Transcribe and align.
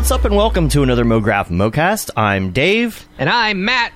What's 0.00 0.10
up 0.10 0.24
and 0.24 0.34
welcome 0.34 0.70
to 0.70 0.82
another 0.82 1.04
MoGraph 1.04 1.48
MoCast. 1.48 2.08
I'm 2.16 2.52
Dave. 2.52 3.06
And 3.18 3.28
I'm 3.28 3.66
Matt. 3.66 3.92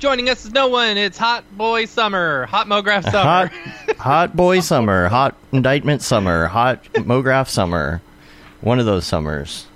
Joining 0.00 0.28
us 0.28 0.44
is 0.44 0.50
no 0.50 0.66
one. 0.66 0.96
It's 0.96 1.16
Hot 1.16 1.44
Boy 1.56 1.84
Summer. 1.84 2.46
Hot 2.46 2.66
MoGraph 2.66 3.08
Summer. 3.08 3.52
hot 3.96 4.34
boy 4.36 4.58
summer, 4.58 5.06
hot 5.06 5.36
indictment 5.52 6.02
summer, 6.02 6.48
hot 6.48 6.82
MoGraph 6.94 7.48
summer. 7.48 8.02
One 8.62 8.80
of 8.80 8.86
those 8.86 9.06
summers. 9.06 9.68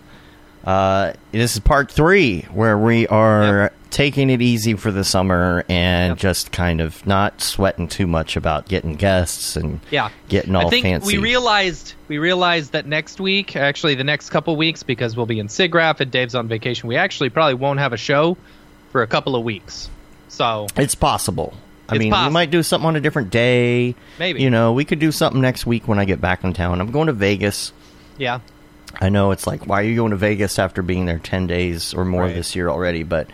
Uh, 0.64 1.12
this 1.30 1.55
is 1.55 1.61
part 1.61 1.92
three 1.92 2.41
where 2.52 2.77
we 2.77 3.06
are 3.06 3.73
taking 3.91 4.28
it 4.30 4.42
easy 4.42 4.74
for 4.74 4.91
the 4.92 5.02
summer 5.05 5.65
and 5.69 6.10
Yep. 6.10 6.19
just 6.19 6.52
kind 6.52 6.80
of 6.80 7.05
not 7.06 7.41
sweating 7.41 7.88
too 7.88 8.06
much 8.06 8.37
about 8.37 8.69
getting 8.69 8.95
guests 8.97 9.56
and 9.56 9.80
yeah. 9.91 10.11
getting 10.28 10.55
all 10.55 10.66
I 10.66 10.70
think 10.70 10.84
fancy. 10.84 11.16
we 11.16 11.23
realized 11.23 11.95
we 12.09 12.19
realized 12.19 12.73
that 12.73 12.87
next 12.87 13.19
week, 13.20 13.56
actually 13.56 13.95
the 13.95 14.05
next 14.05 14.30
couple 14.30 14.55
weeks, 14.56 14.83
because 14.83 15.16
we'll 15.16 15.27
be 15.27 15.38
in 15.38 15.48
SIGGRAPH 15.48 16.01
and 16.01 16.11
Dave's 16.11 16.34
on 16.34 16.48
vacation, 16.48 16.88
we 16.88 16.97
actually 16.97 17.30
probably 17.30 17.55
won't 17.55 17.78
have 17.78 17.92
a 17.92 17.97
show 17.97 18.37
for 18.92 19.02
a 19.02 19.06
couple 19.06 19.34
of 19.37 19.42
weeks. 19.45 19.89
So 20.28 20.66
It's 20.77 20.95
possible. 20.95 21.55
I 21.89 21.95
It's 21.95 22.00
mean, 22.00 22.12
possible. 22.12 22.28
we 22.30 22.33
might 22.34 22.50
do 22.50 22.62
something 22.62 22.86
on 22.86 22.97
a 22.97 23.00
different 23.00 23.30
day. 23.30 23.95
Maybe. 24.19 24.42
You 24.42 24.50
know, 24.50 24.73
we 24.75 24.84
could 24.84 24.98
do 24.98 25.11
something 25.11 25.41
next 25.41 25.64
week 25.66 25.89
when 25.89 25.98
I 25.98 26.05
get 26.05 26.20
back 26.20 26.45
in 26.45 26.52
town. 26.52 26.80
I'm 26.83 26.91
going 26.91 27.06
to 27.06 27.12
Vegas. 27.14 27.73
yeah, 28.19 28.41
I 29.00 29.09
know 29.11 29.30
it's 29.33 29.47
like, 29.47 29.66
why 29.66 29.80
are 29.80 29.84
you 29.84 29.97
going 29.97 30.11
to 30.11 30.16
Vegas 30.16 30.59
after 30.59 30.83
being 30.83 31.06
there 31.06 31.19
10 31.19 31.47
days 31.47 31.92
or 31.95 32.05
more 32.05 32.23
Right. 32.25 32.34
this 32.34 32.55
year 32.56 32.69
already? 32.69 33.02
But 33.02 33.28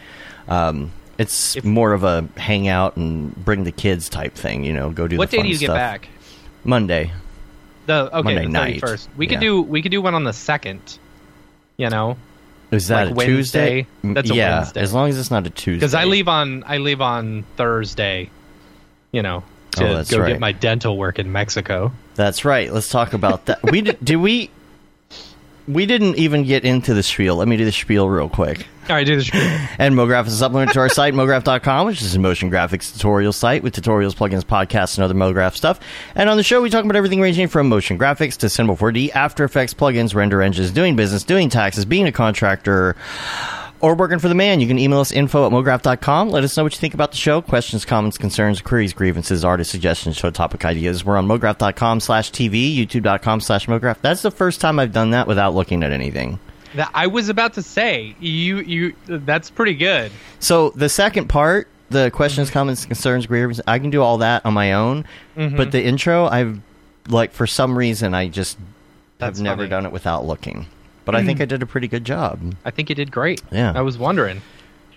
um, 0.48 0.90
it's 1.18 1.56
If- 1.56 1.64
more 1.64 1.92
of 1.92 2.04
a 2.04 2.26
hangout 2.36 2.96
and 2.96 3.34
bring 3.44 3.64
the 3.64 3.72
kids 3.72 4.08
type 4.08 4.34
thing, 4.34 4.64
you 4.64 4.72
know, 4.72 4.90
go 4.90 5.06
do 5.08 5.16
what 5.18 5.30
the 5.30 5.36
day 5.38 5.42
do 5.44 5.48
you 5.48 5.58
get 5.58 5.68
back? 5.68 6.08
Monday. 6.64 7.12
The 7.86 8.06
okay, 8.16 8.22
Monday 8.22 8.42
the 8.44 8.48
night. 8.48 8.80
first. 8.80 9.08
We 9.16 9.26
could 9.26 9.40
do 9.40 9.60
we 9.62 9.82
could 9.82 9.90
do 9.92 10.00
one 10.02 10.14
on 10.14 10.24
the 10.24 10.32
second. 10.32 10.98
You 11.76 11.90
know, 11.90 12.16
Is 12.70 12.88
that 12.88 13.14
Like 13.16 13.26
a 13.26 13.28
Tuesday? 13.30 13.86
That's 14.02 14.30
a 14.30 14.34
yeah, 14.34 14.58
Wednesday. 14.60 14.80
as 14.80 14.92
long 14.94 15.08
as 15.10 15.18
it's 15.18 15.30
not 15.30 15.46
a 15.46 15.50
Tuesday. 15.50 15.80
because 15.80 15.94
I 15.94 16.04
leave 16.04 16.28
on 16.28 16.64
I 16.66 16.78
leave 16.78 17.00
on 17.00 17.44
Thursday. 17.56 18.30
You 19.12 19.22
know, 19.22 19.44
to 19.72 19.84
Oh, 20.00 20.04
go 20.04 20.18
right. 20.18 20.28
get 20.28 20.40
my 20.40 20.52
dental 20.52 20.96
work 20.96 21.18
in 21.18 21.30
Mexico. 21.32 21.92
That's 22.14 22.44
right. 22.44 22.72
Let's 22.72 22.88
talk 22.88 23.12
about 23.12 23.46
that. 23.46 23.62
we 23.70 23.82
did, 23.82 23.98
did 24.04 24.16
we? 24.16 24.50
We 25.66 25.86
didn't 25.86 26.16
even 26.16 26.44
get 26.44 26.64
into 26.64 26.92
the 26.92 27.02
spiel. 27.02 27.36
Let 27.36 27.48
me 27.48 27.56
do 27.56 27.64
the 27.64 27.72
spiel 27.72 28.08
real 28.08 28.28
quick. 28.28 28.66
All 28.88 28.96
right, 28.96 29.06
do 29.06 29.16
the 29.16 29.24
spiel. 29.24 29.40
And 29.78 29.94
MoGraph 29.94 30.26
is 30.26 30.34
a 30.34 30.36
supplement 30.36 30.72
to 30.72 30.80
our 30.80 30.90
site, 30.90 31.14
MoGraph.com, 31.14 31.86
which 31.86 32.02
is 32.02 32.14
a 32.14 32.18
motion 32.18 32.50
graphics 32.50 32.92
tutorial 32.92 33.32
site 33.32 33.62
with 33.62 33.74
tutorials, 33.74 34.14
plugins, 34.14 34.42
podcasts, 34.42 34.98
and 34.98 35.04
other 35.04 35.14
MoGraph 35.14 35.56
stuff. 35.56 35.80
And 36.14 36.28
on 36.28 36.36
the 36.36 36.42
show, 36.42 36.60
we 36.60 36.68
talk 36.68 36.84
about 36.84 36.96
everything 36.96 37.20
ranging 37.20 37.48
from 37.48 37.70
motion 37.70 37.98
graphics 37.98 38.36
to 38.38 38.50
Cinema 38.50 38.76
4D, 38.76 39.14
After 39.14 39.44
Effects, 39.44 39.72
plugins, 39.72 40.14
render 40.14 40.42
engines, 40.42 40.70
doing 40.70 40.96
business, 40.96 41.24
doing 41.24 41.48
taxes, 41.48 41.86
being 41.86 42.06
a 42.06 42.12
contractor, 42.12 42.94
or 43.84 43.94
working 43.94 44.18
for 44.18 44.28
the 44.28 44.34
man. 44.34 44.60
You 44.60 44.66
can 44.66 44.78
email 44.78 45.00
us 45.00 45.12
info 45.12 45.44
at 45.46 45.52
MoGraph.com. 45.52 46.30
Let 46.30 46.42
us 46.42 46.56
know 46.56 46.62
what 46.62 46.72
you 46.72 46.78
think 46.78 46.94
about 46.94 47.10
the 47.10 47.18
show. 47.18 47.42
Questions, 47.42 47.84
comments, 47.84 48.16
concerns, 48.16 48.62
queries, 48.62 48.94
grievances, 48.94 49.44
artist 49.44 49.70
suggestions, 49.70 50.16
show 50.16 50.30
topic 50.30 50.64
ideas. 50.64 51.04
We're 51.04 51.18
on 51.18 51.28
MoGraph.com 51.28 52.00
slash 52.00 52.32
TV, 52.32 52.74
YouTube.com 52.74 53.40
slash 53.40 53.66
MoGraph. 53.66 53.98
That's 54.00 54.22
the 54.22 54.30
first 54.30 54.62
time 54.62 54.78
I've 54.78 54.92
done 54.92 55.10
that 55.10 55.26
without 55.26 55.54
looking 55.54 55.82
at 55.82 55.92
anything. 55.92 56.40
That- 56.76 56.90
I 56.94 57.08
was 57.08 57.28
about 57.28 57.52
to 57.54 57.62
say 57.62 58.16
you 58.20 58.60
you 58.60 58.94
that's 59.06 59.50
pretty 59.50 59.74
good. 59.74 60.10
So 60.40 60.70
the 60.70 60.88
second 60.88 61.28
part, 61.28 61.68
the 61.90 62.10
questions, 62.10 62.50
comments, 62.50 62.86
concerns, 62.86 63.26
grievances, 63.26 63.62
I 63.66 63.78
can 63.78 63.90
do 63.90 64.00
all 64.00 64.18
that 64.18 64.46
on 64.46 64.54
my 64.54 64.72
own. 64.72 65.04
Mm-hmm. 65.36 65.58
But 65.58 65.72
the 65.72 65.84
intro, 65.84 66.26
I've 66.26 66.58
like 67.08 67.32
for 67.32 67.46
some 67.46 67.76
reason 67.76 68.14
I 68.14 68.28
just 68.28 68.56
That's 69.18 69.38
have 69.38 69.44
never 69.44 69.68
done 69.68 69.84
it 69.84 69.92
without 69.92 70.24
looking. 70.24 70.66
But 71.04 71.14
I 71.14 71.24
think 71.24 71.40
I 71.40 71.44
did 71.44 71.62
a 71.62 71.66
pretty 71.66 71.88
good 71.88 72.04
job. 72.04 72.54
I 72.64 72.70
think 72.70 72.88
you 72.88 72.94
did 72.94 73.10
great. 73.12 73.42
Yeah. 73.52 73.72
I 73.74 73.82
was 73.82 73.98
wondering. 73.98 74.40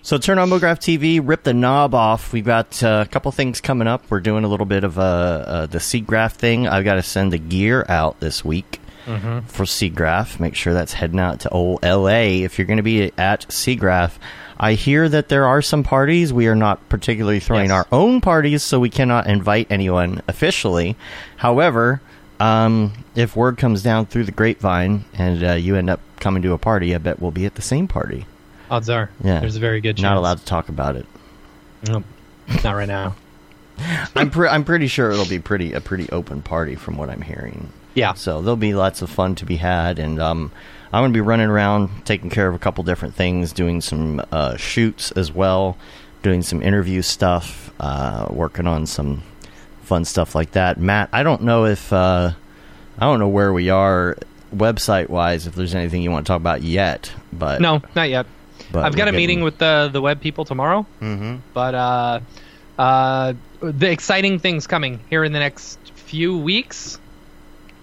So 0.04 0.18
turn 0.18 0.38
on 0.40 0.50
MoGraph 0.50 0.80
TV, 0.80 1.20
rip 1.22 1.44
the 1.44 1.54
knob 1.54 1.94
off. 1.94 2.32
We've 2.32 2.46
got 2.46 2.82
uh, 2.82 3.04
a 3.06 3.10
couple 3.12 3.30
things 3.34 3.60
coming 3.60 3.88
up. 3.90 4.04
We're 4.10 4.22
doing 4.22 4.46
a 4.46 4.48
little 4.48 4.66
bit 4.66 4.86
of 4.86 4.98
uh, 4.98 5.02
uh, 5.02 5.66
the 5.66 5.80
SIGGRAPH 5.80 6.34
thing. 6.34 6.66
I've 6.68 6.86
got 6.86 6.96
to 6.96 7.04
send 7.04 7.34
the 7.34 7.38
gear 7.38 7.86
out 7.90 8.20
this 8.22 8.46
week 8.46 8.80
for 9.06 9.64
SIGGRAPH. 9.66 10.40
Make 10.40 10.56
sure 10.56 10.74
that's 10.74 10.94
heading 10.94 11.20
out 11.20 11.42
to 11.42 11.50
old 11.50 11.84
LA 11.84 12.44
if 12.44 12.58
you're 12.58 12.68
going 12.68 12.78
to 12.78 12.84
be 12.84 13.12
at 13.18 13.48
SIGGRAPH. 13.50 14.12
I 14.60 14.74
hear 14.74 15.08
that 15.10 15.28
there 15.30 15.46
are 15.46 15.62
some 15.62 15.84
parties. 15.84 16.32
We 16.34 16.48
are 16.48 16.56
not 16.56 16.88
particularly 16.90 17.40
throwing 17.42 17.66
Yes. 17.70 17.72
our 17.72 17.88
own 17.92 18.22
parties, 18.22 18.64
so 18.64 18.80
we 18.80 18.90
cannot 18.90 19.28
invite 19.28 19.68
anyone 19.70 20.22
officially. 20.28 20.96
However, 21.38 22.02
um, 22.40 22.94
if 23.16 23.36
word 23.36 23.58
comes 23.58 23.82
down 23.84 24.06
through 24.06 24.26
the 24.26 24.32
grapevine 24.32 25.06
and 25.14 25.44
uh, 25.44 25.54
you 25.54 25.76
end 25.76 25.90
up 25.90 26.00
coming 26.20 26.42
to 26.44 26.54
a 26.54 26.58
party, 26.58 26.94
I 26.94 26.98
bet 26.98 27.20
we'll 27.20 27.32
be 27.32 27.46
at 27.46 27.56
the 27.56 27.62
same 27.62 27.88
party. 27.88 28.26
Odds 28.70 28.90
are. 28.90 29.10
Yeah. 29.24 29.40
There's 29.40 29.56
a 29.56 29.60
very 29.62 29.82
good 29.82 29.98
chance. 29.98 30.04
Not 30.04 30.18
allowed 30.18 30.40
to 30.40 30.46
talk 30.46 30.70
about 30.70 30.96
it. 30.96 31.06
Nope. 31.88 32.04
Not 32.64 32.76
right 32.76 32.88
now. 32.88 33.16
I'm 34.16 34.30
pre- 34.30 34.48
I'm 34.48 34.64
pretty 34.64 34.88
sure 34.88 35.12
it'll 35.12 35.26
be 35.28 35.40
pretty 35.40 35.74
a 35.74 35.82
pretty 35.82 36.10
open 36.10 36.42
party 36.42 36.76
from 36.76 36.98
what 36.98 37.10
I'm 37.10 37.22
hearing. 37.22 37.72
Yeah. 37.94 38.14
So 38.14 38.42
there'll 38.42 38.56
be 38.56 38.74
lots 38.74 39.02
of 39.02 39.10
fun 39.10 39.36
to 39.36 39.46
be 39.46 39.58
had, 39.58 40.00
and 40.00 40.20
um, 40.20 40.52
I'm 40.92 41.02
going 41.02 41.12
to 41.14 41.18
be 41.18 41.22
running 41.22 41.48
around 41.50 42.06
taking 42.06 42.30
care 42.30 42.48
of 42.48 42.56
a 42.56 42.60
couple 42.60 42.84
different 42.84 43.16
things, 43.16 43.54
doing 43.54 43.82
some 43.82 44.22
uh, 44.32 44.58
shoots 44.58 45.12
as 45.12 45.32
well, 45.32 45.78
doing 46.24 46.42
some 46.42 46.62
interview 46.62 47.02
stuff, 47.02 47.72
uh, 47.80 48.28
working 48.30 48.68
on 48.68 48.86
some 48.86 49.24
fun 49.88 50.06
stuff 50.06 50.36
like 50.36 50.52
that. 50.52 50.78
Matt, 50.80 51.10
I 51.14 51.24
don't 51.24 51.42
know 51.44 51.66
if 51.66 51.92
uh, 51.92 52.32
I 53.00 53.06
don't 53.06 53.20
know 53.20 53.28
where 53.30 53.52
we 53.54 53.70
are 53.70 54.18
website 54.56 55.10
wise. 55.10 55.48
If 55.48 55.56
there's 55.56 55.74
anything 55.76 56.02
you 56.02 56.12
want 56.12 56.26
to 56.26 56.32
talk 56.32 56.40
about 56.42 56.62
yet, 56.62 57.12
but 57.34 57.62
No, 57.62 57.82
not 57.96 58.10
yet. 58.10 58.26
but 58.72 58.84
I've 58.86 58.96
got 58.96 59.06
we're 59.08 59.14
a 59.14 59.18
meeting 59.18 59.42
with 59.42 59.58
the 59.58 59.90
the 59.92 60.02
web 60.02 60.22
people 60.22 60.46
tomorrow. 60.46 60.86
Mhm. 61.02 61.40
But 61.54 61.74
uh, 61.76 62.20
uh, 62.78 63.34
the 63.62 63.90
exciting 63.90 64.40
things 64.40 64.68
coming 64.68 65.00
here 65.10 65.24
in 65.24 65.32
the 65.34 65.40
next 65.40 65.80
few 65.96 66.38
weeks, 66.38 67.00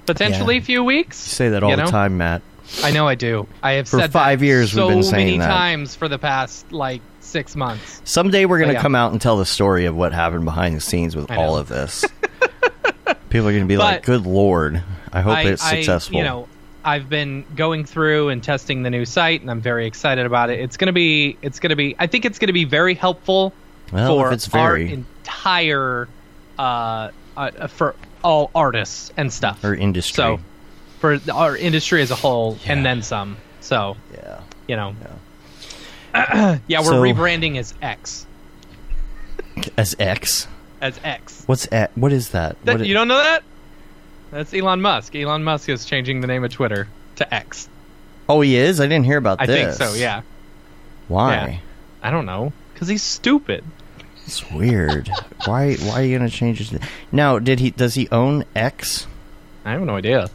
potentially 0.07 0.57
Yeah. 0.57 0.61
few 0.63 0.85
weeks. 0.85 1.27
You 1.27 1.31
say 1.33 1.49
that 1.51 1.63
all 1.63 1.71
you 1.71 1.77
the 1.77 1.85
time, 1.87 2.17
Matt. 2.19 2.43
I 2.83 2.91
know 2.93 3.07
I 3.07 3.15
do. 3.15 3.47
I 3.63 3.73
have 3.73 3.89
For 3.89 3.99
said 4.01 4.13
five 4.13 4.41
that 4.41 4.47
years 4.47 4.75
we've 4.75 4.89
been 4.89 5.03
saying 5.03 5.27
many 5.27 5.39
that. 5.39 5.49
times 5.49 5.95
for 5.95 6.09
the 6.09 6.19
past 6.19 6.73
like 6.73 7.03
six 7.34 7.56
months. 7.56 8.00
Someday 8.05 8.45
we're 8.45 8.59
going 8.59 8.69
to 8.69 8.75
yeah. 8.75 8.81
come 8.81 8.95
out 8.95 9.11
and 9.11 9.21
tell 9.21 9.37
the 9.37 9.45
story 9.45 9.87
of 9.87 9.97
what 9.97 10.12
happened 10.12 10.45
behind 10.45 10.77
the 10.77 10.81
scenes 10.81 11.17
with 11.17 11.33
all 11.33 11.56
of 11.56 11.67
this. 11.67 12.05
People 13.28 13.49
are 13.49 13.50
going 13.50 13.65
to 13.65 13.67
be 13.67 13.77
like, 13.77 14.05
"Good 14.05 14.25
lord!" 14.25 14.81
I 15.12 15.21
hope 15.21 15.37
I, 15.39 15.43
it's 15.43 15.65
I- 15.65 15.77
successful. 15.77 16.17
you 16.17 16.23
know, 16.23 16.49
I've 16.84 17.09
been 17.09 17.44
going 17.56 17.87
through 17.87 18.28
and 18.28 18.41
testing 18.41 18.84
the 18.84 18.91
new 18.91 19.05
site, 19.05 19.41
and 19.41 19.50
I'm 19.50 19.61
very 19.61 19.84
excited 19.87 20.27
about 20.27 20.50
it. 20.50 20.61
It's 20.61 20.77
gonna 20.77 20.93
be, 20.93 21.37
it's 21.43 21.59
gonna 21.59 21.75
be, 21.77 21.97
I 21.99 22.06
think 22.06 22.25
it's 22.25 22.39
gonna 22.39 22.53
be 22.53 22.65
very 22.65 22.94
helpful 22.94 23.53
well, 23.91 24.19
for 24.19 24.33
it's 24.33 24.47
our 24.55 24.69
very 24.75 24.93
entire, 24.93 26.09
uh, 26.59 27.11
uh, 27.37 27.67
for 27.69 27.97
all 28.23 28.50
artists 28.55 29.12
and 29.17 29.33
stuff. 29.33 29.65
or 29.65 29.75
industry, 29.75 30.23
So, 30.23 30.41
for 31.00 31.19
our 31.33 31.56
industry 31.56 32.00
as 32.03 32.11
a 32.11 32.17
whole, 32.17 32.59
Yeah. 32.65 32.73
and 32.75 32.87
then 32.87 33.03
some. 33.03 33.39
So, 33.61 33.97
yeah. 34.12 34.41
you 34.69 34.77
know, 34.77 34.94
yeah, 35.00 35.09
we're 36.69 36.85
So- 36.85 37.03
rebranding 37.03 37.57
as 37.59 37.75
X, 37.83 38.27
As 39.77 39.97
X, 39.99 40.47
as 40.81 40.99
X. 41.03 41.43
what's 41.47 41.67
X? 41.73 41.93
What 41.97 42.13
is 42.13 42.31
that? 42.31 42.57
That, 42.65 42.79
What 42.79 42.87
you 42.87 42.95
don't 42.95 43.09
know 43.09 43.17
that? 43.23 43.43
That's 44.31 44.53
Elon 44.55 44.81
Musk. 44.81 45.15
Elon 45.15 45.45
Musk 45.45 45.69
is 45.69 45.85
changing 45.85 46.21
the 46.21 46.27
name 46.27 46.45
of 46.45 46.51
Twitter 46.53 46.89
to 47.17 47.35
X. 47.35 47.69
oh, 48.29 48.41
he 48.41 48.57
is. 48.57 48.81
I 48.81 48.87
didn't 48.87 49.05
hear 49.05 49.19
about 49.19 49.39
this. 49.39 49.49
I 49.49 49.53
think 49.53 49.73
so. 49.73 49.95
Yeah. 49.95 50.23
Why? 51.09 51.35
Yeah. 51.35 51.59
I 52.03 52.11
don't 52.11 52.27
know, 52.27 52.53
because 52.73 52.88
he's 52.88 53.03
stupid. 53.03 53.65
It's 54.27 54.50
weird. 54.50 55.09
why? 55.44 55.75
Why 55.77 56.00
are 56.00 56.03
you 56.03 56.17
going 56.19 56.29
to 56.31 56.35
change 56.35 56.59
his? 56.59 56.79
Now, 57.12 57.38
did 57.38 57.61
he? 57.61 57.71
Does 57.71 57.94
he 57.94 58.09
own 58.11 58.44
X? 58.55 59.06
I 59.65 59.73
have 59.73 59.83
no 59.83 59.97
idea. 59.97 60.31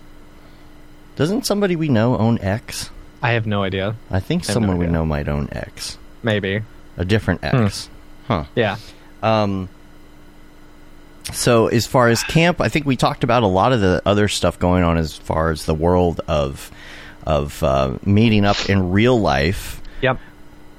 Doesn't 1.15 1.45
somebody 1.45 1.75
we 1.75 1.89
know 1.89 2.17
own 2.17 2.39
X? 2.39 2.89
I 3.21 3.31
have 3.31 3.45
no 3.45 3.63
idea. 3.63 3.95
I 4.09 4.19
think 4.19 4.43
I 4.43 4.47
have 4.47 4.55
no 4.55 4.61
someone 4.61 4.77
we 4.77 4.87
know 4.87 5.05
might 5.05 5.27
own 5.27 5.49
X. 5.51 5.97
Maybe. 6.23 6.61
A 6.97 7.05
different 7.05 7.43
X. 7.43 7.89
Huh. 8.27 8.45
Yeah. 8.55 8.77
Um, 9.23 9.69
so 11.33 11.67
as 11.67 11.85
far 11.85 12.09
as 12.09 12.23
camp, 12.23 12.61
I 12.61 12.69
think 12.69 12.85
we 12.85 12.95
talked 12.95 13.23
about 13.23 13.43
a 13.43 13.47
lot 13.47 13.73
of 13.73 13.81
the 13.81 14.01
other 14.05 14.27
stuff 14.27 14.59
going 14.59 14.83
on 14.83 14.97
as 14.97 15.15
far 15.15 15.51
as 15.51 15.65
the 15.65 15.73
world 15.75 16.21
of 16.27 16.71
of 17.25 17.61
uh, 17.63 17.97
meeting 18.05 18.45
up 18.45 18.69
in 18.69 18.91
real 18.91 19.19
life. 19.19 19.81
Yep. 20.01 20.19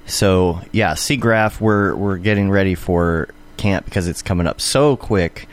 So 0.07 0.61
yeah, 0.73 0.95
SIGGRAPH, 0.95 1.61
we're 1.61 1.95
we're 1.95 2.19
getting 2.19 2.51
ready 2.51 2.75
for 2.75 3.29
camp 3.57 3.85
because 3.85 4.09
it's 4.09 4.23
coming 4.23 4.47
up 4.47 4.61
so 4.61 4.97
quick. 4.97 5.49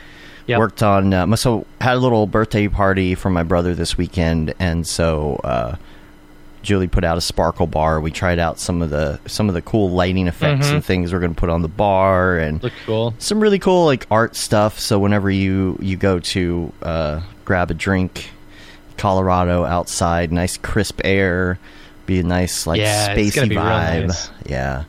Yep. 0.46 0.58
Worked 0.58 0.82
on 0.82 1.12
uh, 1.12 1.36
so 1.36 1.66
had 1.80 1.96
a 1.96 2.00
little 2.00 2.26
birthday 2.26 2.68
party 2.68 3.14
for 3.14 3.28
my 3.28 3.42
brother 3.42 3.74
this 3.74 3.98
weekend, 3.98 4.54
and 4.58 4.86
so 4.86 5.40
uh, 5.44 5.76
Julie 6.62 6.88
put 6.88 7.04
out 7.04 7.16
a 7.16 7.20
sparkle 7.20 7.66
bar. 7.66 8.00
We 8.00 8.10
tried 8.10 8.38
out 8.38 8.58
some 8.58 8.82
of 8.82 8.90
the 8.90 9.20
some 9.26 9.48
of 9.48 9.54
the 9.54 9.62
cool 9.62 9.90
lighting 9.90 10.26
effects 10.26 10.66
Mhm. 10.68 10.74
and 10.74 10.84
things 10.84 11.12
we're 11.12 11.20
going 11.20 11.34
to 11.34 11.38
put 11.40 11.50
on 11.50 11.62
the 11.62 11.68
bar, 11.68 12.36
and 12.38 12.60
cool. 12.86 13.14
some 13.18 13.40
really 13.40 13.58
cool 13.58 13.84
like 13.86 14.06
art 14.10 14.34
stuff. 14.36 14.78
So 14.80 14.98
whenever 14.98 15.30
you 15.30 15.78
you 15.80 15.96
go 15.96 16.18
to 16.20 16.72
uh, 16.82 17.20
grab 17.44 17.70
a 17.70 17.74
drink, 17.74 18.30
Colorado 18.96 19.64
outside, 19.64 20.32
nice 20.32 20.56
crisp 20.56 21.00
air, 21.04 21.58
Be 22.06 22.20
a 22.20 22.22
nice 22.22 22.66
like 22.66 22.80
Yeah, 22.80 23.14
spacey 23.14 23.34
gonna 23.34 23.46
be 23.48 23.56
real 23.56 23.64
vibe. 23.64 24.06
nice. 24.08 24.30
Yeah. 24.46 24.84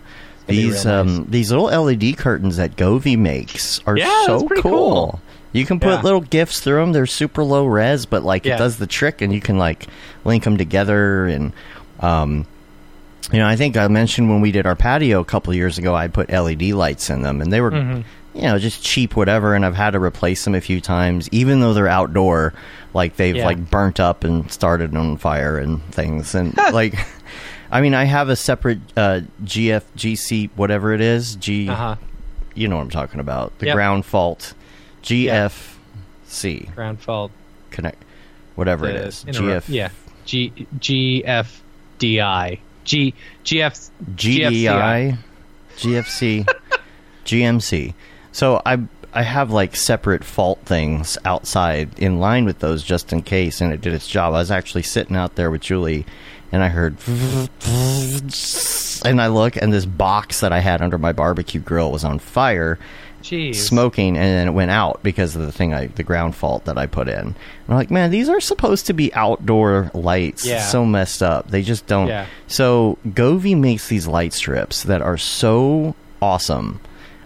These 0.47 0.85
real 0.85 0.93
um 0.95 1.25
these 1.29 1.51
little 1.51 1.65
LED 1.69 2.17
curtains 2.17 2.57
that 2.57 2.75
Govee 2.77 3.17
makes 3.17 3.79
are 3.85 3.97
Yeah, 3.97 4.25
so 4.25 4.47
cool. 4.47 4.61
cool. 4.61 5.19
You 5.51 5.65
can 5.65 5.79
put 5.79 5.89
Yeah. 5.89 6.01
little 6.01 6.21
gifts 6.21 6.59
through 6.59 6.79
them. 6.81 6.91
They're 6.93 7.05
super 7.07 7.43
low 7.43 7.65
res, 7.65 8.05
but 8.05 8.23
like 8.23 8.45
it 8.45 8.57
does 8.57 8.77
the 8.77 8.87
trick, 8.87 9.21
and 9.21 9.33
you 9.33 9.41
can 9.41 9.57
like 9.57 9.87
link 10.25 10.43
them 10.43 10.57
together. 10.57 11.25
And 11.25 11.53
um, 11.99 12.45
you 13.31 13.39
know, 13.39 13.47
I 13.47 13.55
think 13.55 13.75
I 13.77 13.87
mentioned 13.87 14.29
when 14.29 14.41
we 14.41 14.51
did 14.51 14.65
our 14.65 14.75
patio 14.75 15.19
a 15.21 15.25
couple 15.25 15.51
of 15.51 15.57
years 15.57 15.77
ago, 15.77 15.95
I 15.95 16.07
put 16.07 16.29
LED 16.31 16.73
lights 16.73 17.09
in 17.09 17.21
them, 17.23 17.41
and 17.41 17.51
they 17.51 17.61
were 17.61 17.71
Mhm. 17.71 18.03
you 18.35 18.43
know 18.43 18.59
just 18.59 18.83
cheap, 18.83 19.15
whatever. 19.15 19.55
And 19.55 19.65
I've 19.65 19.75
had 19.75 19.91
to 19.91 19.99
replace 19.99 20.43
them 20.45 20.53
a 20.55 20.61
few 20.61 20.79
times, 20.81 21.27
even 21.31 21.59
though 21.61 21.73
they're 21.73 21.87
outdoor. 21.87 22.53
Like 22.93 23.15
they've 23.17 23.35
Yeah. 23.35 23.45
like 23.45 23.69
burnt 23.69 23.99
up 23.99 24.23
and 24.23 24.51
started 24.51 24.95
on 24.95 25.17
fire 25.17 25.57
and 25.57 25.83
things, 25.91 26.35
and 26.35 26.55
like. 26.71 26.93
I 27.71 27.81
mean, 27.81 27.93
I 27.93 28.05
have 28.05 28.29
a 28.29 28.35
separate 28.35 28.79
uh, 28.97 29.19
GFGC, 29.45 30.49
whatever 30.55 30.91
it 30.91 31.01
is, 31.01 31.35
G. 31.35 31.69
Uh-huh. 31.69 31.97
You 32.55 32.67
know 32.67 32.77
what 32.77 32.81
I'm 32.81 32.89
talking 32.89 33.19
about. 33.19 33.57
The 33.59 33.67
Yep. 33.67 33.75
ground 33.75 34.05
fault, 34.05 34.55
GFC 35.03 36.73
Ground 36.75 36.99
fault. 37.01 37.31
connect, 37.71 38.03
whatever 38.55 38.87
it 38.87 38.93
the 38.93 39.07
is. 39.07 39.25
interrupt- 39.27 39.67
GF, 39.67 39.73
Yeah. 39.73 39.89
G 40.25 40.53
GFDI. 40.79 42.59
G 42.85 43.13
GF 43.43 43.89
GDI, 44.15 45.17
GFC, 45.77 46.45
GMC. 47.25 47.93
So 48.31 48.61
I 48.65 48.79
I 49.13 49.23
have 49.23 49.51
like 49.51 49.75
separate 49.75 50.23
fault 50.23 50.59
things 50.65 51.17
outside 51.25 51.97
in 51.99 52.19
line 52.19 52.45
with 52.45 52.59
those 52.59 52.83
just 52.83 53.11
in 53.13 53.21
case, 53.21 53.61
and 53.61 53.71
it 53.73 53.81
did 53.81 53.93
its 53.93 54.07
job. 54.07 54.33
I 54.33 54.37
was 54.39 54.51
actually 54.51 54.83
sitting 54.83 55.15
out 55.15 55.35
there 55.35 55.49
with 55.51 55.61
Julie, 55.61 56.05
and 56.51 56.63
I 56.63 56.67
heard, 56.69 56.97
and 59.05 59.21
I 59.21 59.27
look, 59.27 59.55
and 59.55 59.71
this 59.73 59.85
box 59.85 60.39
that 60.41 60.51
I 60.51 60.59
had 60.59 60.81
under 60.81 60.97
my 60.97 61.11
barbecue 61.11 61.59
grill 61.61 61.91
was 61.91 62.03
on 62.03 62.19
fire. 62.19 62.77
Jeez. 63.21 63.55
smoking 63.55 64.17
and 64.17 64.25
then 64.25 64.47
it 64.47 64.51
went 64.51 64.71
out 64.71 65.01
because 65.03 65.35
of 65.35 65.41
the 65.41 65.51
thing 65.51 65.73
I 65.73 65.87
the 65.87 66.03
ground 66.03 66.35
fault 66.35 66.65
that 66.65 66.77
I 66.77 66.85
put 66.87 67.07
in. 67.07 67.17
And 67.19 67.35
I'm 67.67 67.75
like, 67.75 67.91
man, 67.91 68.11
these 68.11 68.29
are 68.29 68.39
supposed 68.39 68.85
to 68.87 68.93
be 68.93 69.13
outdoor 69.13 69.91
lights. 69.93 70.45
Yeah. 70.45 70.61
So 70.61 70.85
messed 70.85 71.21
up. 71.21 71.49
They 71.49 71.61
just 71.61 71.85
don't. 71.87 72.07
Yeah. 72.07 72.25
So 72.47 72.97
Govee 73.07 73.57
makes 73.57 73.87
these 73.87 74.07
light 74.07 74.33
strips 74.33 74.83
that 74.83 75.01
are 75.01 75.17
so 75.17 75.95
awesome. 76.21 76.79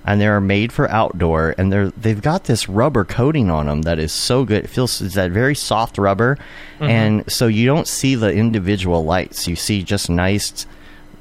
And 0.05 0.19
they're 0.19 0.41
made 0.41 0.73
for 0.73 0.91
outdoor, 0.91 1.55
and 1.57 1.71
they're 1.71 1.89
they've 1.91 2.21
got 2.21 2.43
this 2.43 2.67
rubber 2.67 3.05
coating 3.05 3.49
on 3.49 3.67
them 3.67 3.83
that 3.83 3.99
is 3.99 4.11
so 4.11 4.43
good. 4.43 4.65
It 4.65 4.69
feels 4.69 5.01
it's 5.01 5.15
that 5.15 5.31
very 5.31 5.55
soft 5.55 5.97
rubber, 5.97 6.37
Mm-hmm. 6.79 6.83
and 6.89 7.31
so 7.31 7.47
you 7.47 7.65
don't 7.65 7.87
see 7.87 8.15
the 8.15 8.29
individual 8.33 9.05
lights. 9.05 9.47
You 9.47 9.55
see 9.55 9.81
just 9.81 10.09
nice, 10.09 10.65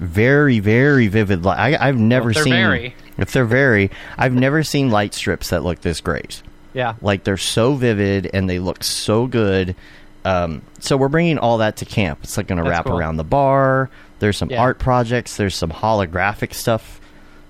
very 0.03 0.61
very 0.61 1.09
vivid 1.09 1.45
light. 1.45 1.75
I, 1.75 1.89
I've 1.89 1.99
never 1.99 2.33
they're 2.33 2.45
seen 2.45 2.53
very. 2.53 2.95
if 3.19 3.33
they're 3.33 3.45
very, 3.45 3.91
I've 4.19 4.35
never 4.35 4.63
seen 4.63 4.91
light 4.91 5.15
strips 5.15 5.51
that 5.51 5.63
look 5.63 5.81
this 5.81 6.01
great. 6.01 6.43
Yeah. 6.75 6.95
Like 7.01 7.25
they're 7.25 7.37
so 7.37 7.75
vivid 7.75 8.31
and 8.33 8.49
they 8.49 8.59
look 8.59 8.83
so 8.85 9.27
good. 9.27 9.77
Um, 10.25 10.63
so 10.79 10.97
we're 10.97 11.09
bringing 11.09 11.39
all 11.39 11.59
that 11.59 11.77
to 11.79 11.85
camp. 11.85 12.21
It's 12.23 12.37
like 12.37 12.47
going 12.47 12.63
to 12.63 12.69
wrap 12.69 12.87
cool. 12.87 12.99
around 12.99 13.17
the 13.17 13.25
bar. 13.25 13.91
There's 14.21 14.37
some 14.37 14.51
Yeah. 14.51 14.63
art 14.63 14.79
projects. 14.79 15.37
There's 15.37 15.55
some 15.55 15.71
holographic 15.71 16.55
stuff. 16.55 17.01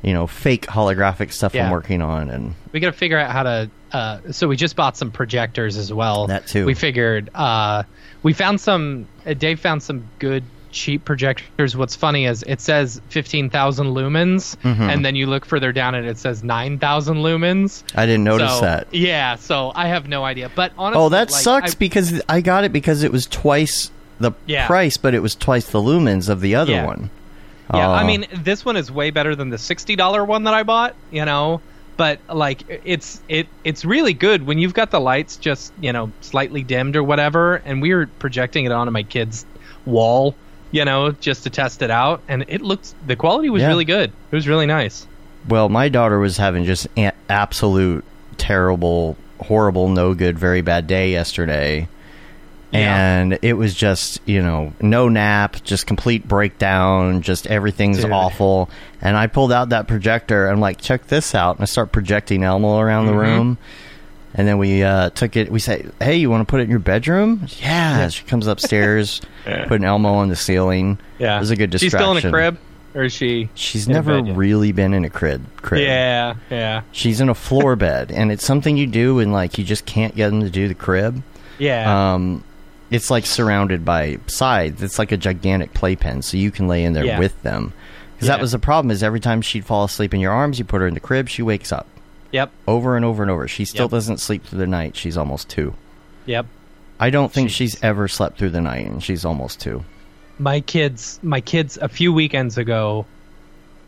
You 0.02 0.14
know, 0.14 0.26
fake 0.26 0.66
holographic 0.66 1.32
stuff 1.32 1.54
I'm 1.54 1.70
working 1.70 2.02
on, 2.02 2.28
and 2.28 2.56
we 2.72 2.80
got 2.80 2.90
to 2.90 2.98
figure 2.98 3.18
out 3.18 3.30
how 3.30 3.44
to. 3.44 3.70
Uh, 3.92 4.18
so 4.32 4.48
we 4.48 4.56
just 4.56 4.74
bought 4.74 4.96
some 4.96 5.12
projectors 5.12 5.76
as 5.76 5.92
well. 5.92 6.26
That 6.26 6.48
too. 6.48 6.66
We 6.66 6.74
figured. 6.74 7.30
Uh, 7.32 7.84
we 8.24 8.32
found 8.32 8.60
some. 8.60 9.06
Uh, 9.24 9.34
Dave 9.34 9.60
found 9.60 9.80
some 9.80 10.08
good 10.18 10.42
cheap 10.72 11.04
projectors. 11.04 11.76
What's 11.76 11.94
funny 11.94 12.26
is 12.26 12.42
it 12.42 12.60
says 12.60 13.00
fifteen 13.10 13.50
thousand 13.50 13.88
lumens, 13.88 14.56
Mm-hmm. 14.56 14.82
and 14.82 15.04
then 15.04 15.14
you 15.14 15.26
look 15.26 15.44
further 15.44 15.70
down 15.72 15.94
and 15.94 16.06
it 16.06 16.18
says 16.18 16.42
nine 16.42 16.78
thousand 16.78 17.18
lumens. 17.18 17.84
I 17.94 18.06
didn't 18.06 18.24
notice 18.24 18.54
so, 18.56 18.60
that. 18.62 18.88
Yeah. 18.92 19.36
So 19.36 19.70
I 19.74 19.88
have 19.88 20.08
no 20.08 20.24
idea. 20.24 20.50
But 20.54 20.72
honestly, 20.76 21.02
Oh, 21.02 21.08
that 21.10 21.30
like, 21.30 21.42
sucks 21.42 21.74
I- 21.74 21.78
because 21.78 22.20
I 22.28 22.40
got 22.40 22.64
it 22.64 22.72
because 22.72 23.02
it 23.04 23.12
was 23.12 23.26
twice 23.26 23.90
the 24.18 24.32
Yeah. 24.46 24.66
price, 24.66 24.96
but 24.96 25.14
it 25.14 25.20
was 25.20 25.34
twice 25.34 25.66
the 25.70 25.78
lumens 25.80 26.28
of 26.28 26.40
the 26.40 26.54
other 26.54 26.72
Yeah. 26.72 26.86
one. 26.86 27.10
Yeah, 27.72 27.88
I 27.90 28.02
Oh. 28.02 28.06
mean, 28.06 28.26
this 28.34 28.64
one 28.64 28.76
is 28.76 28.90
way 28.90 29.10
better 29.10 29.34
than 29.36 29.50
the 29.50 29.58
sixty 29.58 29.96
dollar 29.96 30.24
one 30.24 30.44
that 30.44 30.54
I 30.54 30.62
bought. 30.62 30.94
You 31.10 31.24
know, 31.24 31.60
but 31.96 32.18
like 32.28 32.82
it's 32.84 33.20
it 33.28 33.46
it's 33.64 33.84
really 33.84 34.12
good 34.12 34.46
when 34.46 34.58
you've 34.58 34.74
got 34.74 34.90
the 34.90 35.00
lights 35.00 35.36
just 35.36 35.72
you 35.80 35.92
know 35.92 36.10
slightly 36.20 36.62
dimmed 36.62 36.96
or 36.96 37.02
whatever, 37.02 37.56
and 37.64 37.80
we 37.80 37.94
were 37.94 38.06
projecting 38.18 38.64
it 38.66 38.72
onto 38.72 38.90
my 38.90 39.02
kid's 39.02 39.46
wall. 39.86 40.34
You 40.72 40.84
know, 40.84 41.12
just 41.12 41.44
to 41.44 41.50
test 41.50 41.82
it 41.82 41.90
out, 41.90 42.22
and 42.28 42.44
it 42.48 42.60
looked 42.62 42.94
the 43.06 43.14
quality 43.14 43.48
was 43.50 43.62
Yeah. 43.62 43.68
really 43.68 43.84
good. 43.84 44.10
It 44.30 44.34
was 44.34 44.48
really 44.48 44.66
nice. 44.66 45.06
Well, 45.48 45.68
my 45.68 45.88
daughter 45.88 46.18
was 46.18 46.36
having 46.38 46.64
just 46.64 46.86
an 46.96 47.12
absolute 47.28 48.04
terrible, 48.38 49.16
horrible, 49.42 49.88
no 49.88 50.14
good, 50.14 50.38
very 50.38 50.62
bad 50.62 50.86
day 50.86 51.10
yesterday. 51.12 51.88
Yeah. 52.72 53.18
And 53.20 53.38
it 53.42 53.52
was 53.52 53.74
just, 53.74 54.20
you 54.24 54.40
know, 54.40 54.72
no 54.80 55.08
nap, 55.08 55.56
just 55.62 55.86
complete 55.86 56.26
breakdown, 56.26 57.20
just 57.20 57.46
everything's 57.48 58.00
Dude. 58.00 58.10
awful. 58.12 58.70
And 59.02 59.14
I 59.14 59.26
pulled 59.26 59.52
out 59.52 59.68
that 59.70 59.86
projector 59.88 60.46
and 60.46 60.54
I'm 60.54 60.60
like, 60.60 60.80
check 60.80 61.08
this 61.08 61.34
out. 61.34 61.56
And 61.56 61.62
I 61.62 61.66
start 61.66 61.92
projecting 61.92 62.42
Elmo 62.44 62.78
around 62.78 63.06
the 63.06 63.12
Mhm. 63.12 63.18
room. 63.20 63.58
And 64.34 64.48
then 64.48 64.56
we 64.58 64.82
uh, 64.82 65.10
took 65.10 65.36
it. 65.36 65.50
We 65.52 65.58
say, 65.60 65.86
"Hey, 66.00 66.16
you 66.16 66.30
want 66.30 66.46
to 66.46 66.50
put 66.50 66.60
it 66.60 66.64
in 66.64 66.70
your 66.70 66.78
bedroom?" 66.78 67.46
Yeah. 67.60 68.08
She 68.08 68.24
comes 68.24 68.46
upstairs, 68.46 69.20
put 69.44 69.72
an 69.72 69.84
Elmo 69.84 70.14
on 70.14 70.28
the 70.30 70.36
ceiling. 70.36 70.98
Yeah, 71.18 71.36
it 71.36 71.40
was 71.40 71.50
a 71.50 71.56
good 71.56 71.70
distraction. 71.70 71.98
She's 71.98 72.00
still 72.00 72.16
in 72.16 72.26
a 72.26 72.30
crib, 72.30 72.58
or 72.94 73.02
is 73.04 73.12
she? 73.12 73.50
She's 73.54 73.88
never 73.88 74.22
really 74.22 74.72
been 74.72 74.94
in 74.94 75.04
a 75.04 75.10
crib. 75.10 75.44
crib. 75.58 75.82
Yeah, 75.82 76.34
yeah, 76.50 76.82
She's 76.92 77.20
in 77.20 77.28
a 77.28 77.34
floor 77.34 77.76
bed, 77.76 78.10
and 78.10 78.32
it's 78.32 78.44
something 78.44 78.76
you 78.78 78.86
do, 78.86 79.18
and 79.18 79.32
like 79.32 79.58
you 79.58 79.64
just 79.64 79.84
can't 79.84 80.14
get 80.16 80.30
them 80.30 80.40
to 80.40 80.50
do 80.50 80.66
the 80.66 80.74
crib. 80.74 81.22
yeah. 81.58 82.14
Um, 82.14 82.42
it's 82.90 83.10
like 83.10 83.24
surrounded 83.26 83.84
by 83.86 84.18
sides. 84.26 84.82
It's 84.82 84.98
like 84.98 85.12
a 85.12 85.16
gigantic 85.16 85.72
playpen, 85.74 86.20
so 86.22 86.36
you 86.36 86.50
can 86.50 86.68
lay 86.68 86.84
in 86.84 86.92
there 86.94 87.04
Yeah. 87.06 87.18
with 87.18 87.42
them. 87.42 87.72
Because 88.14 88.28
that 88.28 88.40
was 88.40 88.52
the 88.52 88.58
problem. 88.58 88.90
Is 88.90 89.02
every 89.02 89.20
time 89.20 89.40
she'd 89.42 89.64
fall 89.64 89.84
asleep 89.84 90.12
in 90.14 90.20
your 90.20 90.32
arms, 90.32 90.58
you 90.58 90.64
put 90.66 90.80
her 90.82 90.86
in 90.86 90.94
the 90.94 91.00
crib, 91.00 91.28
she 91.30 91.40
wakes 91.42 91.72
up 91.72 91.86
yep, 92.32 92.50
over 92.66 92.96
and 92.96 93.04
over 93.04 93.22
and 93.22 93.30
over. 93.30 93.46
She 93.46 93.64
still 93.64 93.84
Yep. 93.84 93.90
doesn't 93.92 94.18
sleep 94.18 94.44
through 94.44 94.58
the 94.58 94.66
night. 94.66 94.96
She's 94.96 95.16
almost 95.16 95.48
two. 95.48 95.74
yep. 96.26 96.46
I 97.00 97.10
don't 97.10 97.32
think 97.32 97.48
Jeez. 97.50 97.54
she's 97.54 97.82
ever 97.82 98.06
slept 98.08 98.38
through 98.38 98.50
the 98.50 98.60
night, 98.60 98.86
and 98.86 99.02
she's 99.02 99.24
almost 99.24 99.60
two. 99.60 99.84
my 100.38 100.60
kids 100.60 101.18
my 101.22 101.40
kids 101.40 101.76
a 101.80 101.88
few 101.88 102.12
weekends 102.12 102.56
ago 102.58 103.04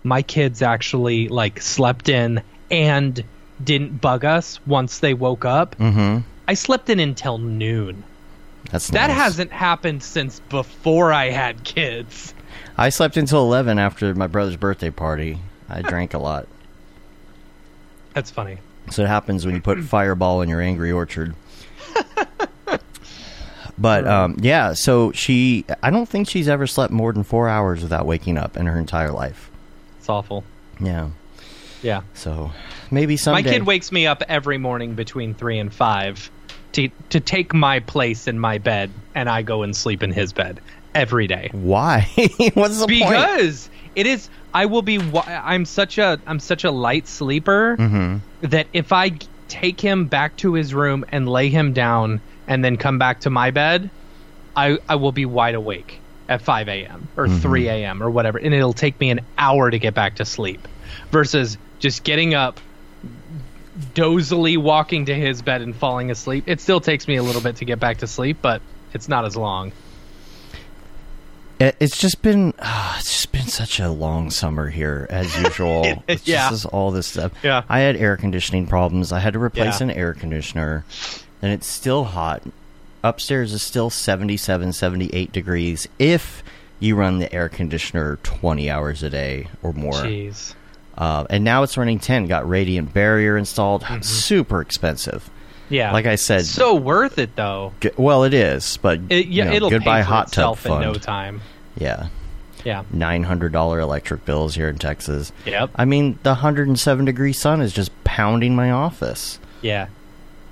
my 0.02 0.20
kids 0.22 0.60
actually 0.62 1.28
like 1.28 1.60
slept 1.60 2.08
in 2.10 2.42
and 2.70 3.24
didn't 3.62 4.00
bug 4.00 4.24
us 4.24 4.60
once 4.66 4.98
they 4.98 5.14
woke 5.14 5.44
up 5.46 5.74
Mm-hmm. 5.78 6.18
i 6.46 6.54
slept 6.54 6.90
in 6.90 7.00
until 7.00 7.38
noon 7.38 8.04
That's 8.70 8.88
that 8.90 9.06
nice. 9.08 9.16
hasn't 9.16 9.52
happened 9.52 10.02
since 10.02 10.40
before 10.50 11.12
i 11.12 11.30
had 11.30 11.64
kids 11.64 12.34
I 12.76 12.88
slept 12.90 13.16
until 13.16 13.40
eleven 13.42 13.78
after 13.78 14.14
my 14.16 14.26
brother's 14.26 14.56
birthday 14.56 14.90
party. 14.90 15.38
I 15.68 15.82
drank 15.82 16.12
a 16.12 16.18
lot. 16.18 16.46
That's 18.14 18.30
funny 18.30 18.56
So 18.90 19.02
it 19.02 19.08
happens 19.08 19.44
when 19.44 19.54
you 19.54 19.60
put 19.60 19.78
Fireball 19.82 20.40
in 20.42 20.48
your 20.48 20.60
Angry 20.60 20.90
Orchard. 20.92 21.34
but 23.78 24.06
um, 24.06 24.36
yeah, 24.40 24.72
so 24.72 25.10
she, 25.12 25.64
I 25.82 25.90
don't 25.90 26.08
think 26.08 26.28
she's 26.28 26.48
ever 26.48 26.66
slept 26.66 26.92
more 26.92 27.12
than 27.12 27.24
four 27.24 27.48
hours 27.48 27.82
without 27.82 28.06
waking 28.06 28.38
up 28.38 28.56
in 28.56 28.66
her 28.66 28.78
entire 28.78 29.10
life. 29.10 29.50
it's 29.98 30.08
awful 30.08 30.44
Yeah, 30.80 31.10
yeah 31.82 32.02
so 32.14 32.50
maybe 32.90 33.16
someday. 33.16 33.42
my 33.42 33.50
kid 33.50 33.66
wakes 33.66 33.90
me 33.90 34.06
up 34.06 34.22
every 34.28 34.58
morning 34.58 34.94
between 34.94 35.34
three 35.34 35.58
and 35.58 35.72
five 35.72 36.30
to, 36.72 36.88
to 37.10 37.20
take 37.20 37.52
my 37.54 37.80
place 37.80 38.26
in 38.28 38.38
my 38.38 38.58
bed 38.58 38.90
and 39.14 39.28
i 39.28 39.42
go 39.42 39.62
and 39.62 39.74
sleep 39.76 40.02
in 40.02 40.10
his 40.12 40.32
bed 40.32 40.60
every 40.94 41.26
day 41.26 41.48
Why? 41.52 42.08
What's 42.54 42.78
the 42.80 42.86
point? 42.86 42.88
because 42.88 43.68
it 43.96 44.06
is 44.06 44.28
i 44.54 44.66
will 44.66 44.82
be 44.82 44.98
i'm 45.26 45.64
such 45.64 45.98
a 45.98 46.18
i'm 46.26 46.40
such 46.40 46.64
a 46.64 46.70
light 46.70 47.06
sleeper 47.06 47.76
hmm 47.76 48.16
that 48.40 48.66
if 48.72 48.92
i 48.92 49.10
take 49.48 49.80
him 49.80 50.06
back 50.06 50.36
to 50.36 50.54
his 50.54 50.74
room 50.74 51.04
and 51.10 51.28
lay 51.28 51.48
him 51.48 51.72
down 51.72 52.20
and 52.46 52.64
then 52.64 52.76
come 52.76 52.98
back 52.98 53.20
to 53.20 53.30
my 53.30 53.50
bed 53.50 53.90
i 54.56 54.78
i 54.88 54.94
will 54.94 55.12
be 55.12 55.24
wide 55.26 55.54
awake 55.54 56.00
at 56.28 56.40
5 56.40 56.68
a.m 56.68 57.08
or 57.16 57.28
3 57.28 57.68
a.m 57.68 58.02
or 58.02 58.10
whatever 58.10 58.38
and 58.38 58.54
it'll 58.54 58.72
take 58.72 58.98
me 59.00 59.10
an 59.10 59.20
hour 59.36 59.70
to 59.70 59.78
get 59.78 59.94
back 59.94 60.16
to 60.16 60.24
sleep 60.24 60.66
versus 61.10 61.58
just 61.78 62.04
getting 62.04 62.34
up 62.34 62.60
dozily 63.94 64.56
walking 64.56 65.06
to 65.06 65.14
his 65.14 65.42
bed 65.42 65.60
and 65.60 65.74
falling 65.74 66.10
asleep. 66.10 66.44
It 66.46 66.60
still 66.60 66.80
takes 66.80 67.08
me 67.08 67.16
a 67.16 67.22
little 67.24 67.40
bit 67.40 67.56
to 67.56 67.64
get 67.64 67.80
back 67.80 67.98
to 67.98 68.06
sleep 68.06 68.38
but 68.40 68.62
it's 68.92 69.08
not 69.08 69.24
as 69.24 69.36
long 69.36 69.72
it's 71.80 71.98
just 71.98 72.22
been, 72.22 72.52
ah, 72.58 72.96
it's 72.98 73.12
just 73.12 73.32
been 73.32 73.46
such 73.46 73.78
a 73.80 73.90
long 73.90 74.30
summer 74.30 74.68
here 74.70 75.06
as 75.10 75.36
usual. 75.42 75.84
It- 75.84 75.98
It's 76.08 76.26
yeah. 76.28 76.50
just 76.50 76.66
all 76.66 76.90
this 76.90 77.06
stuff. 77.06 77.32
Yeah. 77.42 77.62
I 77.68 77.80
had 77.80 77.96
air 77.96 78.16
conditioning 78.16 78.66
problems. 78.66 79.12
I 79.12 79.20
had 79.20 79.32
to 79.34 79.38
replace 79.38 79.80
Yeah. 79.80 79.84
an 79.88 79.90
air 79.92 80.14
conditioner, 80.14 80.84
and 81.42 81.52
it's 81.52 81.66
still 81.66 82.04
hot. 82.04 82.42
Upstairs 83.02 83.52
is 83.52 83.62
still 83.62 83.90
77, 83.90 84.72
78 84.72 85.30
degrees. 85.32 85.86
If 85.98 86.42
you 86.80 86.96
run 86.96 87.18
the 87.18 87.32
air 87.32 87.48
conditioner 87.48 88.18
20 88.22 88.68
hours 88.70 89.02
a 89.02 89.10
day 89.10 89.48
or 89.62 89.72
more. 89.72 89.92
Jeez. 89.94 90.54
Uh, 90.96 91.24
and 91.30 91.44
now 91.44 91.62
it's 91.62 91.76
running 91.76 91.98
10. 91.98 92.26
Got 92.26 92.48
radiant 92.48 92.92
barrier 92.94 93.36
installed. 93.36 93.82
Mm-hmm. 93.82 94.02
Super 94.02 94.60
expensive. 94.60 95.28
Yeah. 95.70 95.92
Like 95.92 96.06
I 96.06 96.14
said, 96.16 96.44
so 96.44 96.74
worth 96.74 97.18
it 97.18 97.34
though. 97.36 97.72
G- 97.80 97.90
well, 97.96 98.24
it 98.24 98.34
is, 98.34 98.76
but 98.82 99.00
It, 99.08 99.26
yeah, 99.26 99.44
you 99.44 99.50
know, 99.50 99.56
it'll 99.56 99.70
goodbye 99.70 100.02
hot 100.02 100.26
tub 100.30 100.52
itself 100.54 100.66
in 100.66 100.72
fund. 100.72 100.82
no 100.84 100.94
time. 100.94 101.40
Yeah, 101.76 102.08
Yeah. 102.64 102.84
nine 102.92 103.24
hundred 103.24 103.52
dollar 103.52 103.80
electric 103.80 104.24
bills 104.24 104.54
here 104.54 104.68
in 104.68 104.78
Texas. 104.78 105.32
Yep. 105.46 105.70
I 105.76 105.84
mean, 105.84 106.18
the 106.22 106.34
hundred 106.36 106.68
and 106.68 106.78
seven 106.78 107.04
degree 107.04 107.32
sun 107.32 107.60
is 107.60 107.72
just 107.72 107.90
pounding 108.04 108.54
my 108.54 108.70
office. 108.70 109.38
Yeah. 109.62 109.86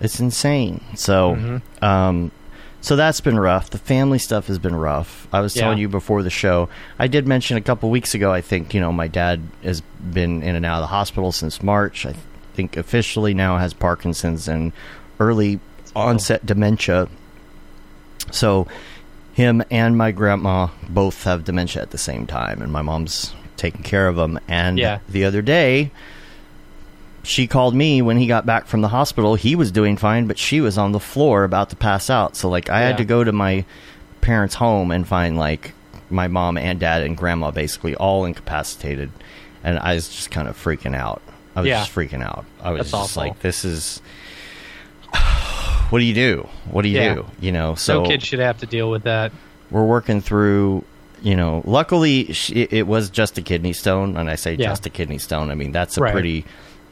It's 0.00 0.18
insane. 0.18 0.80
So, 0.96 1.34
Mm-hmm. 1.36 1.84
um, 1.84 2.30
so 2.80 2.96
that's 2.96 3.20
been 3.20 3.38
rough. 3.38 3.70
The 3.70 3.78
family 3.78 4.18
stuff 4.18 4.48
has 4.48 4.58
been 4.58 4.74
rough. 4.74 5.28
I 5.32 5.40
was 5.40 5.54
telling 5.54 5.78
you 5.78 5.88
before 5.88 6.24
the 6.24 6.30
show. 6.30 6.68
I 6.98 7.06
did 7.06 7.28
mention 7.28 7.56
a 7.56 7.60
couple 7.60 7.88
weeks 7.90 8.12
ago. 8.14 8.32
I 8.32 8.40
think 8.40 8.74
you 8.74 8.80
know 8.80 8.90
my 8.92 9.06
dad 9.06 9.40
has 9.62 9.80
been 9.80 10.42
in 10.42 10.56
and 10.56 10.66
out 10.66 10.78
of 10.78 10.82
the 10.82 10.86
hospital 10.88 11.30
since 11.30 11.62
March. 11.62 12.04
I 12.04 12.16
think 12.54 12.76
officially 12.76 13.34
now 13.34 13.58
has 13.58 13.72
Parkinson's 13.72 14.48
and 14.48 14.72
early 15.20 15.60
onset 15.94 16.44
dementia. 16.44 17.06
So, 18.32 18.66
him 19.32 19.62
and 19.70 19.96
my 19.96 20.10
grandma 20.12 20.68
both 20.88 21.24
have 21.24 21.44
dementia 21.44 21.82
at 21.82 21.90
the 21.90 21.98
same 21.98 22.26
time, 22.26 22.60
and 22.62 22.70
my 22.72 22.82
mom's 22.82 23.34
taking 23.56 23.82
care 23.82 24.08
of 24.08 24.18
him. 24.18 24.38
And 24.48 24.78
Yeah. 24.78 24.98
the 25.08 25.24
other 25.24 25.42
day, 25.42 25.90
she 27.22 27.46
called 27.46 27.74
me 27.74 28.02
when 28.02 28.16
he 28.16 28.26
got 28.26 28.44
back 28.44 28.66
from 28.66 28.80
the 28.80 28.88
hospital. 28.88 29.34
He 29.36 29.54
was 29.54 29.70
doing 29.70 29.96
fine, 29.96 30.26
but 30.26 30.38
she 30.38 30.60
was 30.60 30.76
on 30.76 30.92
the 30.92 30.98
floor 31.00 31.44
about 31.44 31.70
to 31.70 31.76
pass 31.76 32.10
out. 32.10 32.36
So 32.36 32.48
like 32.48 32.68
I 32.68 32.80
Yeah. 32.80 32.86
had 32.88 32.96
to 32.98 33.04
go 33.04 33.22
to 33.24 33.32
my 33.32 33.64
parents' 34.20 34.56
home 34.56 34.90
and 34.90 35.06
find 35.06 35.38
like 35.38 35.72
my 36.10 36.26
mom 36.28 36.58
and 36.58 36.78
dad 36.80 37.02
and 37.02 37.16
grandma 37.16 37.50
basically 37.50 37.94
all 37.94 38.24
incapacitated. 38.24 39.10
And 39.64 39.78
I 39.78 39.94
was 39.94 40.08
just 40.08 40.30
kind 40.32 40.48
of 40.48 40.56
freaking 40.62 40.96
out. 40.96 41.22
I 41.54 41.60
was 41.60 41.68
Yeah. 41.68 41.78
just 41.80 41.94
freaking 41.94 42.22
out. 42.24 42.44
I 42.62 42.70
was 42.70 42.78
That's 42.80 42.90
just 42.90 43.16
awful. 43.16 43.22
like 43.22 43.40
this 43.40 43.64
is 43.64 44.02
what 45.92 45.98
do 46.00 46.04
you 46.04 46.14
do? 46.14 46.48
What 46.70 46.82
do 46.82 46.88
you 46.88 46.98
Yeah. 46.98 47.14
do? 47.14 47.26
You 47.40 47.52
know, 47.52 47.74
so 47.76 48.02
no 48.02 48.08
kid 48.08 48.22
should 48.22 48.38
have 48.40 48.58
to 48.58 48.66
deal 48.66 48.90
with 48.90 49.02
that. 49.04 49.30
we're 49.70 49.84
working 49.84 50.20
through 50.20 50.84
you 51.22 51.36
know 51.36 51.62
luckily 51.64 52.32
sh 52.32 52.50
it 52.50 52.72
it 52.72 52.86
was 52.86 53.08
just 53.08 53.38
a 53.38 53.42
kidney 53.42 53.72
stone 53.72 54.16
and 54.16 54.28
i 54.28 54.34
say 54.34 54.54
Yeah. 54.54 54.70
just 54.70 54.84
a 54.86 54.90
kidney 54.90 55.18
stone 55.18 55.52
i 55.52 55.54
mean 55.54 55.70
that's 55.70 55.96
a 55.96 56.00
Right. 56.00 56.12
pretty 56.12 56.44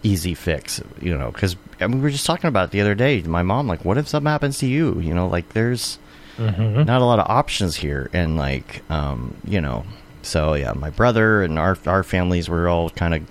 easy 0.05 0.35
fix 0.35 0.81
you 1.03 1.19
know 1.19 1.33
because 1.33 1.57
I 1.81 1.89
mean, 1.89 1.97
we 1.99 2.05
were 2.05 2.11
just 2.11 2.27
talking 2.27 2.47
about 2.47 2.69
it 2.69 2.71
the 2.71 2.81
other 2.81 2.95
day 2.95 3.23
my 3.23 3.43
mom 3.43 3.67
like 3.67 3.85
what 3.85 3.99
if 3.99 4.07
something 4.07 4.31
happens 4.31 4.59
to 4.59 4.67
you 4.69 5.01
you 5.01 5.13
know 5.15 5.27
like 5.27 5.49
there's 5.53 5.99
Mm-hmm. 6.39 6.85
not 6.85 7.03
a 7.03 7.05
lot 7.05 7.19
of 7.19 7.27
options 7.29 7.75
here 7.77 8.09
and 8.15 8.37
like 8.39 8.83
um 8.89 9.35
you 9.45 9.61
know 9.61 9.85
so 10.23 10.55
yeah 10.55 10.73
my 10.75 10.89
brother 10.91 11.43
and 11.43 11.59
our 11.59 11.77
our 11.87 12.03
families 12.05 12.49
were 12.49 12.67
all 12.69 12.89
kind 12.89 13.15
of 13.15 13.23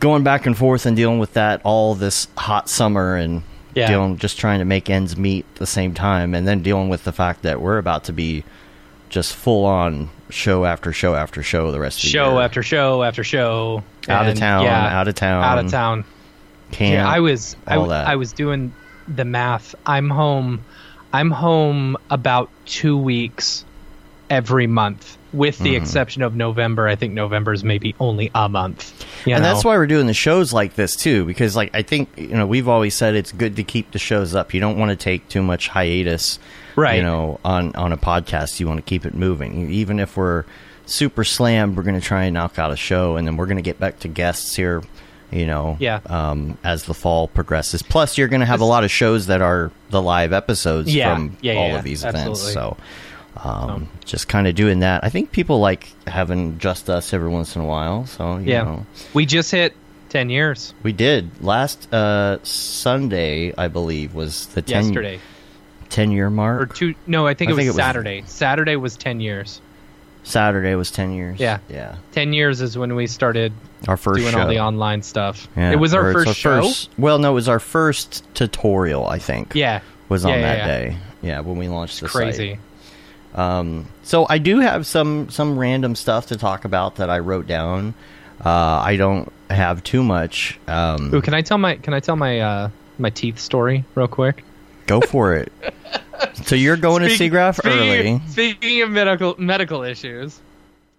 going 0.00 0.24
back 0.24 0.46
and 0.46 0.56
forth 0.56 0.86
and 0.86 0.96
dealing 0.96 1.18
with 1.18 1.34
that 1.34 1.60
all 1.62 1.94
this 1.94 2.26
hot 2.36 2.68
summer 2.70 3.14
and 3.16 3.42
Yeah. 3.74 3.86
dealing 3.88 4.18
just 4.18 4.38
trying 4.38 4.58
to 4.60 4.64
make 4.64 4.90
ends 4.90 5.16
meet 5.16 5.44
at 5.54 5.58
the 5.60 5.66
same 5.66 5.94
time 5.94 6.34
and 6.34 6.46
then 6.46 6.62
dealing 6.62 6.88
with 6.88 7.04
the 7.04 7.12
fact 7.12 7.42
that 7.42 7.60
we're 7.60 7.78
about 7.78 8.04
to 8.04 8.12
be 8.12 8.44
just 9.08 9.34
full 9.34 9.64
on 9.64 10.08
show 10.28 10.64
after 10.64 10.92
show 10.92 11.14
after 11.14 11.42
show 11.42 11.70
the 11.72 11.80
rest 11.80 11.98
of 11.98 12.02
the 12.02 12.08
year. 12.08 12.24
Show 12.24 12.32
year. 12.34 12.42
after 12.42 12.62
show 12.62 13.02
after 13.02 13.24
show. 13.24 13.82
out 14.08 14.26
of 14.28 14.36
town 14.38 14.64
Yeah. 14.64 14.98
out 15.00 15.08
of 15.08 15.14
town 15.14 15.44
out 15.44 15.58
of 15.64 15.70
town. 15.70 16.04
camp, 16.72 16.92
Yeah, 16.94 17.08
I 17.08 17.20
was 17.20 17.56
I, 17.66 17.74
all 17.76 17.82
w- 17.82 17.90
that. 17.98 18.06
I 18.08 18.16
was 18.16 18.32
doing 18.32 18.72
the 19.08 19.24
math. 19.24 19.74
I'm 19.86 20.08
home. 20.10 20.64
I'm 21.12 21.30
home 21.32 21.96
about 22.10 22.48
two 22.66 22.96
weeks 22.96 23.64
every 24.28 24.68
month, 24.68 25.18
with 25.32 25.58
the 25.58 25.74
Mm-hmm. 25.74 25.82
exception 25.82 26.22
of 26.22 26.34
November. 26.34 26.88
I 26.88 26.96
think 26.96 27.12
November 27.14 27.52
is 27.52 27.62
maybe 27.64 27.94
only 28.00 28.30
a 28.34 28.48
month. 28.48 29.04
And 29.26 29.42
know? 29.42 29.52
that's 29.52 29.64
why 29.64 29.76
we're 29.76 29.86
doing 29.86 30.06
the 30.06 30.14
shows 30.14 30.52
like 30.52 30.74
this 30.74 30.96
too 30.96 31.24
because 31.26 31.54
like 31.54 31.70
i 31.74 31.82
think 31.82 32.08
you 32.16 32.28
know 32.28 32.46
we've 32.46 32.68
always 32.68 32.94
said 32.94 33.14
it's 33.14 33.32
good 33.32 33.56
to 33.56 33.62
keep 33.62 33.90
the 33.90 33.98
shows 33.98 34.34
up 34.34 34.54
you 34.54 34.60
don't 34.60 34.78
want 34.78 34.88
to 34.90 34.96
take 34.96 35.28
too 35.28 35.42
much 35.42 35.68
hiatus 35.68 36.38
Right. 36.74 36.96
you 36.96 37.02
know 37.02 37.38
on 37.44 37.74
on 37.76 37.92
a 37.92 37.98
podcast 37.98 38.58
you 38.60 38.66
want 38.66 38.78
to 38.78 38.82
keep 38.88 39.04
it 39.04 39.14
moving 39.14 39.70
even 39.70 40.00
if 40.00 40.16
we're 40.16 40.44
super 40.86 41.22
slammed 41.22 41.76
we're 41.76 41.82
going 41.82 42.00
to 42.00 42.06
try 42.06 42.24
and 42.24 42.34
knock 42.34 42.58
out 42.58 42.72
a 42.72 42.76
show 42.76 43.16
and 43.16 43.26
then 43.26 43.36
we're 43.36 43.44
going 43.46 43.56
to 43.58 43.62
get 43.62 43.78
back 43.78 43.98
to 44.00 44.08
guests 44.08 44.56
here 44.56 44.82
you 45.30 45.44
know 45.46 45.76
Yeah. 45.78 46.00
um, 46.06 46.56
as 46.64 46.84
the 46.84 46.94
fall 46.94 47.28
progresses 47.28 47.82
plus 47.82 48.16
you're 48.16 48.28
going 48.28 48.40
to 48.40 48.46
have 48.46 48.60
a 48.62 48.64
lot 48.64 48.84
of 48.84 48.90
shows 48.90 49.26
that 49.26 49.42
are 49.42 49.70
the 49.90 50.00
live 50.00 50.32
episodes 50.32 50.94
Yeah. 50.94 51.14
from 51.14 51.36
Yeah, 51.42 51.54
all 51.54 51.68
yeah, 51.68 51.76
of 51.78 51.84
these 51.84 52.04
absolutely. 52.04 52.32
events 52.32 52.52
so 52.54 52.76
um, 53.36 53.88
just 54.04 54.28
kind 54.28 54.46
of 54.46 54.54
doing 54.54 54.80
that 54.80 55.04
i 55.04 55.08
think 55.08 55.30
people 55.32 55.60
like 55.60 55.88
having 56.06 56.58
just 56.58 56.90
us 56.90 57.12
every 57.14 57.28
once 57.28 57.54
in 57.56 57.62
a 57.62 57.64
while 57.64 58.04
so 58.06 58.38
you 58.38 58.52
yeah. 58.52 58.62
know 58.64 58.86
We 59.14 59.24
just 59.26 59.50
hit 59.50 59.74
ten 60.08 60.28
years 60.30 60.74
we 60.82 60.92
did 60.92 61.30
last 61.42 61.92
uh, 61.94 62.38
Sunday, 62.42 63.52
I 63.56 63.68
believe, 63.68 64.14
was 64.14 64.46
the 64.48 64.62
10, 64.62 64.84
yesterday 64.86 65.20
10 65.90 66.10
year 66.12 66.30
mark 66.30 66.62
or 66.62 66.66
two. 66.66 66.94
No, 67.06 67.26
I 67.26 67.34
think 67.34 67.48
I 67.48 67.52
it 67.52 67.54
was 67.54 67.58
think 67.58 67.66
it 67.66 67.70
was- 67.70 67.76
Saturday. 67.76 68.22
Saturday 68.26 68.76
was 68.76 68.96
ten 68.96 69.20
years. 69.20 69.60
Saturday 70.22 70.74
was 70.74 70.90
ten 70.90 71.12
years. 71.12 71.40
Yeah. 71.40 71.58
yeah. 71.68 71.96
Ten 72.12 72.32
years 72.32 72.60
is 72.60 72.76
when 72.78 72.94
we 72.94 73.06
started 73.06 73.52
Our 73.88 73.96
first 73.96 74.20
doing 74.20 74.32
show. 74.32 74.40
all 74.42 74.48
the 74.48 74.60
online 74.60 75.02
stuff. 75.02 75.48
Yeah, 75.56 75.72
It 75.72 75.76
was 75.80 75.94
our 75.94 76.10
it's 76.12 76.24
first 76.24 76.38
show. 76.38 76.62
first- 76.62 76.90
well, 76.98 77.18
no, 77.18 77.30
it 77.32 77.34
was 77.34 77.48
our 77.48 77.58
first 77.60 78.22
tutorial. 78.34 79.06
I 79.06 79.18
think. 79.18 79.54
Yeah, 79.54 79.80
was 80.08 80.24
on 80.24 80.32
Yeah, 80.32 80.40
that 80.40 80.66
day. 80.66 80.96
Yeah, 81.22 81.40
when 81.40 81.56
we 81.56 81.68
launched 81.68 82.00
the 82.00 82.08
crazy. 82.08 82.50
site. 82.50 82.60
Um, 83.34 83.86
so 84.02 84.26
I 84.28 84.38
do 84.38 84.60
have 84.60 84.86
some 84.86 85.28
some 85.30 85.58
random 85.58 85.94
stuff 85.94 86.26
to 86.26 86.36
talk 86.36 86.64
about 86.64 86.96
that 86.96 87.10
I 87.10 87.18
wrote 87.20 87.46
down. 87.46 87.94
Uh, 88.44 88.48
I 88.84 88.96
don't 88.96 89.32
have 89.50 89.82
too 89.84 90.02
much. 90.02 90.58
Um, 90.66 91.14
Ooh, 91.14 91.20
can 91.20 91.34
I 91.34 91.42
tell 91.42 91.58
my 91.58 91.76
can 91.76 91.94
I 91.94 92.00
tell 92.00 92.16
my 92.16 92.40
uh 92.40 92.70
my 92.98 93.10
teeth 93.10 93.38
story 93.38 93.84
real 93.94 94.08
quick? 94.08 94.44
Go 94.86 95.00
for 95.00 95.34
it. 95.34 95.52
so 96.44 96.54
you're 96.56 96.76
going 96.76 97.02
to 97.02 97.10
Speak- 97.10 97.32
SIGGRAPH 97.32 97.56
speaking, 97.56 97.78
early. 97.78 98.20
Speaking 98.28 98.82
of 98.82 98.90
medical 98.90 99.34
medical 99.38 99.82
issues, 99.82 100.40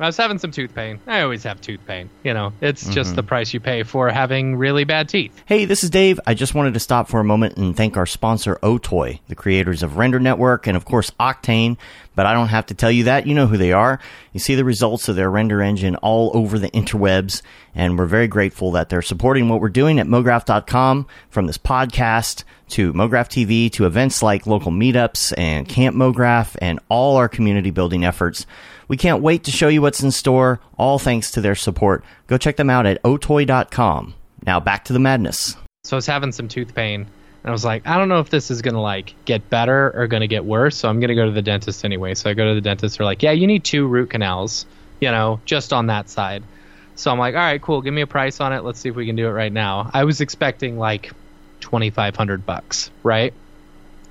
I 0.01 0.08
was 0.08 0.17
having 0.17 0.39
some 0.39 0.51
tooth 0.51 0.74
pain. 0.74 1.00
I 1.08 1.22
always 1.22 1.43
have 1.43 1.62
tooth 1.62 1.79
pain. 1.86 2.10
You 2.24 2.34
know, 2.34 2.53
it's 2.60 2.84
Mm-hmm. 2.84 2.93
just 2.93 3.15
the 3.15 3.24
price 3.24 3.53
you 3.53 3.60
pay 3.60 3.84
for 3.84 4.10
having 4.10 4.55
really 4.55 4.84
bad 4.84 5.08
teeth. 5.10 5.31
Hey, 5.46 5.65
this 5.65 5.84
is 5.84 5.89
Dave. 5.89 6.20
I 6.25 6.34
just 6.34 6.55
wanted 6.55 6.74
to 6.74 6.79
stop 6.79 7.08
for 7.08 7.20
a 7.20 7.24
moment 7.24 7.58
and 7.58 7.77
thank 7.77 7.96
our 7.98 8.05
sponsor, 8.08 8.55
Otoy, 8.63 9.20
the 9.27 9.36
creators 9.36 9.84
of 9.84 9.98
Render 9.98 10.20
Network 10.20 10.65
and, 10.67 10.75
of 10.75 10.86
course, 10.86 11.12
Octane. 11.20 11.77
But 12.15 12.25
I 12.25 12.34
don't 12.34 12.48
have 12.50 12.65
to 12.65 12.74
tell 12.74 12.91
you 12.91 13.05
that. 13.05 13.25
You 13.27 13.34
know 13.36 13.48
who 13.48 13.58
they 13.58 13.72
are. 13.72 14.00
You 14.34 14.39
see 14.39 14.55
the 14.55 14.65
results 14.65 15.08
of 15.08 15.15
their 15.15 15.29
render 15.31 15.62
engine 15.62 15.96
all 15.98 16.31
over 16.34 16.60
the 16.60 16.70
interwebs. 16.72 17.41
And 17.74 17.98
we're 17.98 18.05
very 18.05 18.27
grateful 18.27 18.72
that 18.72 18.89
they're 18.89 19.01
supporting 19.01 19.48
what 19.48 19.62
we're 19.62 19.70
doing 19.70 20.00
at 20.00 20.08
MoGraph.com 20.08 21.08
from 21.29 21.48
this 21.48 21.58
podcast 21.58 22.43
to 22.70 22.91
MoGraph 22.93 23.29
TV 23.29 23.72
to 23.74 23.86
events 23.86 24.22
like 24.24 24.46
local 24.48 24.72
meetups 24.72 25.34
and 25.38 25.67
Camp 25.67 25.96
MoGraph 25.96 26.55
and 26.62 26.79
all 26.89 27.17
our 27.17 27.29
community 27.29 27.70
building 27.72 28.03
efforts. 28.05 28.46
We 28.91 28.98
can't 28.98 29.24
wait 29.24 29.45
to 29.45 29.51
show 29.51 29.69
you 29.69 29.81
what's 29.81 30.03
in 30.03 30.12
store, 30.12 30.60
all 30.77 31.00
thanks 31.00 31.31
to 31.31 31.39
their 31.39 31.55
support. 31.55 32.03
Go 32.27 32.38
check 32.38 32.57
them 32.57 32.69
out 32.69 32.86
at 32.86 33.01
otoy.com. 33.03 34.15
Now 34.45 34.60
back 34.60 34.83
to 34.83 34.91
the 34.91 35.00
madness. 35.00 35.55
So 35.86 35.95
I 35.95 35.98
was 35.98 36.05
having 36.05 36.33
some 36.33 36.50
tooth 36.50 36.75
pain, 36.75 37.03
and 37.03 37.50
I 37.50 37.51
was 37.51 37.63
like, 37.63 37.88
I 37.88 37.98
don't 37.98 38.10
know 38.10 38.19
if 38.19 38.29
this 38.29 38.51
is 38.51 38.62
gonna 38.62 38.81
like 38.81 39.15
get 39.24 39.50
better 39.50 39.93
or 39.95 40.07
gonna 40.07 40.27
get 40.27 40.43
worse. 40.43 40.75
So 40.75 40.89
I'm 40.89 41.00
gonna 41.00 41.15
go 41.15 41.24
to 41.24 41.31
the 41.31 41.41
dentist 41.41 41.86
anyway. 41.86 42.15
So 42.15 42.29
I 42.29 42.33
go 42.33 42.50
to 42.50 42.53
the 42.53 42.60
dentist. 42.60 42.98
They're 42.98 43.05
like, 43.05 43.24
Yeah, 43.24 43.31
you 43.31 43.48
need 43.48 43.63
two 43.63 43.88
root 43.88 44.10
canals. 44.10 44.65
You 45.00 45.10
know, 45.10 45.39
just 45.45 45.71
on 45.71 45.88
that 45.88 46.10
side. 46.10 46.43
So 46.95 47.12
I'm 47.12 47.17
like, 47.17 47.33
All 47.33 47.39
right, 47.39 47.62
cool. 47.62 47.81
Give 47.81 47.93
me 47.93 48.01
a 48.01 48.07
price 48.07 48.41
on 48.41 48.51
it. 48.51 48.65
Let's 48.65 48.81
see 48.81 48.89
if 48.89 48.95
we 48.98 49.05
can 49.05 49.15
do 49.15 49.25
it 49.25 49.31
right 49.31 49.53
now. 49.53 49.89
I 49.93 50.03
was 50.03 50.19
expecting 50.19 50.77
like 50.77 51.13
twenty 51.62 51.91
five 51.91 52.17
hundred 52.17 52.45
bucks, 52.45 52.91
right? 53.03 53.33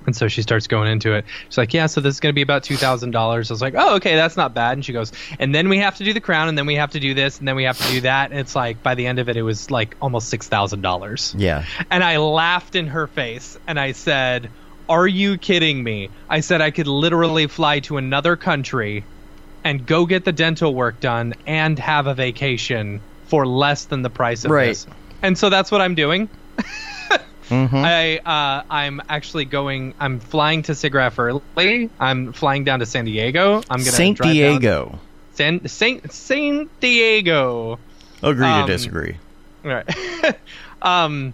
And 0.05 0.15
so 0.15 0.27
she 0.27 0.41
starts 0.41 0.65
going 0.67 0.91
into 0.91 1.13
it. 1.13 1.25
She's 1.49 1.57
like, 1.57 1.73
"Yeah, 1.73 1.85
so 1.85 2.01
this 2.01 2.15
is 2.15 2.19
going 2.19 2.31
to 2.33 2.35
be 2.35 2.41
about 2.41 2.63
two 2.63 2.75
thousand 2.75 3.11
dollars." 3.11 3.51
I 3.51 3.53
was 3.53 3.61
like, 3.61 3.75
"Oh, 3.77 3.95
okay, 3.97 4.15
that's 4.15 4.35
not 4.35 4.53
bad." 4.53 4.73
And 4.73 4.83
she 4.83 4.93
goes, 4.93 5.11
"And 5.39 5.53
then 5.53 5.69
we 5.69 5.77
have 5.77 5.95
to 5.97 6.03
do 6.03 6.11
the 6.13 6.19
crown, 6.21 6.47
and 6.49 6.57
then 6.57 6.65
we 6.65 6.75
have 6.75 6.91
to 6.91 6.99
do 6.99 7.13
this, 7.13 7.37
and 7.39 7.47
then 7.47 7.55
we 7.55 7.63
have 7.65 7.77
to 7.77 7.91
do 7.91 8.01
that." 8.01 8.31
And 8.31 8.39
it's 8.39 8.55
like 8.55 8.81
by 8.81 8.95
the 8.95 9.05
end 9.05 9.19
of 9.19 9.29
it, 9.29 9.37
it 9.37 9.43
was 9.43 9.69
like 9.69 9.95
almost 10.01 10.29
six 10.29 10.47
thousand 10.47 10.81
dollars. 10.81 11.35
Yeah. 11.37 11.65
And 11.91 12.03
I 12.03 12.17
laughed 12.17 12.75
in 12.75 12.87
her 12.87 13.05
face, 13.07 13.59
and 13.67 13.79
I 13.79 13.91
said, 13.91 14.49
"Are 14.89 15.07
you 15.07 15.37
kidding 15.37 15.83
me?" 15.83 16.09
I 16.29 16.39
said 16.39 16.61
I 16.61 16.71
could 16.71 16.87
literally 16.87 17.45
fly 17.47 17.79
to 17.81 17.97
another 17.97 18.35
country 18.35 19.03
and 19.63 19.85
go 19.85 20.07
get 20.07 20.25
the 20.25 20.31
dental 20.31 20.73
work 20.73 20.99
done 20.99 21.35
and 21.45 21.77
have 21.77 22.07
a 22.07 22.15
vacation 22.15 22.99
for 23.27 23.45
less 23.45 23.85
than 23.85 24.01
the 24.01 24.09
price 24.09 24.43
of 24.45 24.49
Right. 24.51 24.69
this. 24.69 24.87
And 25.21 25.37
so 25.37 25.51
that's 25.51 25.69
what 25.71 25.79
I'm 25.81 25.93
doing. 25.93 26.27
Mm-hmm. 27.51 27.75
I 27.75 28.17
uh, 28.19 28.63
I'm 28.69 29.01
actually 29.09 29.45
going. 29.45 29.93
I'm 29.99 30.19
flying 30.19 30.63
to 30.63 30.71
SIGGRAPH 30.71 31.41
early. 31.55 31.89
I'm 31.99 32.33
flying 32.33 32.63
down 32.63 32.79
to 32.79 32.85
San 32.85 33.05
Diego. 33.05 33.57
I'm 33.69 33.79
gonna 33.79 33.91
Saint 33.91 34.17
drive 34.17 34.31
Diego. 34.33 34.99
San 35.33 35.67
Saint 35.67 36.11
Saint 36.11 36.79
Diego. 36.79 37.77
Agree 38.23 38.45
Um, 38.45 38.65
to 38.67 38.71
disagree. 38.73 39.17
All 39.65 39.71
right. 39.71 39.87
um, 40.81 41.33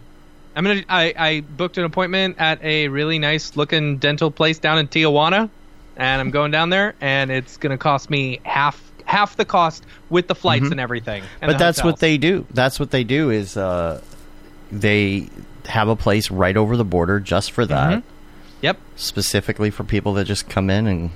I'm 0.55 0.63
gonna. 0.63 0.83
I 0.89 1.13
I 1.17 1.41
booked 1.41 1.77
an 1.77 1.83
appointment 1.83 2.38
at 2.39 2.63
a 2.63 2.88
really 2.88 3.19
nice 3.19 3.55
looking 3.55 3.97
dental 3.97 4.31
place 4.31 4.57
down 4.59 4.79
in 4.79 4.88
Tijuana. 4.88 5.50
and 5.97 6.21
I'm 6.21 6.31
going 6.31 6.51
down 6.51 6.69
there, 6.69 6.93
and 7.01 7.31
it's 7.31 7.57
going 7.57 7.71
to 7.71 7.77
cost 7.77 8.09
me 8.09 8.39
half 8.43 8.81
half 9.05 9.36
the 9.36 9.45
cost 9.45 9.86
with 10.09 10.27
the 10.27 10.36
flights 10.36 10.69
and 10.69 10.79
everything. 10.79 11.21
and 11.21 11.29
Mm-hmm. 11.41 11.51
but 11.51 11.57
that's 11.59 11.83
what 11.83 12.00
they 12.00 12.17
do. 12.17 12.45
That's 12.53 12.79
what 12.79 12.91
they 12.91 13.03
do 13.03 13.29
is 13.29 13.55
uh, 13.57 14.01
they 14.71 15.29
have 15.67 15.88
a 15.88 15.95
place 15.95 16.31
right 16.31 16.55
over 16.57 16.75
the 16.77 16.86
border 16.86 17.19
just 17.19 17.51
for 17.51 17.65
that, 17.65 18.00
mm-hmm. 18.00 18.07
Yep. 18.62 18.77
specifically 18.95 19.69
for 19.69 19.83
people 19.83 20.13
that 20.13 20.25
just 20.25 20.50
come 20.50 20.69
in 20.69 20.88
and. 20.88 21.12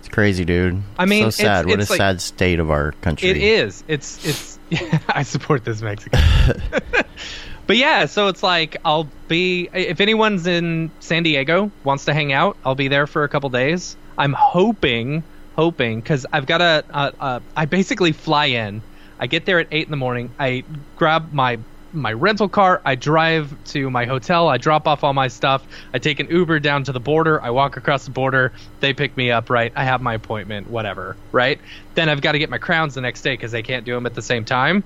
It's 0.00 0.08
crazy, 0.08 0.44
dude. 0.44 0.80
I 0.96 1.06
mean, 1.06 1.24
so 1.24 1.28
it's- 1.28 1.36
sad. 1.36 1.66
what 1.66 1.80
it's 1.80 1.90
a 1.90 1.92
like- 1.92 1.98
sad 1.98 2.20
state 2.20 2.60
of 2.60 2.70
our 2.70 2.92
country. 2.92 3.30
It 3.30 3.36
is. 3.36 3.82
It's 3.88 4.24
it's. 4.24 4.58
I 5.08 5.22
support 5.24 5.64
this 5.64 5.82
Mexican. 5.82 6.20
but 7.66 7.76
yeah, 7.76 8.06
so 8.06 8.28
it's 8.28 8.42
like 8.42 8.76
I'll 8.84 9.08
be 9.26 9.68
if 9.72 10.00
anyone's 10.00 10.46
in 10.46 10.90
San 11.00 11.24
Diego 11.24 11.70
wants 11.84 12.04
to 12.04 12.14
hang 12.14 12.32
out, 12.32 12.56
I'll 12.64 12.74
be 12.76 12.88
there 12.88 13.06
for 13.06 13.24
a 13.24 13.28
couple 13.28 13.50
days. 13.50 13.96
I'm 14.16 14.32
hoping, 14.34 15.24
hoping 15.56 16.00
because 16.00 16.26
I've 16.32 16.46
got 16.46 16.60
a, 16.60 16.84
a, 16.90 17.12
a. 17.20 17.42
I 17.56 17.64
basically 17.66 18.12
fly 18.12 18.46
in. 18.46 18.82
I 19.18 19.26
get 19.26 19.46
there 19.46 19.58
at 19.58 19.66
eight 19.72 19.86
in 19.86 19.90
the 19.90 19.96
morning. 19.96 20.30
I 20.38 20.62
grab 20.96 21.32
my 21.32 21.58
my 21.92 22.12
rental 22.12 22.48
car. 22.48 22.82
I 22.84 22.94
drive 22.94 23.54
to 23.66 23.90
my 23.90 24.04
hotel. 24.04 24.48
I 24.48 24.58
drop 24.58 24.86
off 24.86 25.04
all 25.04 25.14
my 25.14 25.28
stuff. 25.28 25.66
I 25.92 25.98
take 25.98 26.20
an 26.20 26.28
Uber 26.28 26.60
down 26.60 26.84
to 26.84 26.92
the 26.92 27.00
border. 27.00 27.40
I 27.42 27.50
walk 27.50 27.76
across 27.76 28.04
the 28.04 28.10
border. 28.10 28.52
They 28.80 28.92
pick 28.92 29.16
me 29.16 29.30
up. 29.30 29.50
Right. 29.50 29.72
I 29.74 29.84
have 29.84 30.00
my 30.00 30.14
appointment. 30.14 30.70
Whatever. 30.70 31.16
Right. 31.32 31.60
Then 31.94 32.08
I've 32.08 32.20
got 32.20 32.32
to 32.32 32.38
get 32.38 32.50
my 32.50 32.58
crowns 32.58 32.94
the 32.94 33.00
next 33.00 33.22
day 33.22 33.34
because 33.34 33.52
they 33.52 33.62
can't 33.62 33.84
do 33.84 33.94
them 33.94 34.06
at 34.06 34.14
the 34.14 34.22
same 34.22 34.44
time. 34.44 34.84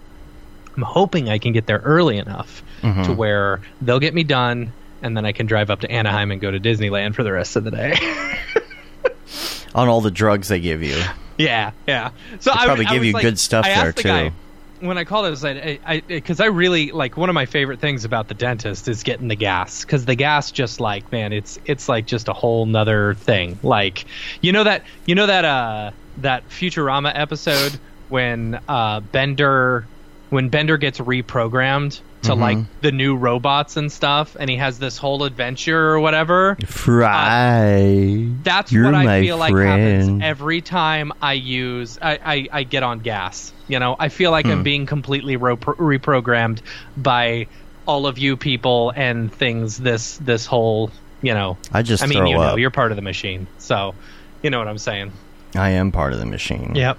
I'm 0.77 0.83
hoping 0.83 1.29
I 1.29 1.39
can 1.39 1.53
get 1.53 1.67
there 1.67 1.81
early 1.81 2.17
enough 2.17 2.63
to 2.81 2.87
mm-hmm. 2.87 3.17
where 3.17 3.61
they'll 3.83 4.01
get 4.01 4.15
me 4.15 4.25
done, 4.25 4.73
and 5.03 5.15
then 5.15 5.27
I 5.27 5.33
can 5.33 5.45
drive 5.47 5.71
up 5.71 5.81
to 5.81 5.91
Anaheim 5.91 6.31
and 6.31 6.41
go 6.41 6.51
to 6.51 6.59
Disneyland 6.59 7.15
for 7.15 7.23
the 7.23 7.33
rest 7.33 7.57
of 7.57 7.65
the 7.65 7.71
day. 7.71 7.95
on 9.75 9.89
all 9.89 10.01
the 10.01 10.11
drugs 10.11 10.49
they 10.49 10.61
give 10.61 10.83
you. 10.83 11.01
Yeah, 11.39 11.73
yeah. 11.87 12.11
So 12.41 12.53
I 12.53 12.67
probably 12.67 12.87
I 12.87 12.93
give 12.93 13.01
was 13.01 13.07
you 13.09 13.13
like- 13.15 13.23
good 13.23 13.39
stuff 13.39 13.65
I 13.67 13.75
there, 13.75 13.93
the 13.93 14.03
guy- 14.03 14.29
too. 14.29 14.35
When 14.83 14.99
I 14.99 15.05
called, 15.05 15.27
I 15.27 15.31
was 15.31 15.43
like, 15.43 15.57
I, 15.57 15.79
I, 15.85 16.01
because 16.01 16.41
I 16.41 16.47
really 16.47 16.91
like 16.91 17.17
one 17.17 17.29
of 17.29 17.35
my 17.35 17.47
favorite 17.47 17.81
things 17.81 18.05
about 18.05 18.29
the 18.29 18.35
dentist 18.35 18.89
is 18.89 19.03
getting 19.03 19.29
the 19.29 19.37
gas, 19.37 19.85
because 19.85 20.05
the 20.05 20.15
gas 20.15 20.51
just 20.51 20.81
like 20.81 21.11
man, 21.13 21.33
it's 21.33 21.59
it's 21.65 21.89
like 21.89 22.07
just 22.07 22.29
a 22.29 22.33
whole 22.33 22.67
nother 22.67 23.15
thing. 23.15 23.59
Like, 23.63 24.05
you 24.41 24.53
know 24.53 24.65
that 24.65 24.85
you 25.07 25.15
know 25.15 25.27
that 25.27 25.45
uh 25.45 25.91
that 26.19 26.49
Futurama 26.49 27.13
episode 27.15 27.79
when 28.09 28.61
uh 28.69 29.01
Bender 29.01 29.87
when 30.31 30.49
Bender 30.49 30.77
gets 30.77 30.99
reprogrammed 30.99 32.01
to 32.23 32.33
Mm-hmm. 32.33 32.41
like 32.41 32.59
the 32.81 32.93
new 32.93 33.17
robots 33.17 33.77
and 33.77 33.91
stuff, 33.91 34.37
and 34.39 34.49
he 34.49 34.57
has 34.57 34.79
this 34.79 34.97
whole 34.99 35.25
adventure 35.25 35.91
or 35.91 36.01
whatever 36.01 36.57
Fry. 36.67 38.29
that's 38.43 38.73
You're 38.73 38.85
what 38.85 38.95
I 38.95 39.21
feel 39.23 39.37
like 39.39 39.55
happens 39.55 40.23
every 40.23 40.61
time 40.61 41.13
I 41.21 41.35
use 41.35 41.99
I, 42.01 42.19
I, 42.25 42.49
I 42.53 42.63
get 42.65 42.83
on 42.83 43.01
gas. 43.01 43.53
You 43.69 43.79
know, 43.79 43.97
I 43.99 44.09
feel 44.09 44.31
like 44.31 44.47
Hmm. 44.47 44.53
I'm 44.53 44.63
being 44.63 44.87
completely 44.87 45.37
ro- 45.37 45.57
reprogrammed 45.57 46.61
by 46.97 47.47
all 47.87 48.07
of 48.07 48.19
you 48.19 48.37
people 48.37 48.93
and 48.95 49.33
things. 49.33 49.79
This 49.79 50.17
this 50.19 50.47
whole 50.47 50.91
you 51.23 51.35
know. 51.35 51.57
I 51.73 51.83
just 51.83 52.03
I 52.03 52.07
mean, 52.07 52.27
you 52.27 52.37
know, 52.37 52.57
you're 52.57 52.71
part 52.71 52.93
of 52.93 52.97
the 52.97 53.03
machine, 53.03 53.47
so 53.59 53.95
you 54.43 54.51
know 54.51 54.59
what 54.59 54.69
I'm 54.69 54.79
saying. 54.79 55.13
I 55.55 55.71
am 55.71 55.93
part 55.93 56.13
of 56.13 56.19
the 56.19 56.27
machine. 56.27 56.73
Yep. 56.75 56.99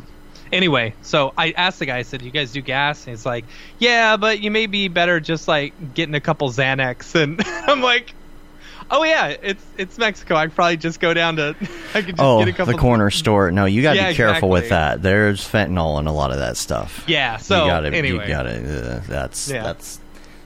Anyway, 0.54 0.94
so 1.02 1.34
I 1.38 1.52
asked 1.52 1.80
the 1.80 1.86
guy. 1.88 1.98
I 1.98 2.02
said, 2.04 2.22
"You 2.22 2.32
guys 2.32 2.52
do 2.52 2.62
gas?" 2.62 3.06
And 3.06 3.12
he's 3.16 3.26
like, 3.26 3.44
"Yeah, 3.80 4.18
but 4.18 4.40
you 4.40 4.52
may 4.52 4.68
be 4.68 4.88
better 4.88 5.20
just 5.20 5.48
like 5.48 5.74
getting 5.94 6.16
a 6.16 6.22
couple 6.22 6.50
Xanax." 6.52 7.14
And 7.22 7.42
I'm 7.46 7.82
like, 7.82 8.14
"Oh 8.92 9.04
yeah, 9.04 9.36
it's 9.42 9.64
it's 9.78 9.98
Mexico. 9.98 10.36
I 10.36 10.46
could 10.46 10.56
probably 10.56 10.78
just 10.78 11.00
go 11.00 11.14
down 11.14 11.38
to 11.38 11.56
I 11.96 12.02
could 12.02 12.16
just 12.16 12.20
Oh, 12.20 12.40
get 12.40 12.50
a 12.50 12.54
couple 12.54 12.74
the 12.74 12.80
corner 12.80 13.10
store. 13.10 13.52
No, 13.52 13.66
you 13.66 13.82
got 13.82 13.94
to 13.94 13.98
Yeah, 14.00 14.10
be 14.12 14.16
careful 14.16 14.50
with 14.50 14.70
that. 14.70 15.02
There's 15.02 15.42
fentanyl 15.42 16.00
in 16.00 16.08
a 16.08 16.14
lot 16.14 16.32
of 16.32 16.38
that 16.38 16.56
stuff. 16.58 17.04
Yeah. 17.08 17.38
So 17.38 17.64
you 17.66 17.72
got 17.72 17.80
to. 17.82 17.88
anyway, 17.88 18.28
You 18.28 18.34
got 18.34 18.44
to. 18.44 18.96
Uh, 18.98 19.02
that's 19.08 19.50
Yeah. 19.50 19.64
that's. 19.64 20.00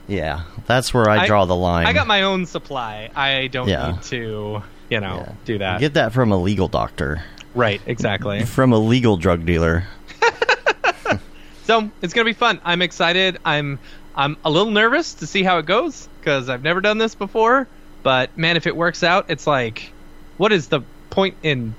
Yeah, 0.06 0.44
that's 0.66 0.94
where 0.94 1.06
I, 1.10 1.24
I- 1.24 1.26
draw 1.26 1.44
the 1.44 1.54
line. 1.54 1.86
I 1.86 1.92
got 1.92 2.06
my 2.06 2.22
own 2.22 2.46
supply. 2.46 3.10
I 3.14 3.48
don't 3.48 3.68
Yeah. 3.68 3.90
need 3.90 4.02
to, 4.04 4.62
you 4.88 5.00
know, 5.00 5.16
Yeah. 5.26 5.32
do 5.44 5.58
that. 5.58 5.80
Get 5.80 5.92
that 5.94 6.14
from 6.14 6.32
a 6.32 6.38
legal 6.38 6.66
doctor, 6.66 7.22
right. 7.54 7.78
Exactly. 7.84 8.46
from 8.46 8.72
a 8.72 8.78
legal 8.78 9.18
drug 9.18 9.44
dealer. 9.44 9.84
So 11.64 11.90
it's 12.00 12.14
gonna 12.14 12.24
be 12.24 12.32
fun. 12.32 12.60
I'm 12.64 12.80
excited. 12.80 13.38
I'm 13.44 13.78
I'm 14.16 14.38
a 14.42 14.50
little 14.50 14.72
nervous 14.72 15.12
to 15.14 15.26
see 15.26 15.42
how 15.42 15.58
it 15.58 15.66
goes 15.66 16.08
because 16.18 16.48
I've 16.48 16.62
never 16.62 16.80
done 16.80 16.96
this 16.96 17.14
before. 17.14 17.68
But 18.02 18.38
man, 18.38 18.56
if 18.56 18.66
it 18.66 18.74
works 18.74 19.02
out, 19.02 19.26
it's 19.28 19.46
like, 19.46 19.92
what 20.38 20.50
is 20.50 20.68
the 20.68 20.80
point 21.10 21.36
in 21.42 21.74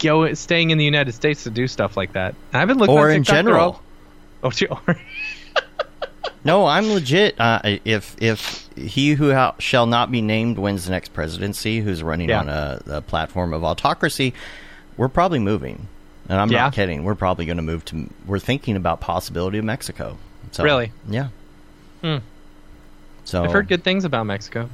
go 0.00 0.34
staying 0.34 0.70
in 0.70 0.78
the 0.78 0.84
United 0.84 1.12
States 1.12 1.44
to 1.44 1.50
do 1.50 1.68
stuff 1.68 1.96
like 1.96 2.14
that? 2.14 2.34
And 2.52 2.60
I've 2.60 2.66
been 2.66 2.78
looking 2.78 2.96
Or 2.96 3.08
in 3.08 3.22
general. 3.22 3.60
all- 3.60 3.82
Oh, 4.42 4.50
gee, 4.50 4.66
or- 4.66 4.98
No, 6.44 6.66
I'm 6.66 6.88
legit. 6.92 7.40
Uh, 7.40 7.60
if 7.84 8.16
if 8.20 8.68
he 8.76 9.12
who 9.14 9.32
ha- 9.32 9.54
shall 9.60 9.86
not 9.86 10.10
be 10.10 10.20
named 10.20 10.58
wins 10.58 10.84
the 10.86 10.90
next 10.90 11.12
presidency, 11.12 11.78
who's 11.80 12.02
running 12.02 12.28
Yeah. 12.30 12.40
on 12.40 12.48
a, 12.48 12.82
a 12.88 13.02
platform 13.02 13.52
of 13.52 13.62
autocracy, 13.62 14.34
we're 14.96 15.08
probably 15.08 15.38
moving. 15.38 15.86
And 16.28 16.40
I'm 16.40 16.50
Yeah. 16.50 16.62
not 16.62 16.72
kidding. 16.72 17.04
We're 17.04 17.14
probably 17.14 17.46
going 17.46 17.56
to 17.58 17.62
move 17.62 17.84
to. 17.86 18.08
We're 18.26 18.38
thinking 18.38 18.76
about 18.76 19.00
possibility 19.00 19.58
of 19.58 19.64
Mexico. 19.64 20.18
So, 20.52 20.64
Really? 20.64 20.92
Yeah. 21.08 21.28
Hmm. 22.02 22.16
So 23.24 23.42
I've 23.44 23.52
heard 23.52 23.68
good 23.68 23.82
things 23.84 24.04
about 24.04 24.26
Mexico. 24.26 24.68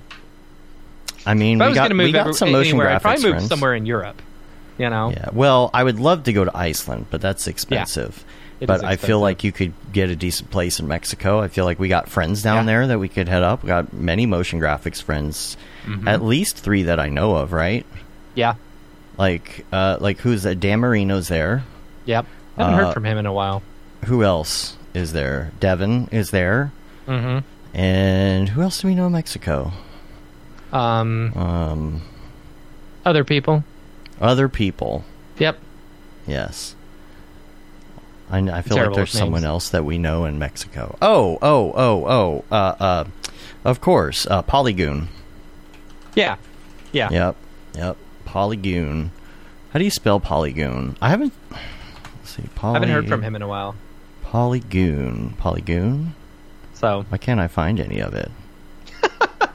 I 1.25 1.35
mean, 1.35 1.59
If 1.59 1.63
I 1.63 1.65
we 1.67 1.69
was 1.71 1.75
got 1.77 1.81
going 1.83 1.91
to 1.91 1.95
move 1.97 2.05
we 2.07 2.13
got 2.13 2.21
every- 2.21 2.33
some 2.35 2.53
motion 2.53 2.71
anywhere, 2.71 2.89
graphics 2.89 2.95
I'd 2.97 3.03
probably 3.03 3.33
move 3.35 3.43
somewhere 3.43 3.75
in 3.75 3.87
Europe. 3.87 4.21
You 4.79 4.91
know. 4.91 5.11
Yeah. 5.11 5.29
Well, 5.33 5.71
I 5.73 5.85
would 5.85 6.01
love 6.01 6.25
to 6.25 6.33
go 6.33 6.45
to 6.45 6.57
Iceland, 6.57 7.07
but 7.11 7.21
that's 7.21 7.47
expensive. 7.47 8.25
It 8.59 8.67
but 8.67 8.85
I 8.85 8.97
feel 8.97 9.19
like 9.21 9.43
you 9.45 9.53
could 9.53 9.73
get 9.93 10.09
a 10.09 10.17
decent 10.17 10.51
place 10.51 10.81
in 10.81 10.87
Mexico. 10.89 11.41
I 11.41 11.49
feel 11.49 11.65
like 11.65 11.79
we 11.79 11.89
got 11.89 12.09
friends 12.09 12.43
down 12.43 12.59
Yeah. 12.59 12.63
there 12.73 12.87
that 12.89 12.99
we 12.99 13.09
could 13.09 13.29
head 13.29 13.43
up. 13.43 13.63
We 13.63 13.67
got 13.69 13.93
many 13.93 14.25
motion 14.27 14.61
graphics 14.61 15.03
friends, 15.03 15.57
Mm-hmm. 15.87 16.07
at 16.09 16.23
least 16.23 16.57
three 16.59 16.85
that 16.85 17.01
I 17.01 17.09
know 17.09 17.37
of. 17.37 17.53
Right? 17.53 17.85
Yeah. 18.35 18.55
Like, 19.19 19.65
uh, 19.73 19.99
like 20.01 20.19
who's 20.19 20.43
that? 20.45 20.57
Dan 20.61 20.81
Marino's 20.81 21.29
there. 21.29 21.65
Yep. 22.07 22.27
I 22.57 22.63
haven't 22.63 22.75
Uh, 22.81 22.85
heard 22.87 22.95
from 22.95 23.05
him 23.05 23.19
in 23.19 23.27
a 23.27 23.33
while. 23.33 23.63
Who 24.07 24.23
else 24.25 24.77
is 24.95 25.13
there? 25.13 25.53
Devin 25.61 26.09
is 26.11 26.31
there, 26.31 26.73
Mm-hmm. 27.07 27.77
and 27.79 28.49
who 28.51 28.63
else 28.63 28.81
do 28.81 28.89
we 28.89 28.95
know 28.95 29.07
in 29.07 29.13
Mexico? 29.13 29.73
Um, 30.73 31.33
Um, 31.37 32.03
other 33.05 33.25
people. 33.25 33.65
other 34.21 34.49
people. 34.49 35.05
Yep. 35.39 35.59
Yes. 36.27 36.75
I, 38.31 38.39
I 38.39 38.63
feel 38.63 38.77
like 38.79 38.95
there's 38.95 39.13
with 39.13 39.19
someone 39.19 39.45
else 39.45 39.69
that 39.71 39.85
we 39.85 39.99
know 39.99 40.25
in 40.25 40.39
Mexico. 40.39 40.97
Oh, 41.03 41.39
oh, 41.43 41.73
oh, 41.77 42.05
oh. 42.07 42.45
Uh, 42.51 42.75
uh, 42.81 43.05
of 43.65 43.81
course, 43.81 44.27
uh, 44.31 44.43
Polygoon. 44.43 45.09
Yeah. 46.15 46.37
Yeah. 46.93 47.09
Yep, 47.11 47.37
yep. 47.75 47.97
Polygoon. 48.33 49.11
How 49.73 49.79
do 49.79 49.85
you 49.85 49.91
spell 49.91 50.19
Polygoon? 50.21 50.97
I 51.03 51.11
haven't. 51.11 51.33
Let's 51.51 52.31
see. 52.37 52.43
Poly, 52.55 52.77
I 52.77 52.81
haven't 52.81 52.95
heard 52.95 53.09
from 53.09 53.23
him 53.23 53.37
in 53.37 53.43
a 53.43 53.49
while. 53.49 53.75
Polygoon. 54.25 55.37
Polygoon. 55.37 56.09
So 56.75 57.05
Why 57.11 57.19
can't 57.19 57.41
I 57.41 57.49
find 57.49 57.79
any 57.79 58.01
of 58.01 58.15
it? 58.15 58.31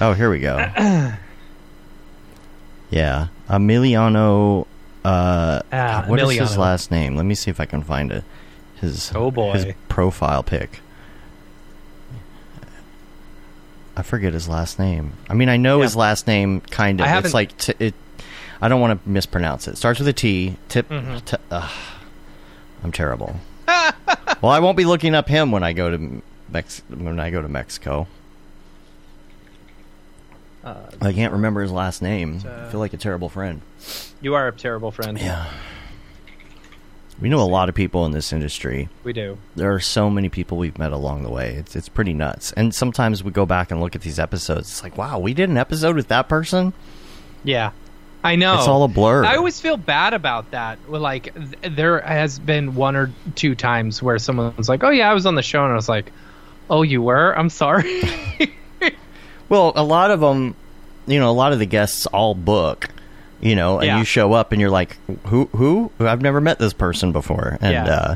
oh, 0.00 0.12
here 0.12 0.30
we 0.30 0.38
go. 0.40 0.56
Yeah, 2.88 3.28
Emiliano. 3.48 4.66
Uh, 5.04 5.60
Ah, 5.72 6.04
what 6.06 6.20
is 6.20 6.30
his 6.30 6.50
Emiliano. 6.52 6.56
last 6.58 6.90
name? 6.92 7.16
Let 7.16 7.26
me 7.26 7.34
see 7.34 7.50
if 7.50 7.58
I 7.60 7.64
can 7.64 7.82
find 7.82 8.12
it. 8.12 8.22
His 8.80 9.10
Oh, 9.14 9.30
boy. 9.32 9.52
his 9.54 9.66
profile 9.88 10.42
pic. 10.44 10.80
I 13.96 14.02
forget 14.02 14.32
his 14.34 14.48
last 14.48 14.78
name. 14.78 15.14
I 15.30 15.34
mean, 15.34 15.48
I 15.48 15.56
know 15.56 15.78
Yeah. 15.78 15.84
his 15.84 15.96
last 15.96 16.26
name 16.26 16.60
kind 16.60 17.00
of. 17.00 17.24
It's 17.24 17.32
like 17.34 17.56
t- 17.56 17.74
it. 17.78 17.94
I 18.60 18.68
don't 18.68 18.80
want 18.80 19.02
to 19.02 19.08
mispronounce 19.08 19.68
it. 19.68 19.76
Starts 19.78 19.98
with 19.98 20.08
a 20.08 20.12
T. 20.12 20.56
Tip. 20.68 20.88
Mhm. 20.88 21.24
T-. 21.24 21.36
I'm 22.84 22.92
terrible. 22.92 23.36
well, 23.66 24.52
I 24.52 24.60
won't 24.60 24.76
be 24.76 24.84
looking 24.84 25.14
up 25.14 25.28
him 25.28 25.50
when 25.50 25.62
I 25.62 25.72
go 25.72 25.90
to 25.90 26.22
Mex- 26.50 26.82
when 26.88 27.18
I 27.18 27.30
go 27.30 27.40
to 27.42 27.48
Mexico. 27.48 28.06
uh, 30.64 30.74
I 31.00 31.12
can't 31.12 31.32
remember 31.32 31.62
his 31.62 31.72
last 31.72 32.02
name. 32.02 32.42
uh, 32.46 32.66
I 32.66 32.70
feel 32.70 32.80
like 32.80 32.92
a 32.92 32.96
terrible 32.98 33.28
friend. 33.28 33.60
you 34.20 34.34
are 34.34 34.48
a 34.48 34.52
terrible 34.52 34.90
friend. 34.90 35.18
Yeah. 35.18 35.46
We 37.20 37.28
know 37.30 37.40
a 37.40 37.44
lot 37.44 37.68
of 37.68 37.74
people 37.74 38.04
in 38.04 38.12
this 38.12 38.32
industry. 38.32 38.88
We 39.02 39.12
do. 39.12 39.38
There 39.54 39.72
are 39.72 39.80
so 39.80 40.10
many 40.10 40.28
people 40.28 40.58
we've 40.58 40.78
met 40.78 40.92
along 40.92 41.22
the 41.22 41.30
way. 41.30 41.54
It's 41.54 41.74
it's 41.74 41.88
pretty 41.88 42.12
nuts. 42.12 42.52
And 42.52 42.74
sometimes 42.74 43.24
we 43.24 43.30
go 43.30 43.46
back 43.46 43.70
and 43.70 43.80
look 43.80 43.94
at 43.94 44.02
these 44.02 44.18
episodes. 44.18 44.68
It's 44.68 44.82
like, 44.82 44.98
wow, 44.98 45.18
we 45.18 45.32
did 45.32 45.48
an 45.48 45.56
episode 45.56 45.96
with 45.96 46.08
that 46.08 46.28
person. 46.28 46.72
Yeah. 47.42 47.70
I 48.22 48.36
know. 48.36 48.58
It's 48.58 48.66
all 48.66 48.82
a 48.82 48.88
blur. 48.88 49.24
I 49.24 49.36
always 49.36 49.60
feel 49.60 49.76
bad 49.76 50.12
about 50.12 50.50
that. 50.50 50.90
Like, 50.90 51.32
there 51.62 52.00
has 52.00 52.38
been 52.38 52.74
one 52.74 52.96
or 52.96 53.12
two 53.36 53.54
times 53.54 54.02
where 54.02 54.18
someone's 54.18 54.68
like, 54.68 54.82
"Oh 54.82 54.90
yeah, 54.90 55.08
I 55.08 55.14
was 55.14 55.26
on 55.26 55.36
the 55.36 55.42
show," 55.42 55.62
and 55.62 55.72
I 55.72 55.76
was 55.76 55.88
like, 55.88 56.10
"Oh, 56.68 56.82
you 56.82 57.02
were? 57.02 57.38
I'm 57.38 57.50
sorry." 57.50 58.02
Well, 59.48 59.72
a 59.76 59.84
lot 59.84 60.10
of 60.10 60.20
them, 60.20 60.56
you 61.06 61.20
know, 61.20 61.30
a 61.30 61.32
lot 61.32 61.52
of 61.52 61.58
the 61.60 61.66
guests 61.66 62.06
all 62.06 62.34
book, 62.34 62.88
you 63.46 63.54
know, 63.56 63.78
and 63.78 63.86
Yeah. 63.86 63.98
you 63.98 64.04
show 64.04 64.32
up 64.32 64.52
and 64.52 64.60
you're 64.60 64.70
like, 64.70 64.96
who, 65.26 65.46
who? 65.52 65.90
I've 66.00 66.22
never 66.22 66.40
met 66.40 66.58
this 66.58 66.72
person 66.72 67.12
before. 67.12 67.58
And, 67.60 67.72
Yeah. 67.72 67.84
uh, 67.84 68.14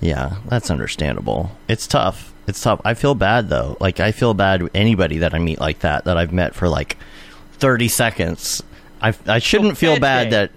yeah, 0.00 0.34
that's 0.48 0.70
understandable. 0.70 1.52
It's 1.68 1.86
tough. 1.86 2.32
It's 2.46 2.60
tough. 2.60 2.80
I 2.84 2.94
feel 2.94 3.14
bad 3.14 3.48
though. 3.50 3.76
Like 3.80 4.00
I 4.00 4.10
feel 4.12 4.34
bad 4.34 4.62
with 4.62 4.74
anybody 4.74 5.18
that 5.18 5.32
I 5.34 5.38
meet 5.38 5.60
like 5.60 5.80
that 5.80 6.04
that 6.06 6.16
I've 6.16 6.32
met 6.32 6.54
for 6.54 6.68
like 6.68 6.96
30 7.58 7.86
seconds. 7.88 8.62
I, 9.00 9.14
I 9.26 9.38
shouldn't 9.38 9.76
feel 9.78 9.98
bad 10.00 10.30
that, 10.30 10.50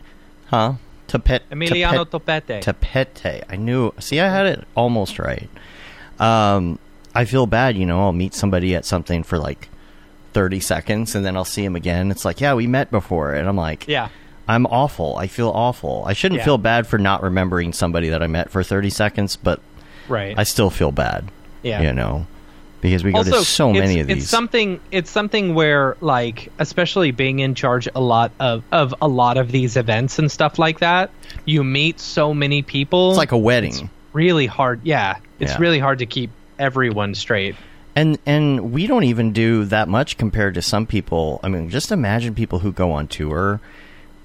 huh? 0.48 0.74
Topet, 1.08 1.42
Emiliano 1.52 2.06
topet- 2.06 2.42
Topete. 2.48 2.62
Tapete. 2.64 3.44
I 3.48 3.56
knew. 3.56 3.94
See, 4.00 4.20
I 4.20 4.28
had 4.30 4.48
it 4.48 4.64
almost 4.76 5.20
right. 5.20 5.50
Um, 6.20 6.80
I 7.14 7.26
feel 7.26 7.46
bad. 7.46 7.78
You 7.78 7.86
know, 7.86 8.00
I'll 8.02 8.12
meet 8.12 8.34
somebody 8.34 8.74
at 8.76 8.86
something 8.86 9.22
for 9.24 9.38
like 9.38 9.70
thirty 10.36 10.60
seconds, 10.60 11.16
and 11.16 11.26
then 11.26 11.36
I'll 11.36 11.46
see 11.46 11.66
him 11.66 11.76
again. 11.76 12.12
It's 12.12 12.24
like, 12.26 12.40
yeah, 12.42 12.54
we 12.54 12.68
met 12.68 12.92
before, 12.92 13.34
and 13.34 13.48
I'm 13.50 13.58
like, 13.58 13.88
yeah. 13.88 14.10
I'm 14.48 14.68
awful. 14.68 15.16
I 15.18 15.26
feel 15.26 15.50
awful. 15.50 16.04
I 16.06 16.14
shouldn't 16.14 16.40
Yeah. 16.42 16.46
feel 16.46 16.58
bad 16.60 16.86
for 16.86 17.00
not 17.00 17.24
remembering 17.24 17.74
somebody 17.74 18.10
that 18.10 18.22
I 18.22 18.28
met 18.28 18.52
for 18.52 18.62
thirty 18.62 18.92
seconds, 18.92 19.36
but 19.38 19.60
Right. 20.08 20.36
I 20.38 20.44
still 20.44 20.70
feel 20.70 20.92
bad. 20.92 21.26
Yeah. 21.64 21.82
you 21.82 21.94
know, 21.94 22.28
because 22.82 23.04
we 23.04 23.12
go 23.12 23.18
also, 23.20 23.40
to 23.40 23.44
so 23.44 23.72
it's, 23.72 23.80
many 23.80 24.00
of 24.02 24.08
It's 24.08 24.20
these. 24.20 24.30
something. 24.30 24.80
It's 24.92 25.10
something 25.10 25.56
where, 25.56 25.98
like, 26.00 26.52
especially 26.60 27.10
being 27.10 27.40
in 27.40 27.56
charge 27.56 27.88
a 27.96 28.00
lot 28.02 28.32
of 28.40 28.62
of 28.72 28.94
a 29.02 29.08
lot 29.08 29.38
of 29.38 29.52
these 29.52 29.76
events 29.78 30.20
and 30.20 30.32
stuff 30.32 30.60
like 30.60 30.78
that, 30.80 31.10
you 31.46 31.64
meet 31.64 32.00
so 32.00 32.32
many 32.36 32.62
people. 32.62 33.10
it's 33.10 33.18
like 33.18 33.32
a 33.32 33.38
wedding. 33.38 33.90
really 34.14 34.46
hard. 34.46 34.80
Yeah, 34.84 35.16
it's 35.40 35.54
Yeah. 35.54 35.58
really 35.60 35.80
hard 35.80 35.98
to 36.00 36.06
keep 36.06 36.30
everyone 36.60 37.16
straight. 37.16 37.56
And 37.96 38.18
and 38.26 38.72
we 38.74 38.88
don't 38.88 39.06
even 39.06 39.32
do 39.32 39.64
that 39.66 39.88
much 39.88 40.18
compared 40.18 40.54
to 40.56 40.62
some 40.62 40.86
people. 40.86 41.40
I 41.44 41.50
mean, 41.50 41.70
just 41.70 41.92
imagine 41.92 42.36
people 42.36 42.60
who 42.60 42.72
go 42.72 42.92
on 42.92 43.08
tour 43.08 43.62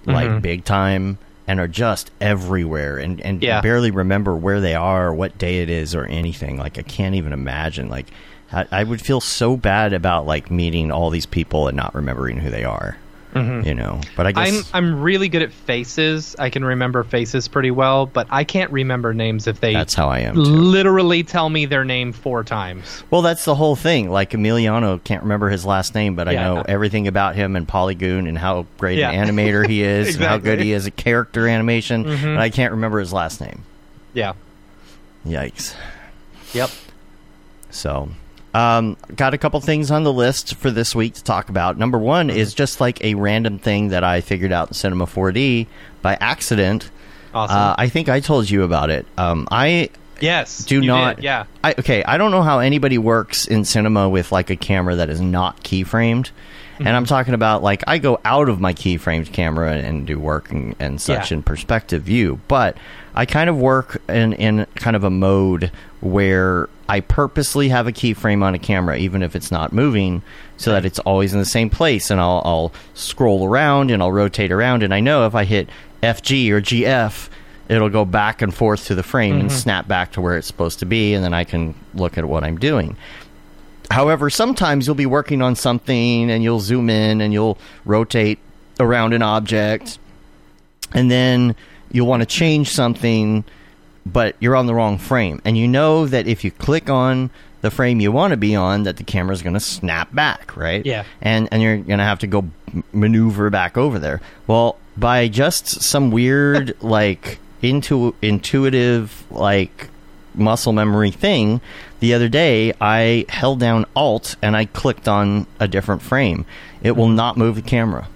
like 0.06 0.28
Mhm. 0.28 0.42
big 0.42 0.64
time 0.64 1.18
and 1.46 1.60
are 1.60 1.68
just 1.68 2.10
everywhere 2.20 2.98
and 2.98 3.20
and 3.20 3.42
Yeah. 3.42 3.60
barely 3.60 3.90
remember 3.90 4.34
where 4.34 4.60
they 4.60 4.74
are 4.74 5.08
or 5.08 5.14
what 5.14 5.38
day 5.38 5.60
it 5.62 5.70
is 5.70 5.94
or 5.94 6.04
anything. 6.06 6.56
Like 6.58 6.78
I 6.78 6.82
can't 6.82 7.14
even 7.14 7.32
imagine. 7.32 7.88
Like 7.88 8.06
I, 8.52 8.66
I 8.72 8.82
would 8.84 9.00
feel 9.00 9.20
so 9.20 9.56
bad 9.56 9.92
about 9.92 10.26
like 10.26 10.50
meeting 10.50 10.90
all 10.90 11.10
these 11.10 11.26
people 11.26 11.68
and 11.68 11.76
not 11.76 11.94
remembering 11.94 12.38
who 12.38 12.50
they 12.50 12.64
are. 12.64 12.96
You 13.34 13.74
know, 13.74 14.00
but 14.16 14.26
I 14.26 14.46
I'm 14.46 14.62
I'm 14.74 15.00
really 15.00 15.28
good 15.28 15.42
at 15.42 15.52
faces. 15.52 16.34
I 16.38 16.50
can 16.50 16.64
remember 16.64 17.04
faces 17.04 17.46
pretty 17.46 17.70
well, 17.70 18.06
but 18.06 18.26
I 18.30 18.42
can't 18.44 18.70
remember 18.72 19.14
names 19.14 19.46
if 19.46 19.60
they 19.60 19.72
that's 19.72 19.94
how 19.94 20.08
I 20.08 20.20
am 20.20 20.34
too. 20.34 20.40
literally 20.40 21.22
tell 21.22 21.48
me 21.48 21.64
their 21.66 21.84
name 21.84 22.12
four 22.12 22.42
times. 22.42 23.04
Well, 23.10 23.22
that's 23.22 23.44
the 23.44 23.54
whole 23.54 23.76
thing. 23.76 24.10
Like 24.10 24.30
Emiliano 24.30 25.02
can't 25.04 25.22
remember 25.22 25.48
his 25.48 25.64
last 25.64 25.94
name, 25.94 26.16
but 26.16 26.26
I 26.28 26.32
Yeah. 26.32 26.42
know 26.54 26.64
everything 26.66 27.06
about 27.06 27.36
him 27.36 27.54
and 27.54 27.68
Polygoon 27.68 28.28
and 28.28 28.36
how 28.36 28.66
great 28.78 28.98
Yeah. 28.98 29.10
an 29.10 29.28
animator 29.36 29.64
he 29.66 29.82
is 29.82 30.16
and 30.16 30.24
how 30.24 30.38
good 30.38 30.58
he 30.60 30.72
is 30.72 30.86
at 30.88 30.96
character 30.96 31.46
animation. 31.46 32.04
Mhm. 32.04 32.24
And 32.24 32.38
I 32.40 32.50
can't 32.50 32.72
remember 32.72 32.98
his 32.98 33.12
last 33.12 33.40
name. 33.40 33.62
Yeah. 34.12 34.32
Yikes. 35.24 35.74
Yep. 36.52 36.70
So, 37.70 38.08
um, 38.54 38.96
got 39.14 39.32
a 39.34 39.38
couple 39.38 39.60
things 39.60 39.90
on 39.90 40.02
the 40.04 40.12
list 40.12 40.54
for 40.56 40.70
this 40.70 40.94
week 40.94 41.14
to 41.14 41.24
talk 41.24 41.48
about. 41.48 41.78
Number 41.78 41.98
one 41.98 42.28
Mm-hmm. 42.28 42.38
is 42.38 42.52
just 42.54 42.80
like 42.80 43.02
a 43.04 43.14
random 43.14 43.58
thing 43.58 43.88
that 43.88 44.02
I 44.04 44.20
figured 44.20 44.52
out 44.52 44.68
in 44.68 44.74
Cinema 44.74 45.06
4D 45.06 45.66
by 46.02 46.16
accident. 46.20 46.90
Awesome. 47.32 47.56
Uh, 47.56 47.74
I 47.78 47.88
think 47.88 48.08
I 48.08 48.20
told 48.20 48.50
you 48.50 48.64
about 48.64 48.90
it. 48.90 49.06
Um, 49.16 49.46
I 49.52 49.90
yes. 50.20 50.64
do 50.64 50.80
not. 50.80 51.16
did, 51.16 51.24
Yeah. 51.24 51.44
I, 51.62 51.74
okay, 51.78 52.02
I 52.02 52.18
don't 52.18 52.32
know 52.32 52.42
how 52.42 52.58
anybody 52.58 52.98
works 52.98 53.46
in 53.46 53.64
cinema 53.64 54.08
with 54.08 54.32
like 54.32 54.50
a 54.50 54.56
camera 54.56 54.96
that 54.96 55.10
is 55.10 55.20
not 55.20 55.62
keyframed. 55.62 56.30
And 56.78 56.86
Mm-hmm. 56.88 56.96
I'm 56.96 57.04
talking 57.04 57.34
about 57.34 57.62
like 57.62 57.84
I 57.86 57.98
go 57.98 58.18
out 58.24 58.48
of 58.48 58.58
my 58.58 58.72
keyframed 58.72 59.32
camera 59.32 59.72
and 59.74 60.06
do 60.06 60.18
work 60.18 60.50
and, 60.50 60.74
and 60.80 60.98
such 61.00 61.30
Yeah. 61.30 61.36
in 61.36 61.42
perspective 61.42 62.02
view, 62.02 62.40
but 62.48 62.76
I 63.14 63.26
kind 63.26 63.50
of 63.50 63.58
work 63.58 64.00
in 64.08 64.32
in 64.32 64.66
kind 64.76 64.96
of 64.96 65.04
a 65.04 65.10
mode 65.10 65.70
where 66.00 66.70
I 66.90 66.98
purposely 66.98 67.68
have 67.68 67.86
a 67.86 67.92
keyframe 67.92 68.42
on 68.42 68.56
a 68.56 68.58
camera, 68.58 68.96
even 68.96 69.22
if 69.22 69.36
it's 69.36 69.52
not 69.52 69.72
moving, 69.72 70.22
so 70.56 70.72
that 70.72 70.84
it's 70.84 70.98
always 70.98 71.32
in 71.32 71.38
the 71.38 71.44
same 71.44 71.70
place. 71.70 72.10
And 72.10 72.20
I'll, 72.20 72.42
I'll 72.44 72.72
scroll 72.94 73.46
around 73.46 73.92
and 73.92 74.02
I'll 74.02 74.10
rotate 74.10 74.50
around, 74.50 74.82
and 74.82 74.92
I 74.92 74.98
know 74.98 75.24
if 75.24 75.36
I 75.36 75.44
hit 75.44 75.68
FG 76.02 76.50
or 76.50 76.60
GF, 76.60 77.28
it'll 77.68 77.90
go 77.90 78.04
back 78.04 78.42
and 78.42 78.52
forth 78.52 78.86
to 78.86 78.96
the 78.96 79.04
frame 79.04 79.36
and 79.38 79.50
mm-hmm. 79.50 79.56
snap 79.56 79.86
back 79.86 80.10
to 80.12 80.20
where 80.20 80.36
it's 80.36 80.48
supposed 80.48 80.80
to 80.80 80.84
be, 80.84 81.14
and 81.14 81.22
then 81.24 81.32
I 81.32 81.44
can 81.44 81.76
look 81.94 82.18
at 82.18 82.24
what 82.24 82.42
I'm 82.42 82.58
doing. 82.58 82.96
However, 83.88 84.28
sometimes 84.28 84.88
you'll 84.88 84.96
be 84.96 85.06
working 85.06 85.42
on 85.42 85.54
something 85.54 86.28
and 86.28 86.42
you'll 86.42 86.58
zoom 86.58 86.90
in 86.90 87.20
and 87.20 87.32
you'll 87.32 87.56
rotate 87.84 88.40
around 88.80 89.12
an 89.12 89.22
object, 89.22 90.00
and 90.92 91.08
then 91.08 91.54
you'll 91.92 92.08
want 92.08 92.22
to 92.22 92.26
change 92.26 92.70
something, 92.70 93.44
but 94.12 94.36
you're 94.40 94.56
on 94.56 94.66
the 94.66 94.74
wrong 94.74 94.98
frame. 94.98 95.40
And 95.44 95.56
you 95.56 95.68
know 95.68 96.06
that 96.06 96.26
if 96.26 96.44
you 96.44 96.50
click 96.50 96.88
on 96.90 97.30
the 97.60 97.70
frame 97.70 98.00
you 98.00 98.10
want 98.10 98.30
to 98.32 98.36
be 98.36 98.54
on, 98.54 98.84
that 98.84 98.96
the 98.96 99.04
camera's 99.04 99.42
going 99.42 99.54
to 99.54 99.60
snap 99.60 100.14
back, 100.14 100.56
right? 100.56 100.84
Yeah. 100.84 101.04
And 101.20 101.48
and 101.52 101.62
you're 101.62 101.76
going 101.76 101.98
to 101.98 102.04
have 102.04 102.20
to 102.20 102.26
go 102.26 102.48
maneuver 102.92 103.50
back 103.50 103.76
over 103.76 103.98
there. 103.98 104.20
Well, 104.46 104.78
by 104.96 105.28
just 105.28 105.82
some 105.82 106.10
weird 106.10 106.76
like 106.82 107.38
intu- 107.62 108.14
intuitive 108.22 109.24
like 109.30 109.88
muscle 110.34 110.72
memory 110.72 111.10
thing, 111.10 111.60
the 112.00 112.14
other 112.14 112.28
day 112.28 112.72
I 112.80 113.26
held 113.28 113.60
down 113.60 113.84
Alt 113.94 114.36
and 114.42 114.56
I 114.56 114.64
clicked 114.64 115.08
on 115.08 115.46
a 115.58 115.68
different 115.68 116.02
frame. 116.02 116.46
It 116.82 116.92
will 116.92 117.08
not 117.08 117.36
move 117.36 117.56
the 117.56 117.62
camera 117.62 118.08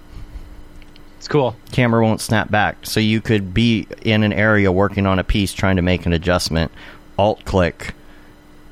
It's 1.25 1.31
cool. 1.31 1.55
camera 1.71 2.05
won't 2.05 2.21
snap 2.21 2.51
back. 2.51 2.85
So 2.85 2.99
you 2.99 3.19
could 3.19 3.51
be 3.51 3.87
in 4.03 4.21
an 4.21 4.31
area 4.31 4.71
working 4.71 5.07
on 5.07 5.17
a 5.17 5.23
piece 5.23 5.53
trying 5.53 5.77
to 5.77 5.81
make 5.81 6.05
an 6.05 6.13
adjustment, 6.13 6.71
alt 7.17 7.43
click, 7.45 7.95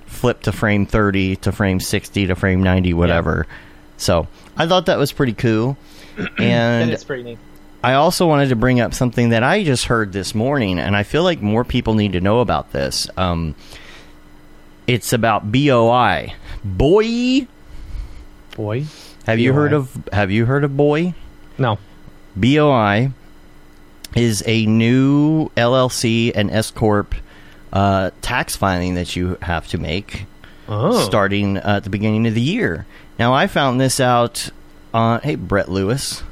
flip 0.06 0.44
to 0.44 0.52
frame 0.52 0.86
30 0.86 1.38
to 1.38 1.52
frame 1.52 1.80
60 1.80 2.28
to 2.28 2.36
frame 2.36 2.62
90 2.62 2.94
whatever. 2.94 3.48
So, 3.98 4.28
I 4.56 4.68
thought 4.68 4.86
that 4.86 5.00
was 5.00 5.12
pretty 5.12 5.34
cool. 5.34 5.78
And 6.38 6.92
is 6.92 7.04
pretty 7.04 7.24
neat. 7.24 7.40
I 7.84 7.94
also 7.96 8.28
wanted 8.28 8.50
to 8.50 8.56
bring 8.56 8.80
up 8.80 8.94
something 8.94 9.30
that 9.30 9.42
I 9.42 9.64
just 9.64 9.86
heard 9.86 10.14
this 10.14 10.36
morning, 10.36 10.78
and 10.78 10.96
I 10.96 11.02
feel 11.02 11.24
like 11.24 11.42
more 11.42 11.64
people 11.64 11.96
need 11.96 12.14
to 12.14 12.22
know 12.22 12.40
about 12.40 12.72
this. 12.72 13.10
Um, 13.18 13.56
it's 14.86 15.12
about 15.12 15.52
BOI. 15.52 16.36
Boy, 16.64 17.48
Boy. 18.56 18.86
have 19.26 19.40
you 19.40 19.54
heard 19.54 19.74
of 19.74 20.08
have 20.12 20.30
you 20.30 20.46
heard 20.46 20.64
of 20.64 20.78
Boy? 20.78 21.16
No. 21.58 21.80
BOI 22.36 23.12
is 24.16 24.44
a 24.46 24.66
new 24.66 25.50
LLC 25.58 26.32
and 26.36 26.52
S 26.52 26.72
corp 26.72 27.16
uh, 27.72 28.12
tax 28.22 28.56
filing 28.56 28.96
that 28.96 29.16
you 29.16 29.38
have 29.42 29.68
to 29.70 29.78
make 29.78 30.26
Oh. 30.70 30.98
starting 31.06 31.58
uh, 31.58 31.62
at 31.78 31.84
the 31.84 31.90
beginning 31.90 32.26
of 32.26 32.36
the 32.36 32.42
year. 32.42 32.86
Now, 33.20 33.34
I 33.34 33.48
found 33.48 33.82
this 33.82 34.00
out 34.00 34.50
on 34.94 35.20
hey 35.22 35.36
Brett 35.36 35.70
Lewis. 35.70 36.24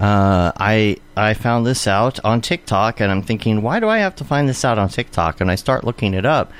Uh, 0.00 0.50
I 0.56 0.96
I 1.16 1.34
found 1.34 1.66
this 1.66 1.86
out 1.86 2.18
on 2.24 2.40
TikTok, 2.40 3.00
and 3.00 3.12
I'm 3.12 3.22
thinking, 3.22 3.62
why 3.62 3.80
do 3.80 3.88
I 3.88 3.98
have 3.98 4.16
to 4.16 4.24
find 4.24 4.48
this 4.48 4.64
out 4.64 4.78
on 4.78 4.88
TikTok? 4.88 5.40
And 5.40 5.50
I 5.50 5.54
start 5.54 5.84
looking 5.84 6.14
it 6.14 6.24
up. 6.26 6.50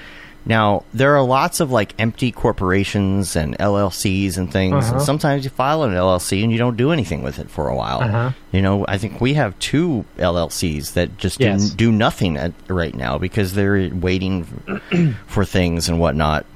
Now, 0.47 0.85
there 0.95 1.15
are 1.17 1.23
lots 1.23 1.61
of 1.61 1.71
like 1.71 1.95
empty 1.99 2.33
corporations 2.33 3.37
and 3.37 3.57
LLCs 3.59 4.39
and 4.39 4.51
things. 4.51 4.87
And 4.87 4.97
Uh-huh. 4.97 5.05
sometimes 5.05 5.45
you 5.45 5.51
file 5.51 5.83
an 5.83 5.93
LLC 5.95 6.43
and 6.43 6.51
you 6.51 6.57
don't 6.59 6.77
do 6.79 6.93
anything 6.93 7.23
with 7.23 7.39
it 7.39 7.51
for 7.51 7.69
a 7.69 7.77
while. 7.77 8.01
Uh-huh. 8.01 8.31
You 8.51 8.63
know, 8.63 8.85
I 8.89 8.97
think 8.99 9.21
we 9.21 9.35
have 9.35 9.59
two 9.59 10.07
LLCs 10.19 10.95
that 10.95 11.19
just 11.19 11.39
do- 11.39 11.45
Yes. 11.45 11.71
do, 11.71 11.93
nothing 11.93 12.37
at, 12.39 12.53
right 12.69 12.95
now 12.95 13.19
because 13.19 13.53
they're 13.53 13.91
waiting 13.93 14.47
for 15.27 15.45
things 15.45 15.89
and 15.89 16.01
whatnot. 16.01 16.47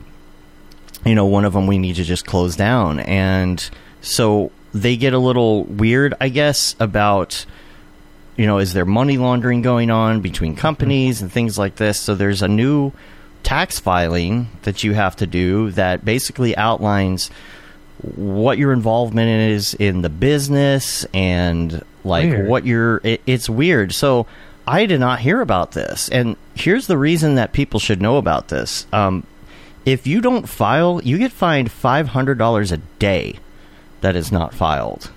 You 1.04 1.14
know, 1.14 1.26
one 1.26 1.44
of 1.44 1.52
them 1.52 1.66
we 1.66 1.76
need 1.78 1.96
to 1.96 2.04
just 2.04 2.24
close 2.24 2.56
down, 2.56 3.00
and 3.00 3.68
so 4.00 4.50
they 4.72 4.96
get 4.96 5.12
a 5.12 5.18
little 5.18 5.64
weird, 5.64 6.14
I 6.20 6.30
guess, 6.30 6.74
about 6.80 7.44
you 8.36 8.46
know, 8.46 8.58
is 8.58 8.72
there 8.72 8.84
money 8.86 9.16
laundering 9.18 9.62
going 9.62 9.90
on 9.90 10.20
between 10.20 10.56
companies 10.56 11.22
and 11.22 11.30
things 11.30 11.56
like 11.58 11.76
this? 11.76 12.00
So 12.00 12.14
there's 12.16 12.42
a 12.42 12.48
new 12.48 12.90
tax 13.44 13.78
filing 13.78 14.48
that 14.62 14.82
you 14.82 14.94
have 14.94 15.14
to 15.16 15.26
do 15.26 15.70
that 15.72 16.04
basically 16.04 16.56
outlines 16.56 17.30
what 18.16 18.58
your 18.58 18.72
involvement 18.72 19.28
is 19.52 19.74
in 19.74 20.02
the 20.02 20.10
business 20.10 21.06
and 21.14 21.82
like 22.04 22.28
Weird. 22.28 22.48
what 22.48 22.66
your 22.66 23.00
it, 23.04 23.22
it's 23.26 23.48
weird. 23.48 23.92
So 23.92 24.26
I 24.66 24.86
did 24.86 24.98
not 25.00 25.20
hear 25.20 25.40
about 25.40 25.72
this, 25.72 26.08
and 26.08 26.36
here's 26.54 26.86
the 26.86 26.98
reason 26.98 27.36
that 27.36 27.52
people 27.52 27.78
should 27.80 28.02
know 28.02 28.16
about 28.16 28.48
this. 28.48 28.86
Um, 28.92 29.26
if 29.86 30.06
you 30.06 30.20
don't 30.20 30.48
file, 30.48 31.00
you 31.04 31.18
get 31.18 31.32
fined 31.32 31.70
five 31.70 32.08
hundred 32.08 32.38
dollars 32.38 32.72
a 32.72 32.78
day 32.98 33.38
that 34.00 34.16
is 34.16 34.32
not 34.32 34.54
filed. 34.54 35.10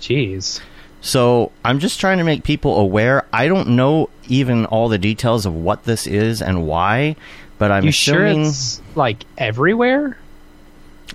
Jeez. 0.00 0.60
So 1.00 1.50
I'm 1.64 1.80
just 1.80 1.98
trying 1.98 2.18
to 2.18 2.24
make 2.24 2.44
people 2.44 2.76
aware. 2.76 3.26
I 3.32 3.48
don't 3.48 3.70
know 3.70 4.08
even 4.28 4.66
all 4.66 4.88
the 4.88 4.98
details 4.98 5.46
of 5.46 5.54
what 5.54 5.82
this 5.84 6.06
is 6.06 6.40
and 6.40 6.66
why, 6.66 7.16
but 7.62 7.70
I'm 7.70 7.84
you 7.84 7.92
sure 7.92 8.26
it's 8.26 8.82
like 8.96 9.24
everywhere? 9.38 10.18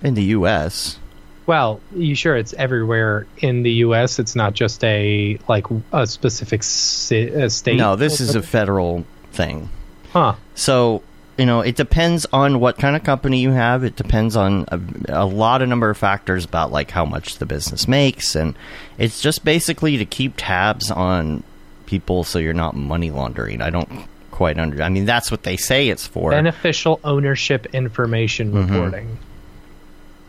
in 0.02 0.14
the 0.14 0.22
U.S. 0.38 0.98
Well, 1.44 1.82
you 1.94 2.14
sure 2.14 2.36
it's 2.38 2.54
everywhere 2.54 3.26
in 3.36 3.64
the 3.64 3.72
U.S. 3.84 4.18
It's 4.18 4.34
not 4.34 4.54
just 4.54 4.82
a 4.82 5.38
like 5.46 5.66
a 5.92 6.06
specific 6.06 6.62
si- 6.62 7.28
a 7.28 7.50
state. 7.50 7.76
No, 7.76 7.96
this 7.96 8.22
is 8.22 8.34
a 8.34 8.40
federal 8.40 9.04
thing. 9.32 9.68
huh. 10.14 10.36
So, 10.54 11.02
you 11.36 11.44
know, 11.44 11.60
it 11.60 11.76
depends 11.76 12.24
on 12.32 12.60
what 12.60 12.78
kind 12.78 12.96
of 12.96 13.04
company 13.04 13.40
you 13.40 13.50
have. 13.50 13.84
It 13.84 13.96
depends 13.96 14.34
on 14.34 14.64
a, 14.68 14.80
a 15.08 15.26
lot 15.26 15.60
of 15.60 15.68
number 15.68 15.90
of 15.90 15.98
factors 15.98 16.46
about 16.46 16.72
like 16.72 16.90
how 16.90 17.04
much 17.04 17.36
the 17.36 17.44
business 17.44 17.86
makes 17.86 18.34
and 18.34 18.56
it's 18.96 19.20
just 19.20 19.44
basically 19.44 19.98
to 19.98 20.06
keep 20.06 20.32
tabs 20.38 20.90
on 20.90 21.42
people 21.84 22.24
so 22.24 22.38
you're 22.38 22.54
not 22.54 22.74
money 22.74 23.10
laundering. 23.10 23.60
I 23.60 23.68
don't 23.68 24.08
quite 24.38 24.56
under 24.58 24.80
I 24.82 24.88
mean, 24.88 25.04
that's 25.04 25.30
what 25.32 25.42
they 25.42 25.56
say 25.56 25.88
it's 25.88 26.06
for. 26.06 26.30
Beneficial 26.30 27.00
ownership 27.02 27.66
information 27.74 28.52
Mm-hmm. 28.52 28.72
reporting. 28.72 29.18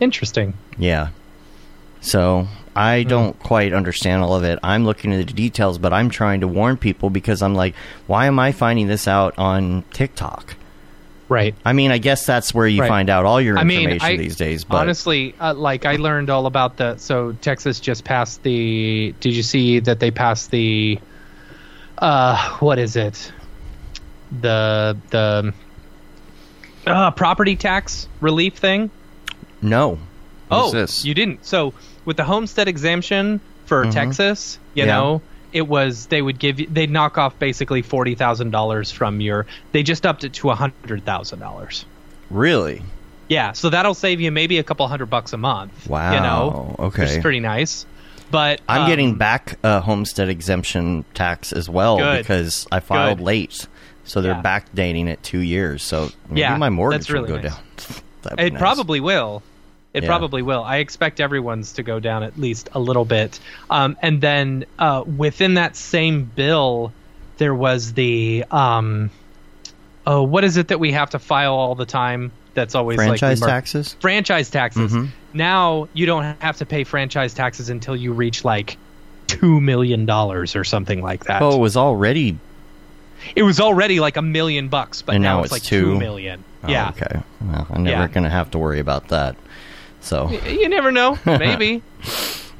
Interesting. 0.00 0.54
Yeah. 0.76 1.08
So 2.00 2.48
I 2.74 3.04
don't 3.04 3.38
quite 3.38 3.72
understand 3.72 4.22
all 4.22 4.34
of 4.34 4.42
it. 4.42 4.58
I'm 4.62 4.84
looking 4.84 5.12
at 5.12 5.26
the 5.26 5.32
details, 5.32 5.78
but 5.78 5.92
I'm 5.92 6.10
trying 6.10 6.40
to 6.40 6.48
warn 6.48 6.76
people 6.76 7.08
because 7.10 7.40
I'm 7.42 7.54
like, 7.54 7.74
why 8.08 8.26
am 8.26 8.38
I 8.38 8.52
finding 8.52 8.88
this 8.88 9.06
out 9.06 9.38
on 9.38 9.84
TikTok? 9.92 10.56
Right. 11.28 11.54
I 11.64 11.72
mean, 11.74 11.92
I 11.92 11.98
guess 11.98 12.26
that's 12.26 12.52
where 12.52 12.66
you 12.66 12.80
Right. 12.80 12.88
find 12.88 13.08
out 13.10 13.24
all 13.24 13.40
your 13.40 13.56
I 13.56 13.62
information 13.62 13.90
mean, 13.90 14.00
I, 14.02 14.16
these 14.16 14.34
days. 14.34 14.64
But 14.64 14.78
honestly, 14.78 15.34
uh, 15.38 15.54
like 15.54 15.86
I 15.86 15.94
learned 15.96 16.28
all 16.30 16.46
about 16.46 16.76
the. 16.78 16.96
So 16.96 17.32
Texas 17.40 17.78
just 17.78 18.02
passed 18.02 18.42
the. 18.42 19.14
Did 19.20 19.34
you 19.36 19.44
see 19.44 19.78
that 19.80 20.00
they 20.00 20.10
passed 20.10 20.50
the? 20.50 20.98
Uh, 21.98 22.36
what 22.58 22.78
is 22.80 22.96
it? 22.96 23.30
The 24.32 24.96
the. 25.10 25.52
Uh, 26.86 27.10
property 27.10 27.56
tax 27.56 28.08
relief 28.20 28.54
thing. 28.56 28.90
no. 29.60 29.98
What's 30.48 30.68
oh, 30.68 30.72
this? 30.72 31.04
you 31.04 31.14
didn't. 31.14 31.44
So 31.46 31.74
with 32.04 32.16
the 32.16 32.24
homestead 32.24 32.66
exemption 32.66 33.40
for 33.66 33.84
Texas, 33.92 34.58
you 34.74 34.82
Mm-hmm. 34.82 34.88
Yeah. 34.88 34.94
know, 34.96 35.22
it 35.52 35.68
was 35.68 36.06
they 36.06 36.20
would 36.22 36.38
give 36.40 36.58
you 36.58 36.66
they'd 36.66 36.90
knock 36.90 37.18
off 37.18 37.38
basically 37.38 37.82
forty 37.82 38.14
thousand 38.16 38.50
dollars 38.50 38.90
from 38.90 39.20
your. 39.20 39.46
They 39.72 39.82
just 39.84 40.04
upped 40.06 40.24
it 40.24 40.32
to 40.34 40.50
a 40.50 40.54
hundred 40.56 41.04
thousand 41.04 41.38
dollars. 41.40 41.84
really? 42.30 42.82
Yeah, 43.28 43.52
so 43.52 43.70
that'll 43.70 43.94
save 43.94 44.20
you 44.20 44.32
maybe 44.32 44.58
a 44.58 44.64
couple 44.64 44.88
hundred 44.88 45.06
bucks 45.06 45.32
a 45.32 45.36
month. 45.36 45.88
Wow, 45.88 46.14
You 46.14 46.20
know, 46.20 46.74
okay. 46.86 47.02
which 47.02 47.10
is 47.12 47.18
pretty 47.18 47.38
nice. 47.38 47.86
But 48.32 48.60
I'm 48.68 48.82
um, 48.82 48.88
getting 48.88 49.14
back 49.18 49.56
a 49.62 49.80
homestead 49.80 50.28
exemption 50.28 51.04
tax 51.14 51.52
as 51.52 51.68
well 51.70 51.98
Good. 51.98 52.18
because 52.22 52.66
I 52.72 52.80
filed 52.80 53.18
Good. 53.18 53.24
late. 53.24 53.68
So 54.10 54.20
they're 54.20 54.32
Yeah. 54.32 54.42
backdating 54.42 55.06
it 55.06 55.22
two 55.22 55.38
years. 55.38 55.82
So 55.84 56.10
maybe 56.28 56.40
Yeah, 56.40 56.56
my 56.56 56.68
mortgage 56.68 57.08
really 57.10 57.30
will 57.30 57.38
go 57.38 57.48
nice. 57.48 57.52
down. 57.52 58.36
It 58.38 58.52
nice. 58.52 58.60
probably 58.60 59.00
will. 59.00 59.42
It 59.94 60.02
Yeah. 60.02 60.08
probably 60.08 60.42
will. 60.42 60.62
I 60.62 60.76
expect 60.78 61.20
everyone's 61.20 61.72
to 61.74 61.82
go 61.82 62.00
down 62.00 62.22
at 62.22 62.38
least 62.38 62.68
a 62.74 62.78
little 62.80 63.04
bit. 63.04 63.38
Um, 63.70 63.96
and 64.02 64.20
then 64.20 64.64
uh, 64.78 65.04
within 65.16 65.54
that 65.54 65.74
same 65.76 66.24
bill, 66.24 66.92
there 67.38 67.54
was 67.54 67.92
the 67.94 68.44
um, 68.50 69.10
oh, 70.06 70.22
what 70.24 70.44
is 70.44 70.56
it 70.56 70.68
that 70.68 70.80
we 70.80 70.92
have 70.92 71.10
to 71.10 71.18
file 71.18 71.54
all 71.54 71.74
the 71.74 71.86
time? 71.86 72.30
That's 72.54 72.74
always 72.74 72.96
franchise 72.96 73.40
like 73.40 73.46
mer- 73.48 73.54
taxes. 73.54 73.96
franchise 74.00 74.50
taxes. 74.50 74.92
Mhm. 74.92 75.08
Now 75.32 75.88
you 75.94 76.04
don't 76.04 76.36
have 76.40 76.56
to 76.58 76.66
pay 76.66 76.82
franchise 76.84 77.32
taxes 77.32 77.70
until 77.70 77.94
you 77.96 78.12
reach 78.12 78.44
like 78.44 78.76
two 79.28 79.60
million 79.60 80.04
dollars 80.04 80.56
or 80.56 80.64
something 80.64 81.00
like 81.00 81.24
that. 81.24 81.40
Oh, 81.42 81.54
it 81.54 81.60
was 81.60 81.76
already. 81.76 82.36
It 83.36 83.42
was 83.42 83.60
already 83.60 84.00
like 84.00 84.16
a 84.16 84.22
million 84.22 84.68
bucks, 84.68 85.02
but 85.02 85.14
And 85.14 85.22
now, 85.24 85.36
now 85.38 85.44
it's, 85.44 85.46
it's 85.46 85.52
like 85.52 85.62
two? 85.62 85.94
two 85.94 85.98
million. 85.98 86.44
oh, 86.64 86.68
yeah, 86.70 86.88
Okay. 86.90 87.20
Well, 87.40 87.66
I'm 87.70 87.84
never 87.84 88.02
Yeah. 88.02 88.08
going 88.08 88.24
to 88.24 88.30
have 88.30 88.50
to 88.52 88.58
worry 88.58 88.80
about 88.80 89.08
that. 89.08 89.36
So. 90.00 90.30
you 90.30 90.68
never 90.68 90.90
know. 90.92 91.18
Maybe 91.26 91.82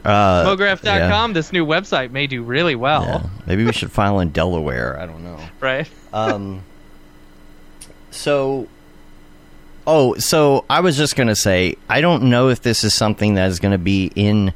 Uh, 0.03 0.45
Mograph.com, 0.47 1.35
this 1.35 1.53
new 1.53 1.67
website 1.67 2.11
may 2.11 2.27
do 2.27 2.43
really 2.43 2.75
well, 2.75 3.03
Yeah. 3.05 3.27
Maybe 3.47 3.67
we 3.67 3.73
should 3.73 3.93
file 3.93 4.19
in 4.21 4.31
Delaware. 4.31 4.99
I 4.99 5.05
don't 5.05 5.23
know. 5.23 5.39
right? 5.61 5.87
Um. 6.15 6.63
So. 8.11 8.67
Oh, 9.87 10.15
so 10.17 10.65
I 10.71 10.81
was 10.81 10.97
just 10.97 11.17
gonna 11.17 11.37
say 11.37 11.77
I 11.89 12.01
don't 12.01 12.25
know 12.25 12.49
if 12.49 12.63
this 12.63 12.83
is 12.85 12.95
something 12.95 13.35
that 13.35 13.49
is 13.51 13.59
going 13.61 13.73
to 13.73 13.79
be 13.79 14.11
in. 14.15 14.53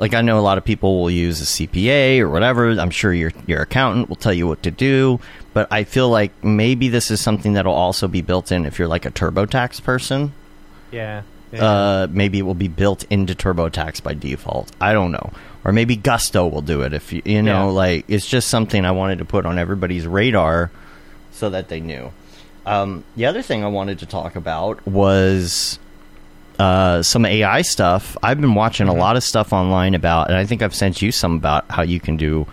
Like 0.00 0.14
I 0.14 0.22
know 0.22 0.38
a 0.38 0.40
lot 0.40 0.56
of 0.58 0.64
people 0.64 1.00
will 1.02 1.10
use 1.10 1.40
a 1.40 1.44
CPA 1.44 2.20
or 2.20 2.30
whatever. 2.30 2.70
I'm 2.70 2.90
sure 2.90 3.12
your 3.12 3.32
your 3.46 3.60
accountant 3.62 4.08
will 4.08 4.16
tell 4.16 4.32
you 4.32 4.46
what 4.48 4.62
to 4.62 4.70
do, 4.70 5.20
but 5.52 5.68
I 5.70 5.84
feel 5.84 6.08
like 6.08 6.32
maybe 6.42 6.88
this 6.88 7.10
is 7.10 7.20
something 7.20 7.52
that'll 7.52 7.74
also 7.74 8.08
be 8.08 8.22
built 8.22 8.50
in 8.50 8.64
if 8.64 8.78
you're 8.78 8.88
like 8.88 9.04
a 9.04 9.10
TurboTax 9.10 9.82
person. 9.82 10.32
Yeah. 10.90 11.22
yeah. 11.52 11.64
Uh, 11.64 12.06
maybe 12.10 12.38
it 12.38 12.42
will 12.42 12.54
be 12.54 12.68
built 12.68 13.04
into 13.10 13.34
TurboTax 13.34 14.02
by 14.02 14.14
default. 14.14 14.72
I 14.80 14.92
don't 14.94 15.12
know. 15.12 15.32
Or 15.64 15.72
maybe 15.72 15.94
Gusto 15.96 16.46
will 16.48 16.62
do 16.62 16.80
it 16.80 16.94
if 16.94 17.12
you 17.12 17.20
you 17.26 17.42
know 17.42 17.66
Yeah. 17.66 17.72
like 17.72 18.04
it's 18.08 18.26
just 18.26 18.48
something 18.48 18.86
I 18.86 18.92
wanted 18.92 19.18
to 19.18 19.26
put 19.26 19.44
on 19.44 19.58
everybody's 19.58 20.06
radar 20.06 20.70
so 21.30 21.50
that 21.50 21.68
they 21.68 21.80
knew. 21.80 22.10
Um, 22.64 23.04
the 23.16 23.26
other 23.26 23.42
thing 23.42 23.62
I 23.64 23.68
wanted 23.68 23.98
to 23.98 24.06
talk 24.06 24.34
about 24.36 24.86
was 24.86 25.78
uh, 26.60 27.02
some 27.02 27.24
AI 27.24 27.62
stuff. 27.62 28.16
I've 28.22 28.40
been 28.40 28.54
watching 28.54 28.86
Mm-hmm. 28.86 28.96
a 28.96 29.00
lot 29.00 29.16
of 29.16 29.22
stuff 29.24 29.52
online 29.52 29.94
about, 29.94 30.28
and 30.28 30.36
I 30.36 30.44
think 30.46 30.62
I've 30.62 30.74
sent 30.74 31.00
you 31.02 31.10
some 31.12 31.34
about 31.36 31.64
how 31.70 31.82
you 31.82 31.98
can 32.00 32.16
do 32.16 32.46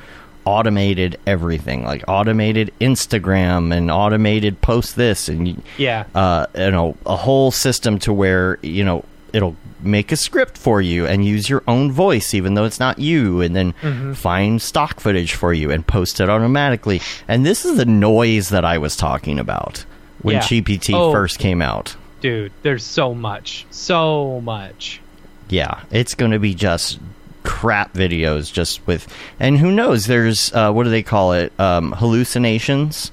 automated 0.46 1.20
everything, 1.28 1.84
like 1.84 2.04
automated 2.08 2.72
Instagram 2.80 3.76
and 3.76 3.92
automated 3.92 4.62
post 4.62 4.96
this, 4.96 5.28
and 5.30 5.62
yeah. 5.78 6.06
uh, 6.16 6.46
you 6.58 6.72
know, 6.72 6.96
a 7.06 7.16
whole 7.18 7.52
system 7.52 8.00
to 8.00 8.14
where 8.14 8.58
you 8.62 8.84
know 8.86 9.04
it'll 9.34 9.56
make 9.82 10.12
a 10.12 10.16
script 10.16 10.58
for 10.58 10.82
you 10.82 11.06
and 11.06 11.26
use 11.26 11.50
your 11.50 11.62
own 11.68 11.92
voice, 11.92 12.34
even 12.34 12.54
though 12.54 12.64
it's 12.64 12.80
not 12.80 12.98
you, 12.98 13.42
and 13.42 13.56
then 13.56 13.74
Mm-hmm. 13.82 14.14
find 14.14 14.62
stock 14.62 15.00
footage 15.00 15.34
for 15.34 15.54
you 15.54 15.70
and 15.70 15.86
post 15.86 16.20
it 16.22 16.30
automatically. 16.30 17.02
And 17.28 17.46
this 17.46 17.66
is 17.66 17.78
the 17.78 17.86
noise 17.86 18.50
that 18.50 18.64
I 18.66 18.78
was 18.78 18.96
talking 18.96 19.38
about 19.40 19.86
when 20.22 20.36
Yeah. 20.36 20.42
GPT 20.42 20.94
Oh. 20.96 21.12
first 21.12 21.40
came 21.40 21.62
out. 21.62 21.96
Dude, 22.22 22.52
there's 22.64 22.84
so 22.84 23.14
much. 23.14 23.66
So 23.70 24.42
much. 24.42 25.02
Yeah, 25.50 25.82
it's 25.92 26.16
going 26.16 26.32
to 26.32 26.40
be 26.40 26.54
just 26.54 27.00
crap 27.44 27.94
videos, 27.94 28.52
just 28.52 28.86
with, 28.86 29.08
and 29.40 29.58
who 29.58 29.72
knows? 29.72 30.08
There's 30.08 30.54
uh, 30.54 30.72
what 30.72 30.84
do 30.84 30.90
they 30.90 31.04
call 31.04 31.34
it? 31.34 31.58
Um, 31.60 31.94
hallucinations. 31.94 33.12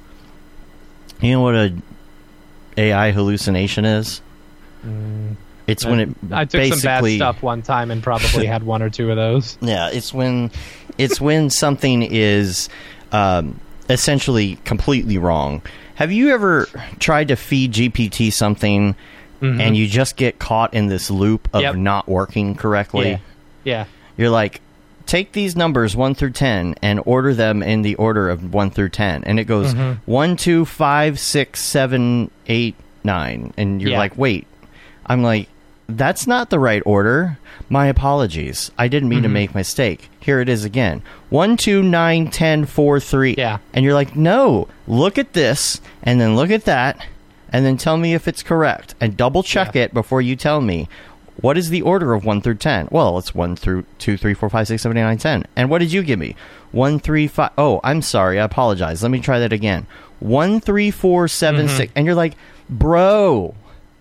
You 1.20 1.32
know 1.32 1.42
what 1.42 1.54
a 1.54 1.74
AI 2.76 3.12
hallucination 3.12 3.84
is? 3.84 4.20
It's 5.66 5.84
when 5.86 6.00
it 6.00 6.08
Mm. 6.26 6.36
I 6.36 6.44
took 6.44 6.60
some 6.64 6.80
bad 6.80 7.00
basically 7.00 7.16
stuff 7.16 7.42
one 7.42 7.62
time 7.62 7.90
and 7.90 8.02
probably 8.02 8.44
had 8.46 8.64
one 8.64 8.82
or 8.82 8.90
two 8.90 9.10
of 9.10 9.16
those. 9.16 9.56
Yeah, 9.62 9.88
it's 9.90 10.12
when 10.12 10.50
it's 10.98 11.20
when 11.20 11.48
something 11.50 12.02
is 12.02 12.68
um, 13.12 13.58
essentially 13.88 14.56
completely 14.64 15.16
wrong. 15.16 15.62
Have 15.94 16.10
you 16.12 16.30
ever 16.30 16.66
tried 16.98 17.28
to 17.28 17.36
feed 17.36 17.72
GPT 17.72 18.32
something 18.32 18.94
and 19.40 19.76
you 19.76 19.86
just 19.86 20.16
get 20.16 20.38
caught 20.38 20.72
in 20.72 20.86
this 20.86 21.10
loop 21.10 21.48
of 21.52 21.60
Yep. 21.62 21.76
not 21.76 22.08
working 22.08 22.54
correctly? 22.54 23.10
Yeah. 23.10 23.18
Yeah. 23.64 23.84
You're 24.16 24.30
like, 24.30 24.62
take 25.04 25.32
these 25.32 25.54
numbers 25.54 25.94
one 25.94 26.14
through 26.14 26.30
ten 26.30 26.74
and 26.80 26.98
order 27.04 27.34
them 27.34 27.62
in 27.62 27.82
the 27.82 27.94
order 27.96 28.30
of 28.30 28.54
one 28.54 28.70
through 28.70 28.88
ten, 28.88 29.22
and 29.24 29.38
it 29.38 29.44
goes 29.44 29.74
Mm-hmm. 29.74 30.10
one, 30.10 30.36
two, 30.36 30.64
five, 30.64 31.18
six, 31.18 31.60
seven, 31.62 32.30
eight, 32.46 32.74
nine, 33.02 33.52
and 33.58 33.82
you're 33.82 33.90
Yeah. 33.92 33.98
like, 33.98 34.16
wait. 34.16 34.46
I'm 35.04 35.22
like, 35.22 35.48
that's 35.88 36.26
not 36.26 36.50
the 36.50 36.58
right 36.58 36.82
order. 36.86 37.38
My 37.68 37.86
apologies. 37.86 38.70
I 38.78 38.88
didn't 38.88 39.08
mean 39.08 39.22
to 39.22 39.28
Mm-hmm. 39.28 39.32
make 39.34 39.50
a 39.52 39.56
mistake. 39.58 40.08
Here 40.20 40.40
it 40.40 40.48
is 40.48 40.64
again. 40.64 41.02
One, 41.30 41.56
two, 41.56 41.82
nine, 41.82 42.30
ten, 42.30 42.64
four, 42.66 43.00
three. 43.00 43.34
Yeah. 43.36 43.58
And 43.72 43.84
you're 43.84 43.94
like, 43.94 44.16
no, 44.16 44.68
look 44.86 45.18
at 45.18 45.32
this, 45.34 45.80
and 46.02 46.20
then 46.20 46.36
look 46.36 46.50
at 46.50 46.64
that, 46.64 47.04
and 47.50 47.64
then 47.64 47.76
tell 47.76 47.96
me 47.96 48.14
if 48.14 48.26
it's 48.28 48.42
correct, 48.42 48.94
and 49.00 49.16
double 49.16 49.42
check 49.42 49.74
Yeah. 49.74 49.82
it 49.84 49.94
before 49.94 50.20
you 50.22 50.36
tell 50.36 50.60
me. 50.60 50.88
What 51.40 51.58
is 51.58 51.68
the 51.70 51.82
order 51.82 52.14
of 52.14 52.24
1 52.24 52.42
through 52.42 52.56
10? 52.56 52.88
Well, 52.92 53.18
it's 53.18 53.34
1 53.34 53.56
through 53.56 53.84
2, 53.98 54.16
3, 54.16 54.34
4, 54.34 54.48
5, 54.48 54.68
6, 54.68 54.82
7, 54.82 54.96
8, 54.96 55.02
9, 55.02 55.18
10. 55.18 55.44
And 55.56 55.68
what 55.68 55.80
did 55.80 55.92
you 55.92 56.02
give 56.04 56.18
me? 56.18 56.36
1, 56.70 57.00
3, 57.00 57.26
5. 57.26 57.50
Oh, 57.58 57.80
I'm 57.82 58.02
sorry. 58.02 58.38
I 58.38 58.44
apologize. 58.44 59.02
Let 59.02 59.10
me 59.10 59.18
try 59.20 59.40
that 59.40 59.52
again. 59.52 59.86
1, 60.20 60.60
3, 60.60 60.90
4, 60.92 61.26
7, 61.28 61.68
6. 61.68 61.92
And 61.96 62.06
you're 62.06 62.14
like, 62.14 62.34
bro, 62.70 63.54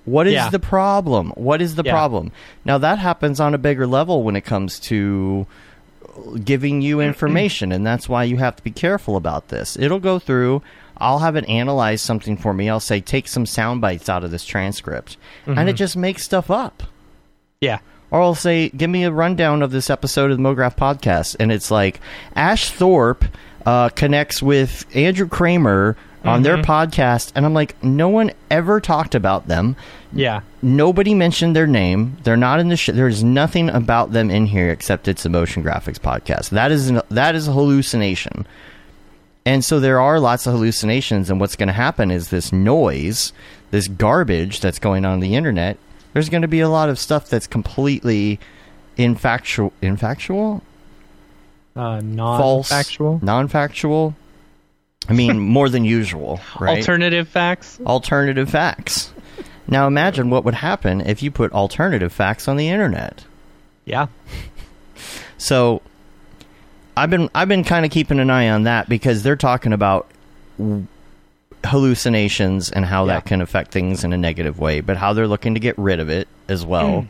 what 0.05 0.27
is 0.27 0.33
Mm-hmm. 0.33 0.45
Yeah. 0.45 0.49
the 0.49 0.59
problem? 0.59 1.29
What 1.35 1.61
is 1.61 1.75
the 1.75 1.83
Yeah. 1.85 1.91
problem? 1.93 2.31
Now, 2.65 2.77
that 2.77 2.99
happens 2.99 3.39
on 3.39 3.53
a 3.53 3.57
bigger 3.57 3.87
level 3.87 4.23
when 4.23 4.35
it 4.35 4.41
comes 4.41 4.79
to 4.81 5.45
giving 6.43 6.81
you 6.81 6.99
information, 6.99 7.71
and 7.71 7.85
that's 7.85 8.07
why 8.07 8.23
you 8.23 8.37
have 8.37 8.55
to 8.55 8.63
be 8.63 8.71
careful 8.71 9.15
about 9.15 9.47
this. 9.47 9.77
It'll 9.77 9.99
go 9.99 10.19
through. 10.19 10.61
I'll 10.97 11.19
have 11.19 11.35
it 11.35 11.47
analyze 11.49 12.01
something 12.01 12.37
for 12.37 12.53
me. 12.53 12.69
I'll 12.69 12.79
say, 12.79 13.01
take 13.01 13.27
some 13.27 13.45
sound 13.45 13.81
bites 13.81 14.09
out 14.09 14.23
of 14.23 14.29
this 14.31 14.45
transcript, 14.45 15.17
and 15.45 15.57
Mm-hmm. 15.57 15.67
it 15.69 15.73
just 15.73 15.97
makes 15.97 16.23
stuff 16.23 16.51
up. 16.51 16.83
Yeah. 17.61 17.79
Or 18.11 18.21
I'll 18.21 18.35
say, 18.35 18.69
give 18.69 18.91
me 18.91 19.05
a 19.05 19.11
rundown 19.11 19.63
of 19.63 19.71
this 19.71 19.89
episode 19.89 20.29
of 20.29 20.37
the 20.37 20.43
MoGraph 20.43 20.77
podcast, 20.77 21.35
and 21.39 21.51
it's 21.51 21.71
like 21.71 21.99
Ash 22.35 22.69
Thorpe 22.69 23.25
uh, 23.65 23.89
connects 23.89 24.43
with 24.43 24.85
Andrew 24.95 25.27
Kramer 25.27 25.97
on 26.23 26.41
their 26.43 26.57
Mhm. 26.57 26.63
podcast, 26.65 27.31
and 27.36 27.45
I'm 27.45 27.53
like, 27.53 27.75
no 27.83 28.07
one 28.09 28.31
ever 28.49 28.79
talked 28.79 29.13
about 29.15 29.47
them. 29.47 29.75
Yeah. 30.13 30.41
Nobody 30.62 31.13
mentioned 31.13 31.55
their 31.55 31.67
name. 31.67 32.17
They're 32.23 32.38
not 32.38 32.59
in 32.59 32.69
the 32.69 32.77
sh- 32.77 32.91
There's 32.93 33.23
nothing 33.23 33.69
about 33.69 34.13
them 34.13 34.29
in 34.31 34.45
here 34.45 34.69
except 34.69 35.07
it's 35.07 35.25
a 35.25 35.29
motion 35.29 35.63
graphics 35.63 35.99
podcast. 35.99 36.49
That 36.49 36.71
is 36.71 36.89
an, 36.89 37.01
that 37.09 37.36
is 37.36 37.47
a 37.47 37.51
hallucination. 37.51 38.45
And 39.45 39.65
so 39.65 39.79
there 39.81 39.99
are 39.99 40.19
lots 40.19 40.47
of 40.47 40.53
hallucinations, 40.53 41.29
and 41.29 41.39
what's 41.41 41.57
going 41.57 41.67
to 41.67 41.73
happen 41.73 42.09
is 42.12 42.29
this 42.29 42.53
noise, 42.53 43.33
this 43.71 43.89
garbage 43.89 44.62
that's 44.62 44.79
going 44.79 45.03
on, 45.03 45.13
on 45.13 45.19
the 45.19 45.36
internet. 45.36 45.77
There's 46.13 46.29
going 46.29 46.43
to 46.43 46.47
be 46.47 46.62
a 46.62 46.69
lot 46.69 46.88
of 46.89 46.97
stuff 46.97 47.27
that's 47.29 47.47
completely 47.47 48.39
infactual, 48.97 49.71
infactual, 49.81 50.62
Uh, 51.75 51.99
false, 52.15 52.69
non-factual. 53.23 54.15
I 55.09 55.13
mean, 55.13 55.39
more 55.39 55.69
than 55.69 55.83
usual, 55.85 56.39
right? 56.59 56.77
Alternative 56.77 57.27
facts. 57.27 57.79
alternative 57.85 58.49
facts. 58.49 59.11
Now 59.67 59.87
imagine 59.87 60.29
what 60.29 60.43
would 60.45 60.53
happen 60.55 61.01
if 61.01 61.23
you 61.23 61.31
put 61.31 61.51
alternative 61.53 62.11
facts 62.13 62.47
on 62.47 62.57
the 62.57 62.69
internet. 62.69 63.25
Yeah. 63.85 64.07
So 65.39 65.81
I've 66.95 67.09
been 67.09 67.29
I've 67.35 67.49
been 67.49 67.65
kind 67.65 67.83
of 67.83 67.91
keeping 67.91 68.17
an 68.19 68.29
eye 68.29 68.47
on 68.49 68.63
that 68.63 68.87
because 68.87 69.23
they're 69.23 69.35
talking 69.35 69.73
about 69.73 70.07
hallucinations 71.65 72.71
and 72.71 72.85
how 72.85 73.05
Yeah. 73.05 73.13
that 73.15 73.25
can 73.25 73.41
affect 73.41 73.71
things 73.71 74.03
in 74.03 74.13
a 74.13 74.17
negative 74.17 74.59
way, 74.59 74.81
but 74.81 74.97
how 74.97 75.11
they're 75.13 75.27
looking 75.27 75.53
to 75.55 75.59
get 75.59 75.77
rid 75.77 75.99
of 75.99 76.09
it 76.09 76.27
as 76.47 76.65
well. 76.65 77.01
Hmm. 77.01 77.07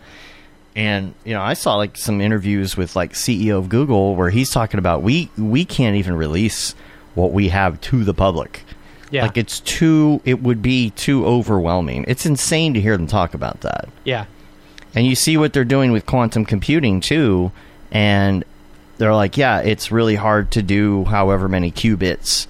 And 0.76 1.14
you 1.24 1.34
know, 1.34 1.42
I 1.42 1.54
saw 1.54 1.76
like 1.76 1.98
some 1.98 2.22
interviews 2.22 2.76
with 2.76 2.96
like 2.96 3.14
CEO 3.14 3.58
of 3.60 3.70
Google 3.70 4.16
where 4.16 4.30
he's 4.32 4.50
talking 4.50 4.80
about 4.80 5.04
we 5.04 5.30
we 5.38 5.66
can't 5.66 5.96
even 5.98 6.16
release 6.16 6.74
what 7.16 7.32
we 7.32 7.50
have 7.50 7.80
to 7.82 8.04
the 8.04 8.14
public. 8.14 8.64
Yeah. 9.12 9.24
Like 9.24 9.38
it's 9.38 9.60
too 9.60 10.22
it 10.26 10.42
would 10.42 10.62
be 10.62 10.90
too 10.92 11.26
overwhelming. 11.26 12.06
It's 12.08 12.26
insane 12.26 12.74
to 12.74 12.82
hear 12.82 12.98
them 12.98 13.08
talk 13.08 13.34
about 13.34 13.62
that. 13.62 13.90
yeah. 14.04 14.26
And 14.96 15.08
you 15.08 15.16
see 15.16 15.38
what 15.38 15.54
they're 15.54 15.66
doing 15.66 15.92
with 15.92 16.06
quantum 16.06 16.46
computing 16.46 17.02
too, 17.02 17.52
and 17.92 18.44
they're 19.00 19.16
like, 19.16 19.38
yeah, 19.38 19.62
it's 19.62 19.92
really 19.92 20.14
hard 20.14 20.52
to 20.52 20.62
do 20.62 21.04
however 21.06 21.50
many 21.50 21.72
qubits 21.72 22.46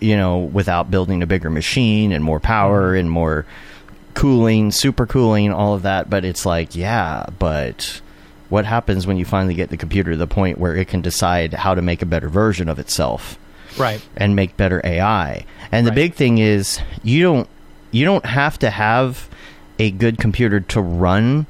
you 0.00 0.16
know, 0.16 0.38
without 0.38 0.90
building 0.90 1.22
a 1.22 1.26
bigger 1.26 1.50
machine 1.50 2.12
and 2.12 2.22
more 2.22 2.40
power 2.40 2.90
mm-hmm. 2.90 3.00
and 3.00 3.10
more 3.10 3.46
cooling, 4.14 4.70
super 4.70 5.06
cooling, 5.06 5.52
all 5.52 5.74
of 5.74 5.82
that, 5.82 6.10
but 6.10 6.24
it's 6.24 6.44
like, 6.44 6.76
yeah, 6.76 7.26
but 7.38 8.00
what 8.52 8.66
happens 8.66 9.06
when 9.06 9.16
you 9.16 9.24
finally 9.24 9.54
get 9.54 9.70
the 9.70 9.78
computer 9.78 10.10
to 10.10 10.16
the 10.18 10.26
point 10.26 10.58
where 10.58 10.76
it 10.76 10.86
can 10.86 11.00
decide 11.00 11.54
how 11.54 11.74
to 11.74 11.80
make 11.80 12.02
a 12.02 12.06
better 12.06 12.28
version 12.28 12.68
of 12.68 12.78
itself? 12.78 13.38
Right. 13.78 14.02
and 14.18 14.36
make 14.36 14.58
better 14.58 14.82
AI. 14.84 15.46
And 15.72 15.86
the 15.86 15.90
Right. 15.90 15.94
big 15.94 16.14
thing 16.14 16.36
is 16.36 16.78
you 17.02 17.22
don't 17.22 17.48
you 17.90 18.04
don't 18.04 18.26
have 18.26 18.58
to 18.58 18.68
have 18.68 19.30
a 19.78 19.90
good 19.90 20.18
computer 20.18 20.60
to 20.60 20.82
run 20.82 21.46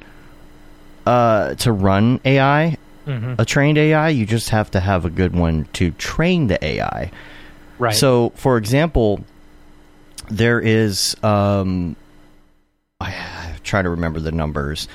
uh 1.04 1.54
to 1.56 1.72
run 1.72 2.20
AI, 2.24 2.76
hmm 3.04 3.34
a 3.36 3.44
trained 3.44 3.76
AI, 3.78 4.10
you 4.10 4.24
just 4.24 4.50
have 4.50 4.70
to 4.70 4.78
have 4.78 5.04
a 5.04 5.10
good 5.10 5.34
one 5.34 5.66
to 5.72 5.90
train 5.92 6.46
the 6.46 6.64
AI. 6.64 7.10
Right. 7.80 7.96
So, 7.96 8.30
for 8.36 8.56
example, 8.56 9.24
there 10.30 10.60
is 10.60 11.16
um 11.24 11.96
I 13.00 13.56
try 13.64 13.82
to 13.82 13.90
remember 13.90 14.20
the 14.20 14.30
numbers. 14.30 14.86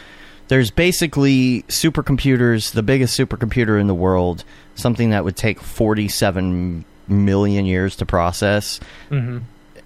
There's 0.47 0.71
basically 0.71 1.63
supercomputers, 1.63 2.71
the 2.71 2.83
biggest 2.83 3.19
supercomputer 3.19 3.79
in 3.79 3.87
the 3.87 3.93
world, 3.95 4.43
something 4.75 5.09
that 5.09 5.23
would 5.23 5.35
take 5.35 5.59
47 5.59 6.85
million 7.07 7.65
years 7.65 7.95
to 7.97 8.05
process. 8.05 8.79
hmm 9.09 9.39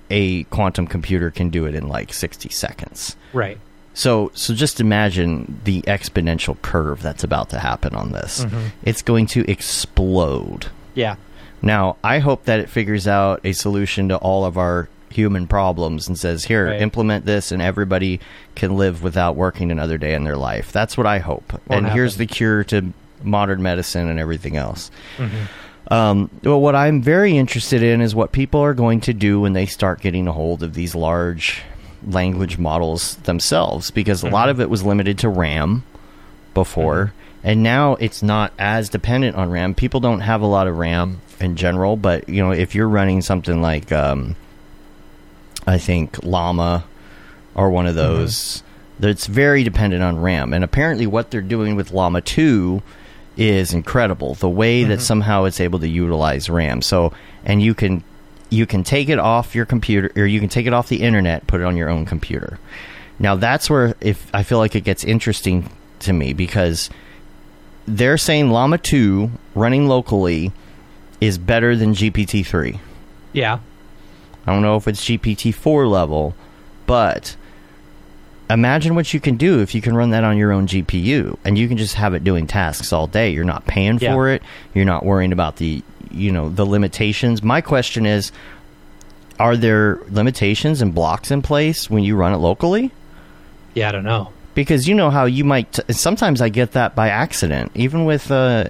A 0.10 0.44
quantum 0.46 0.88
computer 0.88 1.32
can 1.32 1.50
do 1.50 1.66
it 1.66 1.74
in 1.76 1.88
like 1.88 2.14
60 2.14 2.50
seconds. 2.50 3.16
Right. 3.34 3.58
So, 3.94 4.32
so 4.34 4.54
just 4.54 4.80
imagine 4.80 5.60
the 5.66 5.82
exponential 5.84 6.62
curve 6.62 7.02
that's 7.02 7.24
about 7.24 7.50
to 7.50 7.60
happen 7.60 7.94
on 7.96 8.12
this. 8.12 8.46
Mhm. 8.46 8.72
It's 8.84 9.02
going 9.02 9.26
to 9.28 9.50
explode. 9.52 10.68
Yeah. 10.96 11.16
Now, 11.62 11.98
I 12.04 12.20
hope 12.20 12.46
that 12.46 12.60
it 12.60 12.70
figures 12.70 13.08
out 13.08 13.42
a 13.44 13.52
solution 13.54 14.10
to 14.10 14.18
all 14.18 14.46
of 14.46 14.58
our 14.58 14.90
human 15.12 15.48
problems 15.48 16.08
and 16.08 16.18
says, 16.18 16.46
here, 16.46 16.68
Right. 16.68 16.82
implement 16.82 17.26
this 17.26 17.52
and 17.52 17.62
everybody 17.62 18.20
can 18.56 18.76
live 18.78 19.04
without 19.04 19.36
working 19.36 19.72
another 19.72 19.98
day 19.98 20.14
in 20.14 20.24
their 20.24 20.38
life. 20.38 20.72
That's 20.72 20.98
what 20.98 21.06
I 21.08 21.20
hope. 21.20 21.60
and 21.70 21.88
here's 21.88 22.18
the 22.18 22.26
cure 22.26 22.64
to 22.66 22.94
modern 23.24 23.62
medicine 23.62 24.10
and 24.10 24.20
everything 24.20 24.58
else. 24.58 24.90
hmm 25.18 25.28
Um, 25.90 26.30
well, 26.44 26.62
what 26.62 26.74
I'm 26.76 27.02
very 27.02 27.38
interested 27.38 27.84
in 27.84 28.00
is 28.02 28.16
what 28.16 28.32
people 28.32 28.62
are 28.62 28.74
going 28.74 29.02
to 29.02 29.14
do 29.14 29.42
when 29.42 29.52
they 29.54 29.66
start 29.66 30.00
getting 30.00 30.28
a 30.28 30.32
hold 30.32 30.64
of 30.64 30.74
these 30.74 30.96
large 30.96 31.62
language 32.08 32.58
models 32.58 33.16
themselves, 33.24 33.92
because 33.92 34.24
a 34.24 34.30
lot 34.30 34.48
of 34.50 34.62
it 34.62 34.70
was 34.70 34.84
limited 34.84 35.18
to 35.20 35.30
RAM 35.30 35.84
before, 36.54 37.14
and 37.44 37.62
now 37.62 37.96
it's 37.96 38.24
not 38.24 38.54
as 38.58 38.90
dependent 38.90 39.36
on 39.36 39.50
RAM. 39.52 39.74
People 39.74 40.00
don't 40.00 40.22
have 40.22 40.42
a 40.42 40.46
lot 40.48 40.68
of 40.68 40.78
RAM 40.78 41.20
in 41.40 41.56
general, 41.56 41.98
but 41.98 42.30
you 42.30 42.42
know, 42.42 42.52
if 42.52 42.74
you're 42.74 42.88
running 42.90 43.22
something 43.22 43.62
like, 43.62 43.92
um, 43.92 44.36
I 45.68 45.78
think 45.78 46.24
Llama 46.24 46.86
are 47.56 47.70
one 47.70 47.86
of 47.86 47.96
mm-hmm. 47.96 48.16
those, 48.16 48.64
that's 49.00 49.26
very 49.26 49.64
dependent 49.64 50.04
on 50.04 50.20
RAM. 50.20 50.54
And 50.54 50.64
apparently, 50.64 51.08
what 51.08 51.32
they're 51.32 51.42
doing 51.42 51.76
with 51.76 51.92
Llama 51.92 52.22
2 52.22 52.82
is 53.38 53.74
incredible. 53.74 54.36
The 54.36 54.50
way 54.50 54.84
that 54.84 54.96
mm-hmm. 54.96 55.02
somehow 55.02 55.46
it's 55.46 55.60
able 55.60 55.80
to 55.80 55.88
utilize 55.88 56.50
RAM. 56.50 56.82
So, 56.82 57.14
and 57.44 57.62
you 57.62 57.74
can 57.74 58.04
you 58.52 58.66
can 58.66 58.84
take 58.84 59.10
it 59.10 59.18
off 59.18 59.56
your 59.56 59.66
computer 59.66 60.12
or 60.16 60.26
you 60.26 60.40
can 60.40 60.50
take 60.50 60.68
it 60.68 60.74
off 60.74 60.90
the 60.90 61.02
internet, 61.02 61.48
put 61.48 61.62
it 61.62 61.64
on 61.64 61.78
your 61.78 61.90
own 61.90 62.06
computer. 62.06 62.60
Now 63.18 63.36
that's 63.36 63.70
where 63.70 63.96
if 64.02 64.30
I 64.34 64.44
feel 64.44 64.58
like 64.58 64.76
it 64.76 64.82
gets 64.82 65.04
interesting 65.04 65.72
to 66.00 66.14
me 66.14 66.34
because 66.34 66.90
they're 67.88 68.18
saying 68.18 68.52
Llama 68.52 68.78
2 68.78 69.32
running 69.56 69.88
locally 69.88 70.52
is 71.22 71.38
better 71.38 71.76
than 71.76 71.94
GPT-3. 71.94 72.80
Yeah. 73.34 73.60
I 74.48 74.54
don't 74.54 74.62
know 74.62 74.76
if 74.76 74.88
it's 74.88 75.04
GPT 75.04 75.54
4 75.54 75.88
level, 75.88 76.34
but 76.88 77.36
imagine 78.50 78.96
what 78.96 79.14
you 79.14 79.20
can 79.20 79.38
do 79.38 79.60
if 79.62 79.74
you 79.76 79.82
can 79.82 79.96
run 79.96 80.10
that 80.12 80.24
on 80.24 80.38
your 80.38 80.52
own 80.52 80.68
GPU 80.68 81.38
and 81.46 81.58
you 81.58 81.68
can 81.68 81.78
just 81.78 81.96
have 81.96 82.14
it 82.14 82.24
doing 82.24 82.48
tasks 82.48 82.92
all 82.92 83.08
day. 83.08 83.30
You're 83.32 83.46
not 83.46 83.66
paying 83.66 84.00
Yeah. 84.00 84.14
for 84.14 84.30
it. 84.30 84.42
You're 84.74 84.86
not 84.86 85.06
worrying 85.06 85.32
about 85.32 85.56
the, 85.58 85.84
you 86.10 86.32
know, 86.32 86.50
the 86.50 86.66
limitations. 86.66 87.42
My 87.44 87.62
question 87.62 88.06
is 88.06 88.32
are 89.40 89.56
there 89.58 90.00
limitations 90.10 90.82
and 90.82 90.94
blocks 90.94 91.32
in 91.32 91.42
place 91.42 91.90
when 91.90 92.04
you 92.04 92.16
run 92.16 92.34
it 92.34 92.38
locally? 92.38 92.92
Yeah. 93.74 93.90
I 93.90 93.92
don't 93.94 94.04
know. 94.04 94.30
because 94.54 94.86
you 94.88 94.94
know 94.96 95.10
how 95.10 95.24
you 95.26 95.46
might 95.46 95.72
t- 95.72 95.94
sometimes 95.94 96.42
i 96.42 96.50
get 96.50 96.74
that 96.74 96.94
by 96.94 97.08
accident 97.08 97.72
even 97.74 98.04
with 98.04 98.30
uh 98.30 98.66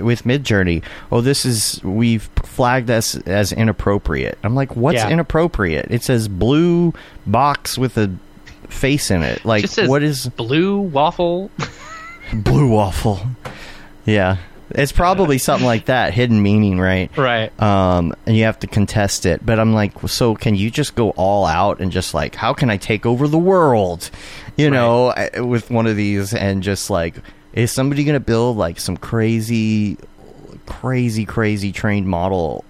with 0.00 0.24
midjourney 0.24 0.82
oh 1.12 1.20
this 1.20 1.44
is 1.44 1.82
we've 1.84 2.24
flagged 2.42 2.86
this 2.86 3.16
as 3.26 3.52
inappropriate 3.52 4.38
i'm 4.42 4.54
like 4.54 4.76
what's 4.76 4.96
Yeah. 4.96 5.10
inappropriate 5.10 5.86
it 5.90 6.02
says 6.02 6.28
blue 6.28 6.92
box 7.26 7.76
with 7.78 7.96
a 7.98 8.14
face 8.68 9.10
in 9.10 9.22
it 9.22 9.44
like 9.44 9.68
what 9.86 10.02
is 10.02 10.26
blue 10.28 10.80
waffle? 10.80 11.50
blue 12.32 12.68
waffle 12.68 13.20
yeah 14.04 14.36
it's 14.70 14.92
probably 14.92 15.36
something 15.38 15.66
like 15.66 15.84
that 15.84 16.14
hidden 16.14 16.42
meaning 16.42 16.80
right 16.80 17.14
right. 17.16 17.52
um, 17.62 18.14
and 18.26 18.34
you 18.36 18.44
have 18.44 18.58
to 18.60 18.66
contest 18.66 19.26
it. 19.26 19.44
But 19.44 19.60
I'm 19.60 19.74
like, 19.74 19.92
so 20.08 20.34
can 20.34 20.54
you 20.54 20.70
just 20.70 20.94
go 20.94 21.10
all 21.10 21.44
out 21.44 21.80
and 21.80 21.92
just 21.92 22.14
like, 22.14 22.34
how 22.34 22.54
can 22.54 22.70
I 22.70 22.78
take 22.78 23.04
over 23.04 23.28
the 23.28 23.38
world? 23.38 24.10
You 24.56 24.70
know, 24.70 25.12
with 25.36 25.70
one 25.70 25.86
of 25.86 25.96
these 25.96 26.32
and 26.32 26.62
just 26.62 26.88
like, 26.88 27.14
is 27.54 27.72
somebody 27.72 28.04
going 28.04 28.14
to 28.14 28.20
build 28.20 28.56
like 28.56 28.78
some 28.78 28.96
crazy, 28.96 29.96
crazy, 30.66 31.24
crazy 31.24 31.72
trained 31.72 32.06
model, 32.06 32.64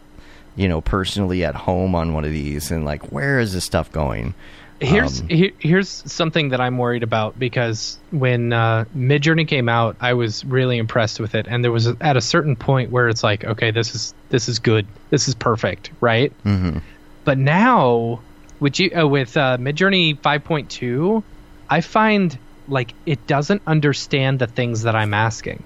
you 0.55 0.69
know, 0.69 0.81
personally 0.81 1.45
at 1.45 1.55
home 1.55 1.95
on 1.95 2.13
one 2.15 2.25
of 2.25 2.31
these? 2.31 2.71
And 2.71 2.85
like, 2.85 3.11
where 3.11 3.41
is 3.41 3.53
this 3.55 3.65
stuff 3.65 3.91
going? 3.91 4.35
Here's 4.81 5.21
Um, 5.23 5.29
here, 5.29 5.51
here's 5.61 5.89
something 5.89 6.51
that 6.51 6.61
I'm 6.61 6.79
worried 6.79 7.03
about 7.03 7.39
because 7.39 7.97
when 8.11 8.53
uh, 8.53 8.85
Midjourney 8.95 9.47
came 9.49 9.69
out, 9.69 9.97
I 10.01 10.13
was 10.15 10.45
really 10.45 10.79
impressed 10.79 11.21
with 11.21 11.35
it, 11.35 11.47
and 11.49 11.65
there 11.65 11.73
was 11.73 11.87
a, 11.87 11.97
at 12.01 12.17
a 12.17 12.21
certain 12.21 12.55
point 12.57 12.91
where 12.91 13.09
it's 13.09 13.23
like, 13.23 13.45
okay, 13.45 13.71
this 13.71 13.95
is 13.95 14.13
this 14.31 14.49
is 14.49 14.59
good, 14.59 14.87
this 15.11 15.29
is 15.29 15.35
perfect, 15.35 15.91
right? 16.01 16.33
Mhm. 16.45 16.83
But 17.25 17.39
now 17.39 18.21
with 18.61 18.79
you 18.81 18.91
uh, 18.95 19.07
with 19.07 19.37
uh, 19.37 19.57
Midjourney 19.59 20.19
5.2, 20.21 21.23
I 21.71 21.81
find 21.81 22.37
like 22.67 22.95
it 23.07 23.27
doesn't 23.27 23.63
understand 23.67 24.39
the 24.39 24.47
things 24.47 24.83
that 24.83 24.95
I'm 24.97 25.15
asking. 25.15 25.65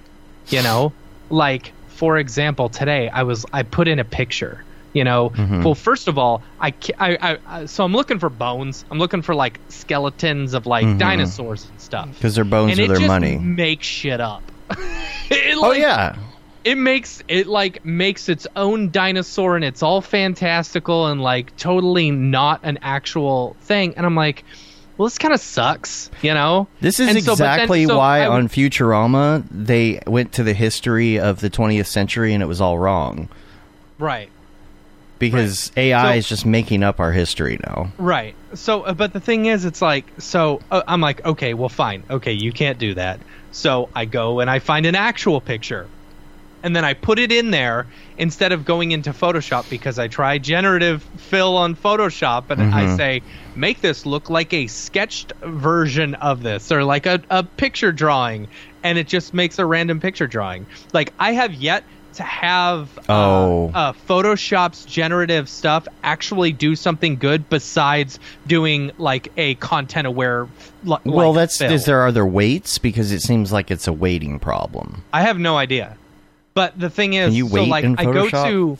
You 0.49 0.61
know, 0.63 0.93
like 1.29 1.73
for 1.87 2.17
example, 2.17 2.69
today 2.69 3.09
I 3.09 3.23
was 3.23 3.45
I 3.53 3.63
put 3.63 3.87
in 3.87 3.99
a 3.99 4.05
picture. 4.05 4.63
You 4.93 5.03
know, 5.03 5.29
Mhm. 5.35 5.63
well, 5.63 5.75
first 5.75 6.07
of 6.07 6.17
all, 6.17 6.43
I, 6.59 6.73
I, 6.97 7.37
I, 7.45 7.65
so 7.67 7.83
I'm 7.83 7.91
looking 7.93 8.17
for 8.17 8.29
bones. 8.31 8.83
I'm 8.89 8.97
looking 8.97 9.21
for 9.21 9.35
like 9.35 9.61
skeletons 9.69 10.55
of 10.55 10.65
like 10.65 10.83
Mhm. 10.87 10.97
dinosaurs 10.97 11.69
and 11.69 11.79
stuff. 11.79 12.09
Because 12.09 12.33
their 12.33 12.43
bones 12.43 12.71
and 12.71 12.79
are 12.79 12.83
it 12.85 12.87
their 12.87 12.97
just 12.97 13.07
money. 13.07 13.37
Make 13.37 13.83
shit 13.83 14.19
up. 14.19 14.51
It, 15.31 15.57
Oh 15.61 15.73
yeah, 15.73 16.13
it 16.63 16.71
it 16.71 16.75
makes 16.75 17.21
it 17.27 17.45
like 17.45 17.85
makes 17.85 18.29
its 18.29 18.47
own 18.55 18.89
dinosaur 18.89 19.55
and 19.55 19.63
it's 19.63 19.83
all 19.83 20.01
fantastical 20.01 21.05
and 21.07 21.21
like 21.21 21.55
totally 21.55 22.09
not 22.11 22.59
an 22.63 22.79
actual 22.81 23.55
thing 23.61 23.93
and 23.95 24.05
i'm 24.05 24.15
like 24.15 24.43
well 24.99 25.07
this 25.07 25.17
kind 25.17 25.33
of 25.33 25.39
sucks 25.39 26.11
you 26.21 26.33
know 26.35 26.67
This 26.81 26.99
is 26.99 27.07
And 27.09 27.23
so- 27.23 27.33
then- 27.33 27.47
exactly 27.55 27.85
so 27.87 27.97
why 27.97 28.27
would- 28.27 28.35
on 28.35 28.49
Futurama 28.49 29.43
they 29.49 29.99
went 30.05 30.33
to 30.33 30.43
the 30.43 30.53
history 30.53 31.17
of 31.19 31.39
the 31.39 31.49
20th 31.49 31.87
century 31.87 32.35
and 32.35 32.43
it 32.43 32.45
was 32.45 32.61
all 32.61 32.77
wrong 32.77 33.29
right 33.97 34.29
because 35.17 35.71
AI 35.75 36.13
So- 36.13 36.17
is 36.19 36.29
just 36.29 36.45
making 36.45 36.81
up 36.81 37.01
our 37.01 37.11
history 37.11 37.59
now. 37.67 37.91
Right. 37.97 38.35
So, 38.53 38.83
uh, 38.83 38.93
but 38.93 39.11
the 39.11 39.19
thing 39.19 39.47
is, 39.47 39.65
it's 39.65 39.81
like, 39.81 40.05
so 40.17 40.61
uh, 40.71 40.81
I'm 40.87 41.01
like, 41.01 41.25
okay, 41.25 41.53
well, 41.53 41.67
fine. 41.67 42.03
Okay, 42.09 42.31
you 42.31 42.53
can't 42.53 42.79
do 42.79 42.93
that. 42.93 43.19
So 43.51 43.89
I 43.93 44.05
go 44.05 44.39
and 44.39 44.49
I 44.49 44.59
find 44.59 44.85
an 44.85 44.95
actual 44.95 45.41
picture. 45.41 45.87
And 46.61 46.75
then 46.75 46.83
I 46.83 46.93
put 46.93 47.19
it 47.19 47.31
in 47.31 47.51
there 47.51 47.87
instead 48.17 48.51
of 48.51 48.65
going 48.65 48.91
into 48.91 49.11
Photoshop 49.11 49.69
because 49.69 49.97
I 49.97 50.07
try 50.09 50.37
generative 50.37 51.03
fill 51.17 51.55
on 51.55 51.75
Photoshop 51.75 52.49
and 52.49 52.61
I 52.73 52.97
say, 52.97 53.21
make 53.55 53.79
this 53.81 54.05
look 54.05 54.29
like 54.29 54.53
a 54.53 54.67
sketched 54.67 55.31
version 55.41 56.15
of 56.15 56.43
this 56.43 56.71
or 56.71 56.83
like 56.83 57.05
a, 57.05 57.21
a 57.29 57.43
picture 57.43 57.91
drawing. 57.93 58.47
And 58.83 58.97
it 58.97 59.07
just 59.07 59.33
makes 59.33 59.57
a 59.59 59.65
random 59.65 59.99
picture 60.01 60.27
drawing. 60.27 60.65
Like, 60.93 61.13
I 61.19 61.31
have 61.33 61.53
yet 61.53 61.83
to 62.15 62.23
have 62.23 62.97
uh, 62.97 63.03
Oh. 63.13 63.71
uh, 63.73 63.93
Photoshop's 63.93 64.83
generative 64.83 65.47
stuff 65.47 65.87
actually 66.03 66.51
do 66.51 66.75
something 66.75 67.15
good 67.17 67.47
besides 67.49 68.19
doing 68.47 68.91
like 68.97 69.31
a 69.37 69.55
content 69.55 70.07
aware. 70.07 70.47
L- 70.87 70.99
well, 71.05 71.29
like 71.29 71.35
that's 71.35 71.57
fill. 71.59 71.71
is 71.71 71.85
there 71.85 72.05
other 72.05 72.25
weights 72.25 72.79
because 72.79 73.11
it 73.11 73.21
seems 73.21 73.51
like 73.53 73.69
it's 73.71 73.87
a 73.87 73.93
weighting 73.93 74.39
problem. 74.39 75.03
I 75.13 75.21
have 75.21 75.37
no 75.39 75.55
idea. 75.57 75.95
But 76.59 76.77
the 76.77 76.89
thing 76.89 77.13
is, 77.13 77.27
Can 77.27 77.35
you 77.35 77.47
so 77.47 77.63
like 77.63 77.85
in 77.85 77.95
I 77.97 78.03
go 78.03 78.25
Photoshop? 78.27 78.43
to, 78.49 78.77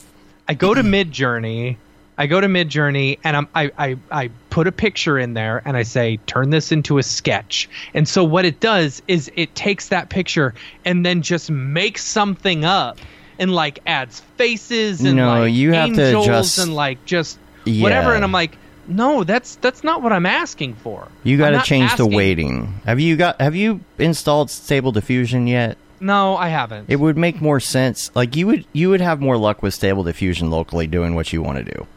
I 0.49 0.53
go 0.53 0.73
to 0.73 0.83
Mid 0.83 1.13
Journey, 1.13 1.77
I 2.17 2.27
go 2.27 2.41
to 2.41 2.49
Mid 2.49 2.67
Journey, 2.67 3.19
and 3.23 3.37
I'm 3.37 3.47
I, 3.55 3.71
I 3.77 3.97
I 4.11 4.29
put 4.49 4.67
a 4.67 4.73
picture 4.73 5.17
in 5.17 5.33
there, 5.33 5.61
and 5.63 5.77
I 5.77 5.83
say 5.83 6.17
turn 6.25 6.49
this 6.49 6.73
into 6.73 6.97
a 6.97 7.03
sketch. 7.03 7.69
And 7.93 8.05
so 8.05 8.25
what 8.25 8.43
it 8.43 8.59
does 8.59 9.01
is 9.07 9.31
it 9.37 9.55
takes 9.55 9.87
that 9.87 10.09
picture 10.09 10.53
and 10.83 11.05
then 11.05 11.21
just 11.21 11.49
makes 11.49 12.03
something 12.03 12.65
up, 12.65 12.97
and 13.39 13.53
like 13.55 13.79
adds 13.87 14.19
faces 14.35 14.99
and 14.99 15.15
No, 15.15 15.39
like 15.43 15.53
you 15.53 15.71
have 15.71 15.93
to 15.93 16.05
angels 16.07 16.25
just- 16.25 16.59
and 16.59 16.75
like 16.75 17.05
just 17.05 17.39
whatever. 17.65 18.09
Yeah. 18.09 18.15
And 18.15 18.25
I'm 18.25 18.33
like, 18.33 18.57
no, 18.89 19.23
that's 19.23 19.55
that's 19.55 19.85
not 19.85 20.01
what 20.01 20.11
I'm 20.11 20.25
asking 20.25 20.73
for. 20.73 21.07
You 21.23 21.37
got 21.37 21.51
to 21.51 21.61
change 21.61 21.95
the 21.95 22.05
waiting. 22.05 22.81
Have 22.85 22.99
you 22.99 23.15
got 23.15 23.39
have 23.39 23.55
you 23.55 23.79
installed 23.97 24.49
Stable 24.49 24.91
Diffusion 24.91 25.47
yet? 25.47 25.77
No, 26.01 26.37
I 26.37 26.49
haven't. 26.49 26.85
It 26.89 26.97
would 26.97 27.17
make 27.17 27.41
more 27.41 27.59
sense. 27.59 28.11
Like 28.15 28.35
you 28.35 28.47
would 28.47 28.65
you 28.73 28.89
would 28.89 29.01
have 29.01 29.19
more 29.19 29.37
luck 29.37 29.61
with 29.61 29.73
Stable 29.73 30.03
Diffusion 30.03 30.49
locally 30.49 30.87
doing 30.87 31.15
what 31.15 31.31
you 31.33 31.41
want 31.41 31.57
to 31.57 31.63
do. 31.63 31.87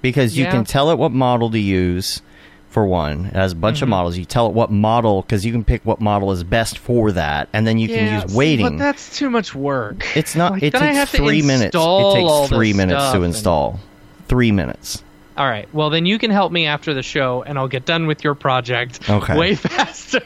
Because 0.00 0.36
you 0.36 0.44
Yeah. 0.44 0.50
can 0.52 0.64
tell 0.64 0.90
it 0.90 0.98
what 0.98 1.12
model 1.12 1.50
to 1.50 1.58
use 1.58 2.22
for 2.70 2.86
one. 2.86 3.26
It 3.26 3.34
has 3.34 3.52
a 3.52 3.54
bunch 3.54 3.76
Mm-hmm. 3.76 3.82
of 3.84 3.88
models. 3.90 4.16
You 4.18 4.24
tell 4.24 4.46
it 4.46 4.52
what 4.54 4.70
model 4.70 5.22
cuz 5.24 5.44
you 5.44 5.52
can 5.52 5.62
pick 5.64 5.82
what 5.84 6.00
model 6.00 6.32
is 6.32 6.42
best 6.42 6.78
for 6.78 7.12
that 7.12 7.48
and 7.52 7.66
then 7.66 7.78
you 7.78 7.88
Yeah, 7.88 7.96
can 7.98 8.22
use 8.22 8.32
see, 8.32 8.36
weighting. 8.38 8.78
but 8.78 8.78
that's 8.78 9.16
too 9.18 9.28
much 9.30 9.54
work. 9.54 10.04
it's 10.16 10.34
not 10.34 10.52
Like, 10.52 10.62
it 10.62 10.72
then 10.72 10.82
I 10.82 10.92
have 10.94 11.10
takes 11.10 11.22
3 11.22 11.42
minutes. 11.42 11.76
It 11.76 12.14
takes 12.14 12.48
3 12.48 12.72
minutes 12.72 13.10
to 13.10 13.16
and- 13.16 13.24
install. 13.26 13.80
3 14.28 14.50
minutes. 14.52 15.02
All 15.36 15.46
right. 15.48 15.66
Well, 15.72 15.88
then 15.90 16.04
you 16.06 16.18
can 16.18 16.30
help 16.30 16.52
me 16.52 16.66
after 16.66 16.92
the 16.92 17.02
show, 17.02 17.42
and 17.42 17.58
I'll 17.58 17.68
get 17.68 17.86
done 17.86 18.06
with 18.06 18.22
your 18.22 18.34
project 18.34 19.08
Okay. 19.08 19.38
way 19.38 19.54
faster. 19.56 20.20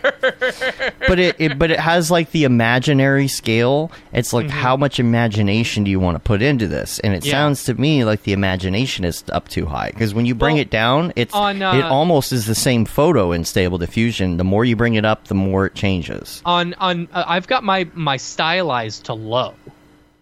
but 1.07 1.19
it, 1.19 1.37
it 1.39 1.59
but 1.59 1.71
it 1.71 1.79
has 1.79 2.11
like 2.11 2.31
the 2.33 2.45
imaginary 2.45 3.29
scale. 3.29 3.91
It's 4.13 4.33
like 4.33 4.47
Mm-hmm. 4.47 4.59
how 4.59 4.77
much 4.77 4.99
imagination 5.01 5.85
do 5.85 5.91
you 5.91 6.01
want 6.01 6.15
to 6.17 6.19
put 6.21 6.43
into 6.43 6.67
this? 6.69 6.99
And 7.01 7.15
it 7.15 7.25
Yeah. 7.25 7.33
sounds 7.33 7.65
to 7.65 7.75
me 7.75 8.05
like 8.05 8.23
the 8.25 8.33
imagination 8.33 9.05
is 9.05 9.23
up 9.33 9.49
too 9.49 9.67
high 9.67 9.91
because 9.91 10.13
when 10.15 10.27
you 10.27 10.35
bring 10.35 10.55
Well, 10.57 10.63
it 10.63 10.71
down, 10.71 11.13
it's 11.17 11.35
on, 11.35 11.63
uh, 11.63 11.73
it 11.75 11.85
almost 11.85 12.33
is 12.33 12.47
the 12.47 12.55
same 12.55 12.85
photo 12.85 13.33
in 13.33 13.45
Stable 13.45 13.79
Diffusion. 13.79 14.37
The 14.39 14.45
more 14.45 14.65
you 14.65 14.77
bring 14.77 14.95
it 14.95 15.05
up, 15.05 15.29
the 15.29 15.35
more 15.35 15.67
it 15.67 15.75
changes. 15.75 16.43
on 16.45 16.75
on, 16.75 17.09
uh, 17.13 17.25
I've 17.27 17.47
got 17.47 17.63
my 17.65 17.89
my 17.95 18.17
stylized 18.17 19.05
to 19.07 19.15
low. 19.15 19.55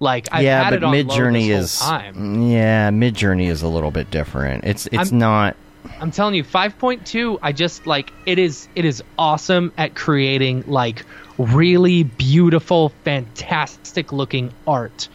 Like 0.04 0.28
I've 0.30 0.44
yeah, 0.44 0.62
had 0.62 0.70
but 0.70 0.76
it 0.76 0.84
on 0.84 0.92
Mid 0.92 1.08
Journey 1.10 1.50
is 1.50 1.78
time. 1.80 2.42
yeah, 2.50 2.90
Mid 2.90 3.14
Journey 3.14 3.46
is 3.46 3.62
a 3.62 3.68
little 3.68 3.90
bit 3.90 4.10
different. 4.10 4.64
It's 4.64 4.86
it's 4.86 5.10
I'm- 5.10 5.18
not. 5.18 5.56
I'm 6.00 6.10
telling 6.10 6.34
you, 6.34 6.44
5.2. 6.44 7.38
I 7.42 7.52
just 7.52 7.86
like 7.86 8.12
it 8.26 8.38
is. 8.38 8.68
It 8.74 8.84
is 8.84 9.02
awesome 9.18 9.72
at 9.78 9.94
creating 9.94 10.64
like 10.66 11.04
really 11.38 12.04
beautiful, 12.04 12.90
fantastic 13.04 14.12
looking 14.12 14.52
art. 14.66 15.08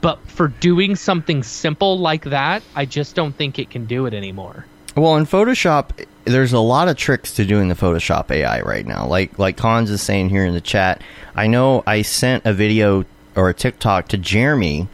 But 0.00 0.18
for 0.28 0.48
doing 0.48 0.94
something 0.94 1.42
simple 1.42 1.98
like 1.98 2.24
that, 2.24 2.62
I 2.74 2.86
just 2.86 3.14
don't 3.16 3.32
think 3.34 3.58
it 3.58 3.70
can 3.70 3.86
do 3.86 4.06
it 4.06 4.14
anymore. 4.14 4.66
Well, 4.96 5.16
in 5.16 5.26
Photoshop, 5.26 6.06
there's 6.24 6.52
a 6.52 6.60
lot 6.60 6.88
of 6.88 6.96
tricks 6.96 7.32
to 7.34 7.44
doing 7.44 7.68
the 7.68 7.74
Photoshop 7.74 8.30
AI 8.30 8.60
right 8.62 8.86
now. 8.86 9.06
Like 9.06 9.38
like 9.38 9.56
Cons 9.56 9.90
is 9.90 10.02
saying 10.02 10.28
here 10.28 10.44
in 10.44 10.54
the 10.54 10.60
chat. 10.60 11.02
I 11.34 11.46
know 11.48 11.82
I 11.86 12.02
sent 12.02 12.46
a 12.46 12.52
video 12.52 13.04
or 13.36 13.48
a 13.48 13.54
TikTok 13.54 14.08
to 14.08 14.18
Jeremy 14.18 14.88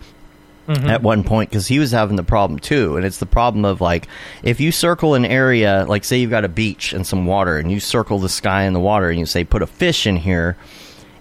mm-hmm. 0.67 0.89
at 0.89 1.03
one 1.03 1.25
point 1.25 1.51
because 1.51 1.67
he 1.67 1.79
was 1.79 1.91
having 1.93 2.17
the 2.17 2.23
problem 2.23 2.59
too, 2.59 2.97
and 2.97 3.05
it's 3.05 3.19
the 3.19 3.27
problem 3.27 3.65
of 3.65 3.81
like 3.81 4.09
if 4.43 4.61
you 4.61 4.73
circle 4.73 5.15
an 5.15 5.25
area, 5.25 5.85
like 5.89 6.05
say 6.05 6.19
you've 6.19 6.31
got 6.31 6.45
a 6.45 6.49
beach 6.49 6.93
and 6.93 7.07
some 7.07 7.27
water, 7.27 7.59
and 7.59 7.71
you 7.71 7.81
circle 7.81 8.19
the 8.19 8.29
sky 8.29 8.63
and 8.63 8.75
the 8.75 8.81
water, 8.81 9.11
and 9.11 9.19
you 9.19 9.27
say 9.27 9.45
put 9.45 9.63
a 9.63 9.67
fish 9.67 10.07
in 10.07 10.17
here. 10.17 10.57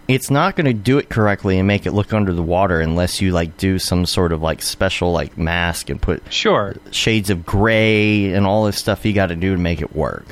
It's 0.07 0.29
not 0.29 0.57
going 0.57 0.65
to 0.65 0.73
do 0.73 0.97
it 0.97 1.07
correctly 1.07 1.57
and 1.57 1.65
make 1.65 1.85
it 1.85 1.93
look 1.93 2.11
under 2.11 2.33
the 2.33 2.43
water 2.43 2.81
unless 2.81 3.21
you 3.21 3.31
like 3.31 3.55
do 3.55 3.79
some 3.79 4.05
sort 4.05 4.33
of 4.33 4.41
like 4.41 4.61
special 4.61 5.13
like 5.13 5.37
mask 5.37 5.89
and 5.89 6.01
put 6.01 6.33
Sure. 6.33 6.75
shades 6.89 7.29
of 7.29 7.45
gray 7.45 8.33
and 8.33 8.45
all 8.45 8.65
this 8.65 8.77
stuff 8.77 9.05
you 9.05 9.13
got 9.13 9.27
to 9.27 9.37
do 9.37 9.55
to 9.55 9.61
make 9.61 9.81
it 9.81 9.95
work. 9.95 10.25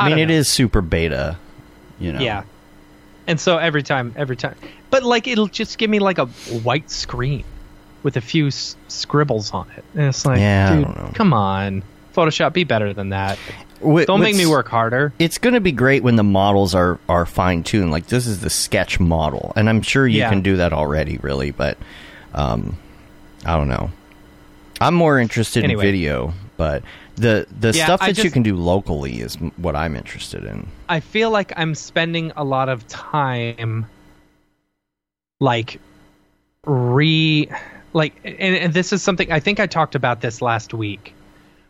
I, 0.00 0.06
I 0.06 0.08
mean, 0.08 0.18
it 0.18 0.30
is 0.30 0.48
super 0.48 0.80
beta, 0.80 1.36
you 2.00 2.12
know. 2.12 2.20
Yeah. 2.20 2.42
And 3.30 3.40
so 3.40 3.58
every 3.58 3.82
time, 3.82 4.12
every 4.16 4.36
time, 4.36 4.56
but 4.90 5.02
like 5.04 5.26
it'll 5.28 5.46
just 5.46 5.78
give 5.78 5.88
me 5.88 6.00
like 6.00 6.18
a 6.18 6.26
white 6.26 6.90
screen 6.90 7.44
with 8.02 8.16
a 8.16 8.20
few 8.20 8.48
s- 8.48 8.76
scribbles 8.88 9.52
on 9.52 9.68
it, 9.76 9.84
and 9.94 10.04
it's 10.04 10.26
like, 10.26 10.38
Yeah, 10.40 10.76
dude, 11.06 11.14
come 11.14 11.32
on, 11.32 11.82
Photoshop, 12.14 12.52
be 12.52 12.64
better 12.64 12.92
than 12.92 13.10
that. 13.10 13.38
Don't 13.82 14.20
make 14.20 14.36
me 14.36 14.44
work 14.46 14.68
harder. 14.68 15.12
It's 15.18 15.38
going 15.38 15.54
to 15.54 15.60
be 15.60 15.72
great 15.72 16.02
when 16.02 16.16
the 16.16 16.22
models 16.24 16.74
are 16.74 16.98
are 17.08 17.24
fine 17.24 17.62
tuned. 17.62 17.90
Like 17.92 18.08
this 18.08 18.26
is 18.26 18.40
the 18.40 18.50
sketch 18.50 18.98
model, 19.00 19.52
and 19.56 19.68
I'm 19.68 19.80
sure 19.80 20.06
you 20.06 20.18
Yeah. 20.18 20.28
can 20.28 20.42
do 20.42 20.56
that 20.56 20.72
already, 20.72 21.18
really. 21.22 21.50
But 21.52 21.78
um, 22.34 22.76
I 23.46 23.56
don't 23.56 23.68
know. 23.68 23.90
I'm 24.80 24.94
more 24.94 25.18
interested 25.18 25.62
Anyway. 25.64 25.86
in 25.86 25.92
video, 25.92 26.34
but 26.56 26.82
the 27.20 27.46
the 27.60 27.72
Yeah, 27.76 27.84
stuff 27.84 28.00
that 28.00 28.18
you 28.24 28.30
can 28.30 28.42
do 28.42 28.56
locally 28.56 29.20
is 29.20 29.36
what 29.56 29.76
I'm 29.76 29.96
interested 29.96 30.44
in. 30.44 30.66
I 30.88 31.00
feel 31.00 31.30
like 31.30 31.52
I'm 31.56 31.74
spending 31.74 32.32
a 32.36 32.44
lot 32.44 32.68
of 32.68 32.86
time, 32.88 33.86
like, 35.40 35.80
re, 36.66 37.48
like, 37.92 38.14
and, 38.24 38.56
and 38.56 38.74
this 38.74 38.92
is 38.92 39.02
something 39.02 39.30
I 39.30 39.40
think 39.40 39.60
I 39.60 39.66
talked 39.66 39.94
about 39.94 40.20
this 40.20 40.42
last 40.42 40.74
week, 40.74 41.14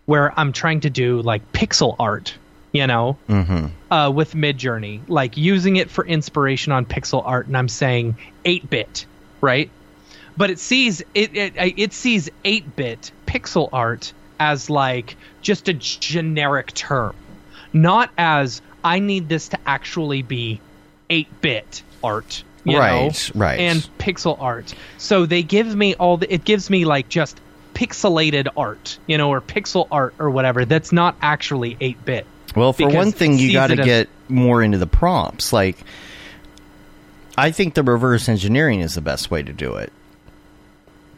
where 0.06 0.32
I'm 0.38 0.52
trying 0.52 0.80
to 0.80 0.90
do 0.90 1.20
like 1.22 1.52
pixel 1.52 1.96
art, 1.98 2.34
you 2.72 2.86
know, 2.86 3.14
hmm 3.26 3.66
uh, 3.90 4.10
with 4.14 4.34
Midjourney, 4.34 5.00
like 5.08 5.36
using 5.36 5.76
it 5.76 5.90
for 5.90 6.06
inspiration 6.06 6.72
on 6.72 6.86
pixel 6.86 7.22
art, 7.26 7.48
and 7.48 7.56
I'm 7.56 7.68
saying 7.68 8.16
8-bit, 8.44 9.04
right? 9.40 9.68
But 10.36 10.50
it 10.50 10.58
sees 10.60 11.00
it 11.14 11.36
it, 11.36 11.54
it 11.56 11.92
sees 11.92 12.30
8-bit 12.44 13.10
pixel 13.26 13.68
art 13.72 14.12
as 14.40 14.68
like 14.68 15.16
just 15.42 15.68
a 15.68 15.72
generic 15.74 16.72
term, 16.74 17.14
not 17.72 18.10
as 18.18 18.60
I 18.82 18.98
need 18.98 19.28
this 19.28 19.48
to 19.50 19.58
actually 19.66 20.22
be 20.22 20.60
8-bit 21.10 21.82
art, 22.02 22.42
you 22.64 22.78
Right, 22.78 23.32
know, 23.34 23.40
right. 23.40 23.60
and 23.60 23.88
pixel 23.98 24.40
art. 24.40 24.74
So 24.98 25.26
they 25.26 25.42
give 25.42 25.76
me 25.76 25.94
all 25.94 26.16
the 26.16 26.32
it 26.32 26.44
gives 26.44 26.70
me 26.70 26.84
like 26.84 27.08
just 27.08 27.40
pixelated 27.74 28.48
art, 28.56 28.98
you 29.06 29.16
know, 29.18 29.30
or 29.30 29.40
pixel 29.40 29.86
art 29.92 30.14
or 30.18 30.30
whatever. 30.30 30.64
That's 30.64 30.90
not 30.92 31.14
actually 31.22 31.76
8-bit. 31.76 32.26
Well, 32.56 32.72
for 32.72 32.88
one 32.88 33.12
thing, 33.12 33.38
you 33.38 33.52
got 33.52 33.68
to 33.68 33.74
it 33.74 33.78
as- 33.80 33.86
get 33.86 34.08
more 34.28 34.62
into 34.62 34.78
the 34.78 34.86
prompts. 34.86 35.52
Like, 35.52 35.78
I 37.38 37.52
think 37.52 37.74
the 37.74 37.82
reverse 37.82 38.28
engineering 38.28 38.80
is 38.80 38.94
the 38.96 39.00
best 39.00 39.30
way 39.30 39.42
to 39.42 39.52
do 39.52 39.76
it. 39.76 39.92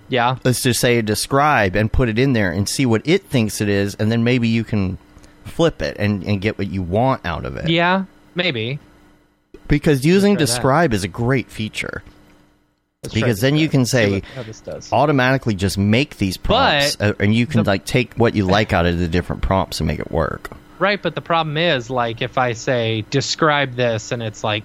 Yeah. 0.09 0.36
Let's 0.44 0.62
just 0.62 0.80
say 0.80 1.00
describe 1.03 1.74
and 1.76 1.90
put 1.92 2.09
it 2.09 2.18
in 2.18 2.32
there 2.34 2.50
and 2.53 2.68
see 2.68 2.84
what 2.86 3.03
it 3.07 3.24
thinks 3.24 3.61
it 3.61 3.68
is, 3.68 3.94
and 3.94 4.11
then 4.12 4.24
maybe 4.24 4.48
you 4.48 4.64
can 4.64 4.98
flip 5.44 5.80
it 5.82 5.96
and, 5.98 6.22
and 6.24 6.40
get 6.40 6.59
what 6.59 6.68
you 6.68 6.82
want 6.82 7.24
out 7.24 7.44
of 7.44 7.57
it. 7.57 7.68
Yeah, 7.68 8.05
maybe. 8.34 8.78
Because 9.68 10.05
using 10.05 10.34
try 10.34 10.40
that. 10.40 10.46
describe 10.46 10.92
is 10.92 11.05
a 11.05 11.09
great 11.09 11.50
feature. 11.50 12.03
Let's 13.03 13.14
Because 13.14 13.40
then 13.40 13.57
you 13.57 13.68
can 13.68 13.84
say, 13.86 14.12
what- 14.12 14.24
how 14.36 14.42
this 14.42 14.61
does. 14.61 14.92
Automatically, 14.92 15.55
just 15.55 15.76
make 15.78 16.18
these 16.18 16.36
prompts, 16.36 16.96
But 16.96 17.09
uh, 17.09 17.14
and 17.24 17.34
you 17.34 17.46
can 17.46 17.64
the- 17.64 17.70
like 17.70 17.84
take 17.84 18.14
what 18.14 18.34
you 18.34 18.44
like 18.44 18.72
out 18.72 18.86
of 18.86 18.98
the 18.98 19.09
different 19.09 19.42
prompts 19.42 19.80
and 19.80 19.86
make 19.86 19.98
it 19.98 20.11
work. 20.12 20.50
Right, 20.78 21.00
but 21.00 21.14
the 21.14 21.20
problem 21.20 21.57
is, 21.57 21.90
like, 21.90 22.22
if 22.22 22.38
I 22.38 22.53
say 22.53 23.05
describe 23.11 23.74
this, 23.74 24.12
and 24.12 24.22
it's 24.22 24.42
like 24.44 24.64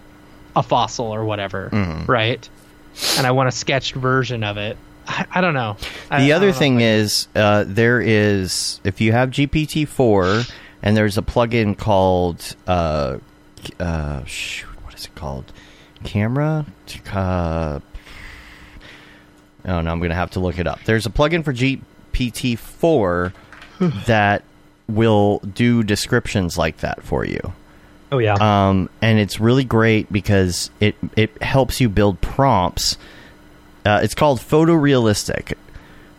a 0.56 0.64
fossil 0.64 1.06
or 1.08 1.24
whatever, 1.26 1.70
Mm-hmm. 1.72 2.12
right? 2.12 2.48
and 3.18 3.28
I 3.28 3.32
want 3.32 3.48
a 3.48 3.52
sketched 3.52 3.94
version 3.94 4.44
of 4.44 4.58
it. 4.58 4.76
I, 5.08 5.26
I 5.32 5.42
don't 5.42 5.54
know. 5.54 5.78
I- 6.12 6.22
The 6.24 6.34
other 6.34 6.52
thing 6.52 6.82
is, 6.82 7.28
uh, 7.36 7.64
there 7.68 8.02
is 8.02 8.80
if 8.84 9.00
you 9.02 9.12
have 9.14 9.30
GPT 9.32 9.88
four, 9.88 10.44
and 10.84 10.96
there's 10.98 11.18
a 11.18 11.22
plugin 11.22 11.78
called 11.78 12.56
uh, 12.68 13.18
uh, 13.80 14.24
shoot, 14.26 14.68
what 14.84 14.94
is 14.96 15.06
it 15.06 15.16
called? 15.16 15.52
Camera. 16.04 16.66
Uh, 17.14 17.80
oh 19.66 19.82
no, 19.82 19.92
I'm 19.92 20.00
gonna 20.00 20.14
have 20.16 20.32
to 20.32 20.40
look 20.40 20.60
it 20.60 20.68
up. 20.68 20.84
There's 20.86 21.06
a 21.06 21.10
plugin 21.10 21.44
for 21.44 21.54
GPT 21.54 22.58
four 22.58 23.34
that 24.06 24.44
will 24.88 25.40
do 25.40 25.84
descriptions 25.84 26.58
like 26.58 26.78
that 26.78 27.04
for 27.04 27.26
you. 27.26 27.54
oh 28.12 28.20
yeah, 28.20 28.36
um, 28.40 28.90
and 29.02 29.20
it's 29.20 29.40
really 29.40 29.64
great 29.66 30.12
because 30.12 30.70
it 30.80 30.96
it 31.16 31.42
helps 31.42 31.82
you 31.82 31.90
build 31.90 32.22
prompts. 32.22 32.98
Uh, 33.88 34.00
it's 34.04 34.14
called 34.14 34.40
photorealistic. 34.40 35.54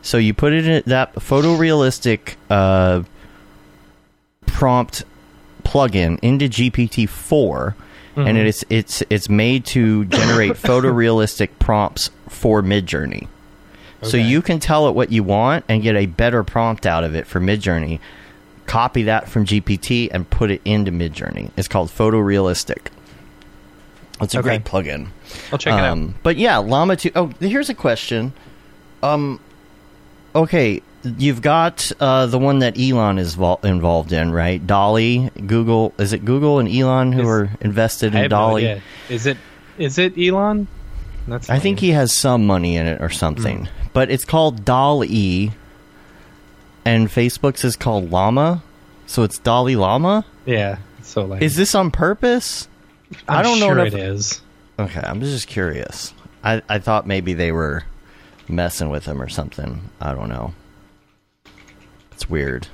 So 0.02 0.16
you 0.16 0.32
put 0.32 0.52
it 0.52 0.66
in 0.66 0.82
that 0.86 1.14
photorealistic 1.16 2.36
uh, 2.48 3.02
prompt 4.46 5.04
plugin 5.64 6.18
into 6.22 6.48
GPT 6.48 7.06
4 7.08 7.74
and 8.16 8.36
Mhm. 8.36 8.46
it's 8.46 8.64
it's 8.70 9.02
it's 9.10 9.28
made 9.28 9.64
to 9.66 10.04
generate 10.06 10.52
photorealistic 10.68 11.50
prompts 11.60 12.10
for 12.28 12.62
Midjourney. 12.62 13.28
So 14.02 14.16
you 14.16 14.42
can 14.42 14.60
tell 14.60 14.88
it 14.88 14.94
what 14.94 15.10
you 15.12 15.22
want 15.24 15.64
and 15.68 15.82
get 15.82 15.94
a 15.96 16.06
better 16.06 16.42
prompt 16.44 16.86
out 16.86 17.02
of 17.04 17.14
it 17.16 17.26
for 17.26 17.40
Midjourney. 17.40 17.98
Copy 18.66 19.02
that 19.04 19.28
from 19.28 19.44
GPT 19.44 20.08
and 20.12 20.28
put 20.30 20.50
it 20.52 20.60
into 20.64 20.90
Midjourney. 20.92 21.50
It's 21.56 21.68
called 21.68 21.88
photorealistic. 21.90 22.86
It's 24.20 24.34
a 24.34 24.38
Okay. 24.38 24.58
great 24.58 24.64
plugin. 24.64 25.08
I'll 25.52 25.58
check 25.58 25.72
it 25.74 25.80
out. 25.80 25.92
Um, 25.92 26.14
But 26.22 26.36
yeah, 26.36 26.56
Llama 26.58 26.96
2. 26.96 27.10
Oh, 27.14 27.30
here's 27.40 27.68
a 27.68 27.74
question. 27.74 28.32
Um, 29.02 29.38
okay, 30.34 30.82
you've 31.04 31.40
got 31.42 31.92
uh, 32.00 32.26
the 32.26 32.38
one 32.38 32.58
that 32.58 32.78
Elon 32.78 33.18
is 33.18 33.34
vol- 33.34 33.60
involved 33.62 34.12
in, 34.12 34.32
right? 34.32 34.64
DALL-E, 34.66 35.30
Google. 35.46 35.94
Is 35.98 36.12
it 36.12 36.24
Google 36.24 36.58
and 36.58 36.68
Elon 36.68 37.12
who 37.12 37.22
Is- 37.22 37.28
are 37.28 37.50
invested 37.60 38.14
in 38.14 38.22
have 38.22 38.30
no 38.32 38.36
DALL-E? 38.58 38.82
Is 39.08 39.26
it 39.26 39.36
is 39.78 39.98
it 39.98 40.14
Elon? 40.18 40.66
That's 41.28 41.48
I 41.50 41.58
think 41.58 41.78
he 41.78 41.90
has 41.90 42.12
some 42.12 42.46
money 42.46 42.76
in 42.76 42.86
it 42.86 43.00
or 43.00 43.10
something. 43.10 43.66
Hmm. 43.66 43.88
But 43.92 44.10
it's 44.10 44.24
called 44.24 44.64
DALL-E, 44.64 45.50
and 46.84 47.08
Facebook's 47.08 47.64
is 47.64 47.76
called 47.76 48.10
Llama. 48.10 48.62
So 49.06 49.22
it's 49.22 49.38
Dolly 49.38 49.76
Llama. 49.76 50.24
Yeah. 50.46 50.78
So 51.02 51.24
like, 51.24 51.42
Is 51.42 51.56
this 51.56 51.74
on 51.74 51.90
purpose? 51.90 52.67
I'm 53.28 53.38
I 53.38 53.42
don't 53.42 53.60
know 53.60 53.66
Sure 53.68 53.78
if- 53.86 53.94
it 53.94 54.00
is. 54.00 54.40
Okay, 54.78 55.00
I'm 55.02 55.20
just 55.20 55.48
curious. 55.48 56.14
I, 56.44 56.62
I 56.68 56.78
thought 56.78 57.06
maybe 57.06 57.34
they 57.34 57.50
were 57.50 57.84
messing 58.48 58.90
with 58.90 59.04
him 59.06 59.20
or 59.20 59.28
something. 59.28 59.90
I 60.00 60.14
don't 60.14 60.28
know. 60.28 60.54
It's 62.12 62.30
weird. 62.30 62.68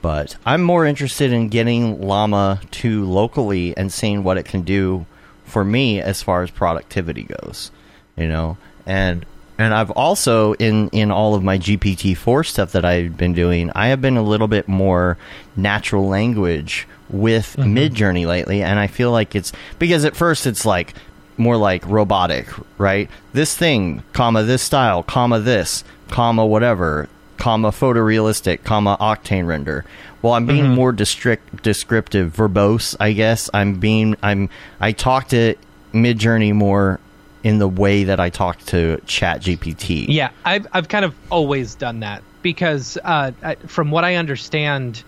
But 0.00 0.36
I'm 0.46 0.62
more 0.62 0.86
interested 0.86 1.32
in 1.32 1.48
getting 1.48 2.00
Llama 2.00 2.60
2 2.70 3.04
locally 3.04 3.76
and 3.76 3.92
seeing 3.92 4.22
what 4.22 4.38
it 4.38 4.44
can 4.44 4.62
do 4.62 5.06
for 5.44 5.64
me 5.64 6.00
as 6.00 6.22
far 6.22 6.42
as 6.42 6.50
productivity 6.52 7.24
goes. 7.24 7.72
You 8.16 8.28
know? 8.28 8.56
And 8.86 9.26
and 9.58 9.74
I've 9.74 9.90
also 9.90 10.54
in 10.54 10.88
in 10.90 11.10
all 11.10 11.34
of 11.34 11.42
my 11.42 11.58
GPT-4 11.58 12.46
stuff 12.46 12.72
that 12.72 12.84
I've 12.84 13.16
been 13.16 13.34
doing, 13.34 13.70
I 13.74 13.88
have 13.88 14.00
been 14.00 14.16
a 14.16 14.22
little 14.22 14.48
bit 14.48 14.68
more 14.68 15.18
natural 15.56 16.08
language 16.08 16.86
with 17.10 17.56
mm-hmm. 17.58 17.76
Midjourney 17.76 18.26
lately 18.26 18.62
and 18.62 18.78
I 18.78 18.86
feel 18.86 19.10
like 19.10 19.34
it's 19.34 19.52
because 19.78 20.04
at 20.04 20.16
first 20.16 20.46
it's 20.46 20.64
like 20.64 20.94
more 21.36 21.56
like 21.56 21.86
robotic, 21.86 22.48
right? 22.78 23.10
This 23.32 23.56
thing, 23.56 24.02
comma 24.12 24.42
this 24.42 24.62
style, 24.62 25.02
comma 25.02 25.40
this, 25.40 25.84
comma 26.08 26.44
whatever, 26.44 27.08
comma 27.36 27.70
photorealistic, 27.70 28.64
comma 28.64 28.96
octane 29.00 29.46
render. 29.46 29.84
Well, 30.20 30.32
I'm 30.32 30.46
being 30.46 30.64
mm-hmm. 30.64 30.74
more 30.74 30.92
district, 30.92 31.62
descriptive, 31.62 32.34
verbose, 32.34 32.96
I 32.98 33.12
guess. 33.12 33.48
I'm 33.54 33.74
being 33.74 34.16
I'm 34.22 34.50
I 34.80 34.92
talk 34.92 35.28
to 35.28 35.54
Midjourney 35.92 36.52
more 36.52 37.00
in 37.42 37.58
the 37.58 37.68
way 37.68 38.04
that 38.04 38.18
I 38.20 38.30
talk 38.30 38.58
to 38.66 39.00
Chat 39.06 39.42
GPT. 39.42 40.06
Yeah, 40.08 40.30
I've 40.44 40.66
I've 40.72 40.88
kind 40.88 41.04
of 41.04 41.14
always 41.30 41.74
done 41.74 42.00
that 42.00 42.22
because 42.42 42.98
uh, 43.02 43.32
I, 43.42 43.54
from 43.56 43.90
what 43.90 44.04
I 44.04 44.16
understand, 44.16 45.02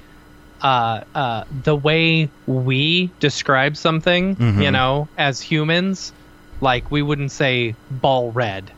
uh, 0.63 1.03
uh, 1.15 1.45
the 1.65 1.75
way 1.77 2.29
we 2.47 3.11
describe 3.21 3.77
something, 3.77 4.37
Mm-hmm. 4.37 4.63
you 4.63 4.71
know, 4.71 5.09
as 5.19 5.41
humans, 5.41 6.13
like 6.61 6.91
we 6.91 7.03
wouldn't 7.03 7.33
say 7.33 7.75
ball 7.91 8.31
red, 8.33 8.71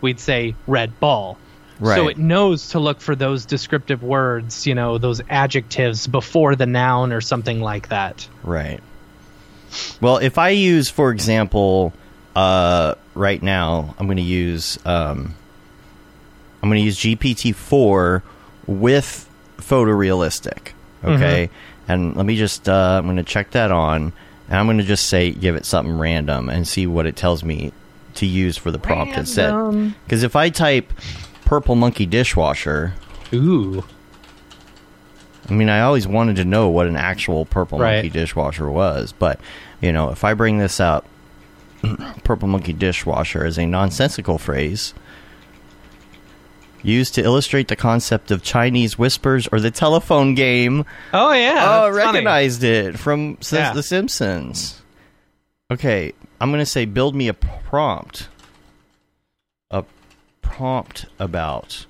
we'd 0.00 0.20
say 0.20 0.54
red 0.66 0.98
ball. 1.00 1.38
Right. 1.78 1.96
So 1.96 2.08
it 2.08 2.18
knows 2.18 2.68
to 2.70 2.78
look 2.78 3.00
for 3.00 3.16
those 3.16 3.46
descriptive 3.46 4.02
words, 4.02 4.66
you 4.66 4.74
know, 4.74 4.98
those 4.98 5.22
adjectives 5.30 6.06
before 6.06 6.54
the 6.54 6.66
noun 6.66 7.10
or 7.10 7.22
something 7.22 7.60
like 7.62 7.88
that. 7.88 8.28
Right. 8.42 8.80
Well, 10.00 10.18
if 10.18 10.36
I 10.36 10.50
use, 10.50 10.90
for 10.90 11.10
example, 11.10 11.94
uh, 12.40 12.94
right 13.14 13.42
now, 13.42 13.94
I'm 13.98 14.06
going 14.06 14.16
to 14.16 14.22
use 14.22 14.78
um, 14.86 15.34
I'm 16.62 16.68
going 16.68 16.80
to 16.80 16.84
use 16.84 16.98
GPT 16.98 17.54
four 17.54 18.22
with 18.66 19.28
photorealistic. 19.58 20.72
Okay, 21.04 21.50
and 21.88 22.16
let 22.16 22.26
me 22.26 22.36
just 22.36 22.68
uh, 22.68 22.96
I'm 22.98 23.04
going 23.04 23.16
to 23.16 23.22
check 23.22 23.50
that 23.52 23.70
on, 23.70 24.12
and 24.48 24.56
I'm 24.58 24.66
going 24.66 24.78
to 24.78 24.84
just 24.84 25.06
say 25.08 25.30
give 25.32 25.54
it 25.56 25.64
something 25.64 25.98
random 25.98 26.48
and 26.48 26.66
see 26.68 26.86
what 26.86 27.06
it 27.06 27.16
tells 27.16 27.42
me 27.44 27.72
to 28.14 28.26
use 28.26 28.56
for 28.56 28.70
the 28.70 28.78
prompt. 28.78 29.16
Random. 29.16 29.94
Because 30.04 30.22
if 30.22 30.34
I 30.36 30.50
type 30.50 30.92
purple 31.44 31.74
monkey 31.74 32.06
dishwasher, 32.06 32.92
Ooh, 33.32 33.82
I 35.48 35.52
mean, 35.52 35.68
I 35.68 35.80
always 35.80 36.06
wanted 36.06 36.36
to 36.36 36.44
know 36.44 36.68
what 36.68 36.86
an 36.86 36.96
actual 36.96 37.44
purple 37.46 37.78
Right. 37.78 37.96
monkey 37.96 38.10
dishwasher 38.10 38.70
was, 38.70 39.12
but 39.18 39.40
you 39.80 39.92
know, 39.92 40.10
if 40.10 40.22
I 40.24 40.34
bring 40.34 40.58
this 40.58 40.80
up, 40.80 41.06
purple 42.24 42.48
monkey 42.48 42.72
dishwasher 42.72 43.44
is 43.46 43.58
a 43.58 43.66
nonsensical 43.66 44.38
phrase 44.38 44.94
used 46.82 47.14
to 47.14 47.22
illustrate 47.22 47.68
the 47.68 47.76
concept 47.76 48.30
of 48.30 48.42
Chinese 48.42 48.98
whispers 48.98 49.46
or 49.52 49.60
the 49.60 49.70
telephone 49.70 50.34
game. 50.34 50.84
oh 51.12 51.32
yeah, 51.32 51.54
oh, 51.66 51.88
I 51.88 51.90
that's 51.90 51.96
funny. 52.04 52.16
recognized 52.18 52.64
it 52.64 52.98
from 52.98 53.36
Yeah. 53.50 53.72
The 53.74 53.82
Simpsons. 53.82 54.80
Okay, 55.70 56.12
I'm 56.40 56.50
going 56.50 56.60
to 56.60 56.66
say 56.66 56.84
build 56.86 57.14
me 57.14 57.28
a 57.28 57.34
prompt. 57.34 58.28
A 59.70 59.84
prompt 60.42 61.06
about 61.18 61.84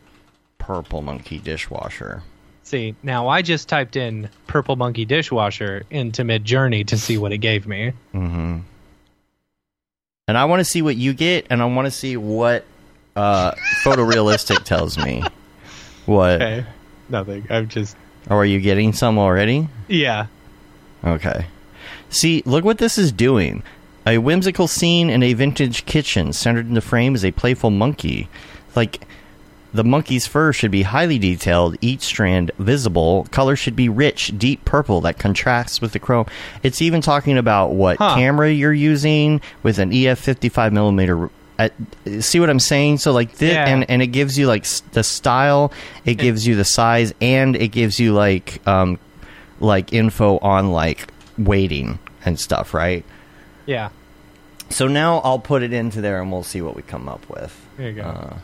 purple 0.59 1.03
monkey 1.03 1.39
dishwasher. 1.39 2.23
See, 2.65 2.95
now 3.03 3.29
I 3.29 3.43
just 3.43 3.69
typed 3.69 3.97
in 3.97 4.29
purple 4.47 4.77
monkey 4.77 5.05
dishwasher 5.05 5.85
into 5.91 6.25
Mid 6.25 6.45
Journey 6.45 6.85
to 6.85 6.99
see 6.99 7.17
what 7.17 7.33
it 7.33 7.39
gave 7.39 7.67
me. 7.67 7.93
Mm-hmm. 8.15 8.59
And 10.31 10.39
I 10.39 10.45
want 10.45 10.61
to 10.61 10.65
see 10.65 10.81
what 10.81 10.95
you 10.95 11.13
get, 11.13 11.49
and 11.51 11.61
I 11.61 11.65
want 11.65 11.87
to 11.87 11.91
see 11.91 12.17
what 12.17 12.65
uh, 13.17 13.51
photorealistic 13.83 14.63
tells 14.63 14.97
me. 14.97 15.25
What? 16.07 16.41
Okay. 16.41 16.65
Nothing. 17.09 17.49
I'm 17.51 17.69
just 17.69 17.97
Or 18.29 18.37
are 18.37 18.45
you 18.45 18.61
getting 18.61 18.93
some 18.93 19.19
already? 19.19 19.67
Yeah. 19.89 20.27
Okay. 21.03 21.47
See, 22.11 22.45
look 22.47 22.65
what 22.65 22.79
this 22.79 22.97
is 22.97 23.11
doing. 23.11 23.65
A 24.07 24.19
whimsical 24.19 24.69
scene 24.69 25.11
in 25.11 25.25
a 25.25 25.33
vintage 25.33 25.85
kitchen. 25.85 26.33
Centered 26.33 26.69
in 26.69 26.75
the 26.75 26.81
frame 26.81 27.17
is 27.17 27.25
a 27.25 27.33
playful 27.33 27.71
monkey. 27.71 28.29
Like, 28.77 29.05
the 29.73 29.85
monkey's 29.85 30.27
fur 30.27 30.53
should 30.53 30.71
be 30.71 30.83
highly 30.83 31.19
detailed, 31.19 31.77
each 31.81 32.03
strand 32.03 32.51
visible. 32.59 33.27
Color 33.31 33.57
should 33.57 33.77
be 33.77 33.89
rich, 33.89 34.33
deep 34.37 34.65
purple 34.65 35.01
that 35.03 35.19
contrasts 35.19 35.81
with 35.81 35.93
the 35.93 35.99
chrome. 35.99 36.27
It's 36.63 36.83
even 36.83 37.01
talking 37.01 37.39
about 37.39 37.73
what 37.73 37.99
Huh. 37.99 38.15
camera 38.17 38.51
you're 38.51 38.73
using 38.73 39.41
with 39.63 39.79
an 39.79 39.93
EF 39.93 40.19
55 40.19 40.73
millimeter. 40.73 41.31
See 42.21 42.41
what 42.41 42.49
I'm 42.49 42.59
saying? 42.59 42.99
So 42.99 43.13
like 43.13 43.37
this, 43.37 43.53
Yeah. 43.53 43.67
and 43.69 43.85
and 43.91 44.01
it 44.01 44.07
gives 44.09 44.39
you 44.39 44.47
like 44.47 44.63
s- 44.63 44.83
the 44.93 45.03
style, 45.05 45.73
it 46.07 46.15
gives 46.15 46.47
you 46.47 46.57
the 46.57 46.65
size, 46.65 47.13
and 47.21 47.55
it 47.55 47.69
gives 47.69 48.01
you 48.01 48.15
like 48.15 48.67
um 48.67 48.99
like 49.61 49.93
info 49.93 50.39
on 50.39 50.73
like 50.73 51.09
weighting 51.37 51.99
and 52.25 52.41
stuff, 52.41 52.73
right? 52.73 53.05
Yeah. 53.67 53.91
So 54.71 54.87
now 54.89 55.19
I'll 55.19 55.39
put 55.39 55.63
it 55.63 55.73
into 55.75 56.01
there 56.01 56.23
and 56.23 56.33
we'll 56.33 56.45
see 56.45 56.63
what 56.63 56.77
we 56.77 56.83
come 56.83 57.09
up 57.11 57.29
with. 57.29 57.55
There 57.77 57.91
you 57.91 57.97
go. 57.97 58.03
Uh, 58.05 58.35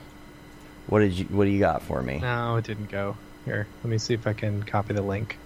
what 0.88 1.00
did 1.00 1.12
you 1.12 1.24
What 1.26 1.44
do 1.44 1.50
you 1.50 1.58
got 1.60 1.82
for 1.82 2.02
me? 2.02 2.18
no, 2.18 2.56
it 2.56 2.64
didn't 2.64 2.90
go. 2.90 3.16
Here, 3.44 3.66
let 3.84 3.90
me 3.90 3.98
see 3.98 4.14
if 4.14 4.26
I 4.26 4.32
can 4.32 4.62
copy 4.64 4.92
the 4.94 5.02
link. 5.02 5.38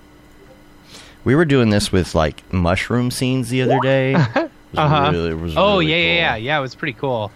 We 1.24 1.34
were 1.34 1.44
doing 1.44 1.68
this 1.70 1.92
with 1.92 2.14
like 2.14 2.50
mushroom 2.52 3.10
scenes 3.10 3.50
the 3.50 3.62
other 3.62 3.78
day. 3.80 4.14
Uh-huh. 4.76 5.10
really- 5.12 5.32
Oh 5.56 5.78
really 5.80 5.86
yeah, 5.90 5.96
yeah, 5.96 6.14
yeah, 6.14 6.36
yeah. 6.36 6.58
It 6.58 6.62
was 6.62 6.76
pretty 6.76 6.92
cool. 6.92 7.32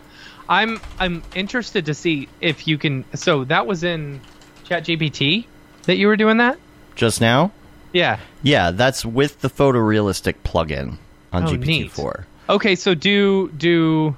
I'm 0.48 0.80
I'm 1.00 1.20
interested 1.34 1.86
to 1.86 1.94
see 1.94 2.28
if 2.40 2.68
you 2.68 2.78
can. 2.78 3.04
So 3.14 3.42
that 3.44 3.66
was 3.66 3.82
in 3.82 4.20
ChatGPT 4.68 5.44
that 5.84 5.96
you 5.96 6.06
were 6.06 6.16
doing 6.16 6.36
that. 6.36 6.58
Just 6.94 7.20
now? 7.20 7.50
Yeah. 7.92 8.20
Yeah, 8.44 8.70
that's 8.70 9.04
with 9.04 9.40
the 9.40 9.50
photorealistic 9.50 10.34
plugin 10.44 10.96
on 11.32 11.42
Oh, 11.44 11.46
GPT 11.48 11.66
neat. 11.66 11.90
four. 11.90 12.24
Okay, 12.48 12.76
so 12.76 12.94
do 12.94 13.48
do, 13.56 14.14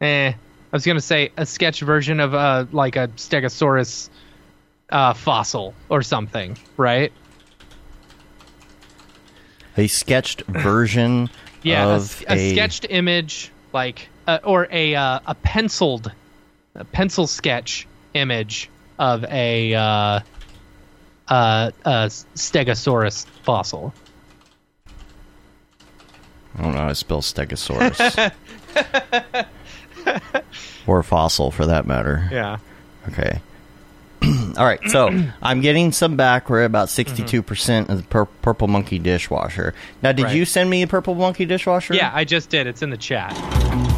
eh, 0.00 0.34
I 0.70 0.76
was 0.76 0.84
gonna 0.84 1.00
say 1.00 1.32
a 1.36 1.46
sketch 1.46 1.80
version 1.80 2.20
of 2.20 2.34
a 2.34 2.68
like 2.72 2.96
a 2.96 3.08
Stegosaurus 3.08 4.10
uh, 4.90 5.14
fossil 5.14 5.74
or 5.88 6.02
something, 6.02 6.58
right? 6.76 7.12
A 9.76 9.86
sketched 9.86 10.42
version 10.42 11.30
Yeah, 11.62 11.84
a, 11.86 11.94
of 11.96 12.02
s- 12.02 12.24
a 12.28 12.50
sketched 12.52 12.86
image, 12.90 13.50
like 13.72 14.08
uh, 14.26 14.38
or 14.44 14.68
a 14.70 14.94
uh, 14.94 15.20
a 15.26 15.34
penciled, 15.36 16.12
a 16.74 16.84
pencil 16.84 17.26
sketch 17.26 17.86
image 18.14 18.68
of 18.98 19.24
a 19.24 19.74
uh, 19.74 20.20
uh, 21.28 21.70
a 21.84 21.90
Stegosaurus 22.34 23.26
fossil. 23.44 23.92
I 26.56 26.62
don't 26.62 26.74
know 26.74 26.80
how 26.80 26.88
to 26.88 26.94
spell 26.94 27.22
Stegosaurus. 27.22 28.32
or 30.88 31.02
fossil, 31.02 31.50
for 31.50 31.66
that 31.66 31.86
matter. 31.86 32.28
Yeah. 32.32 32.58
Okay. 33.08 33.40
All 34.56 34.64
right, 34.64 34.80
so 34.88 35.10
I'm 35.42 35.60
getting 35.60 35.92
some 35.92 36.16
back. 36.16 36.50
We're 36.50 36.62
at 36.62 36.66
about 36.66 36.88
mm-hmm. 36.88 37.24
62% 37.24 37.88
of 37.88 37.96
the 37.98 38.02
pur- 38.04 38.24
Purple 38.26 38.66
Monkey 38.68 38.98
dishwasher. 38.98 39.74
Now, 40.02 40.12
did 40.12 40.24
Right. 40.24 40.36
you 40.36 40.44
send 40.44 40.68
me 40.70 40.82
a 40.82 40.86
Purple 40.86 41.14
Monkey 41.14 41.44
dishwasher? 41.44 41.94
Yeah, 41.94 42.10
I 42.12 42.24
just 42.24 42.50
did. 42.50 42.66
It's 42.66 42.82
in 42.82 42.90
the 42.90 42.96
chat. 42.96 43.32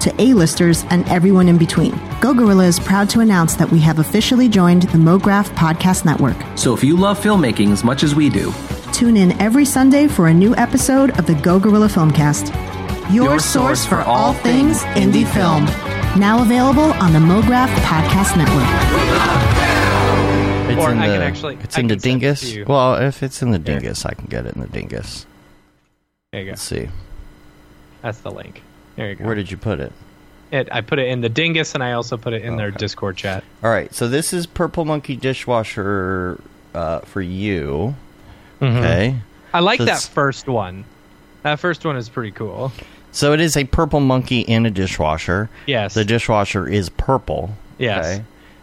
to 0.00 0.14
A-listers 0.20 0.84
and 0.90 1.08
everyone 1.08 1.48
in 1.48 1.58
between. 1.58 1.92
Go 2.20 2.34
Gorilla 2.34 2.64
is 2.66 2.80
proud 2.80 3.08
to 3.10 3.20
announce 3.20 3.54
that 3.56 3.70
we 3.70 3.78
have 3.80 3.98
officially 3.98 4.48
joined 4.48 4.82
the 4.84 4.98
MoGraph 4.98 5.48
Podcast 5.56 6.04
Network. 6.04 6.36
So 6.58 6.74
if 6.74 6.82
you 6.84 6.96
love 6.96 7.18
filmmaking 7.20 7.70
as 7.72 7.84
much 7.84 8.02
as 8.02 8.14
we 8.14 8.28
do, 8.30 8.52
Tune 8.92 9.16
in 9.16 9.32
every 9.40 9.64
Sunday 9.64 10.08
for 10.08 10.26
a 10.28 10.34
new 10.34 10.54
episode 10.56 11.16
of 11.18 11.24
the 11.26 11.34
Go 11.36 11.58
Gorilla 11.60 11.86
Filmcast. 11.88 12.52
Your, 13.14 13.24
Your 13.30 13.38
source 13.38 13.86
for 13.86 14.00
all 14.02 14.34
things 14.34 14.82
indie 14.94 15.26
film. 15.32 15.64
Now 16.20 16.42
available 16.42 16.92
on 16.94 17.12
the 17.12 17.18
MoGraph 17.20 17.68
Podcast 17.76 18.36
Network. 18.36 18.66
It's 20.70 20.80
Or 20.84 20.92
in 20.92 20.98
I 20.98 21.06
the, 21.08 21.14
can 21.14 21.22
actually- 21.22 21.56
It's 21.62 21.76
I 21.78 21.80
in 21.80 21.86
the 21.86 21.94
can 21.94 22.00
send 22.00 22.20
dingus. 22.20 22.56
Well, 22.68 22.94
if 22.96 23.22
it's 23.22 23.42
in 23.42 23.52
the 23.52 23.58
dingus, 23.58 24.04
I 24.04 24.12
can 24.14 24.26
get 24.26 24.44
it 24.46 24.54
in 24.54 24.60
the 24.62 24.68
dingus. 24.68 25.24
There 26.32 26.40
you 26.42 26.46
go. 26.48 26.50
Let's 26.52 26.62
see. 26.62 26.88
That's 28.02 28.18
the 28.18 28.30
link. 28.30 28.62
There 29.00 29.10
you 29.10 29.16
go. 29.16 29.24
Where 29.24 29.34
did 29.34 29.50
you 29.50 29.56
put 29.56 29.80
it? 29.80 29.92
it? 30.52 30.68
I 30.70 30.82
put 30.82 30.98
it 30.98 31.08
in 31.08 31.20
the 31.22 31.28
dingus, 31.28 31.74
and 31.74 31.82
I 31.82 31.92
also 31.92 32.16
put 32.16 32.32
it 32.32 32.42
in 32.42 32.56
their 32.56 32.70
Discord 32.70 33.16
chat. 33.16 33.42
All 33.62 33.70
right, 33.70 33.92
so 33.94 34.08
this 34.08 34.32
is 34.32 34.46
Purple 34.46 34.84
Monkey 34.84 35.16
dishwasher 35.16 36.40
uh, 36.74 37.00
for 37.00 37.22
you. 37.22 37.94
Mm-hmm. 38.60 38.76
Okay. 38.76 39.16
I 39.52 39.60
like 39.60 39.78
So 39.78 39.86
that 39.86 40.02
first 40.02 40.46
one. 40.46 40.84
That 41.42 41.58
first 41.58 41.84
one 41.84 41.96
is 41.96 42.08
pretty 42.08 42.32
cool. 42.32 42.72
So 43.12 43.32
it 43.32 43.40
is 43.40 43.56
a 43.56 43.64
purple 43.64 44.00
monkey 44.00 44.40
in 44.40 44.66
a 44.66 44.70
dishwasher. 44.70 45.50
Yes. 45.66 45.94
The 45.94 46.04
dishwasher 46.04 46.68
is 46.68 46.90
purple. 46.90 47.56
Yes. 47.78 48.20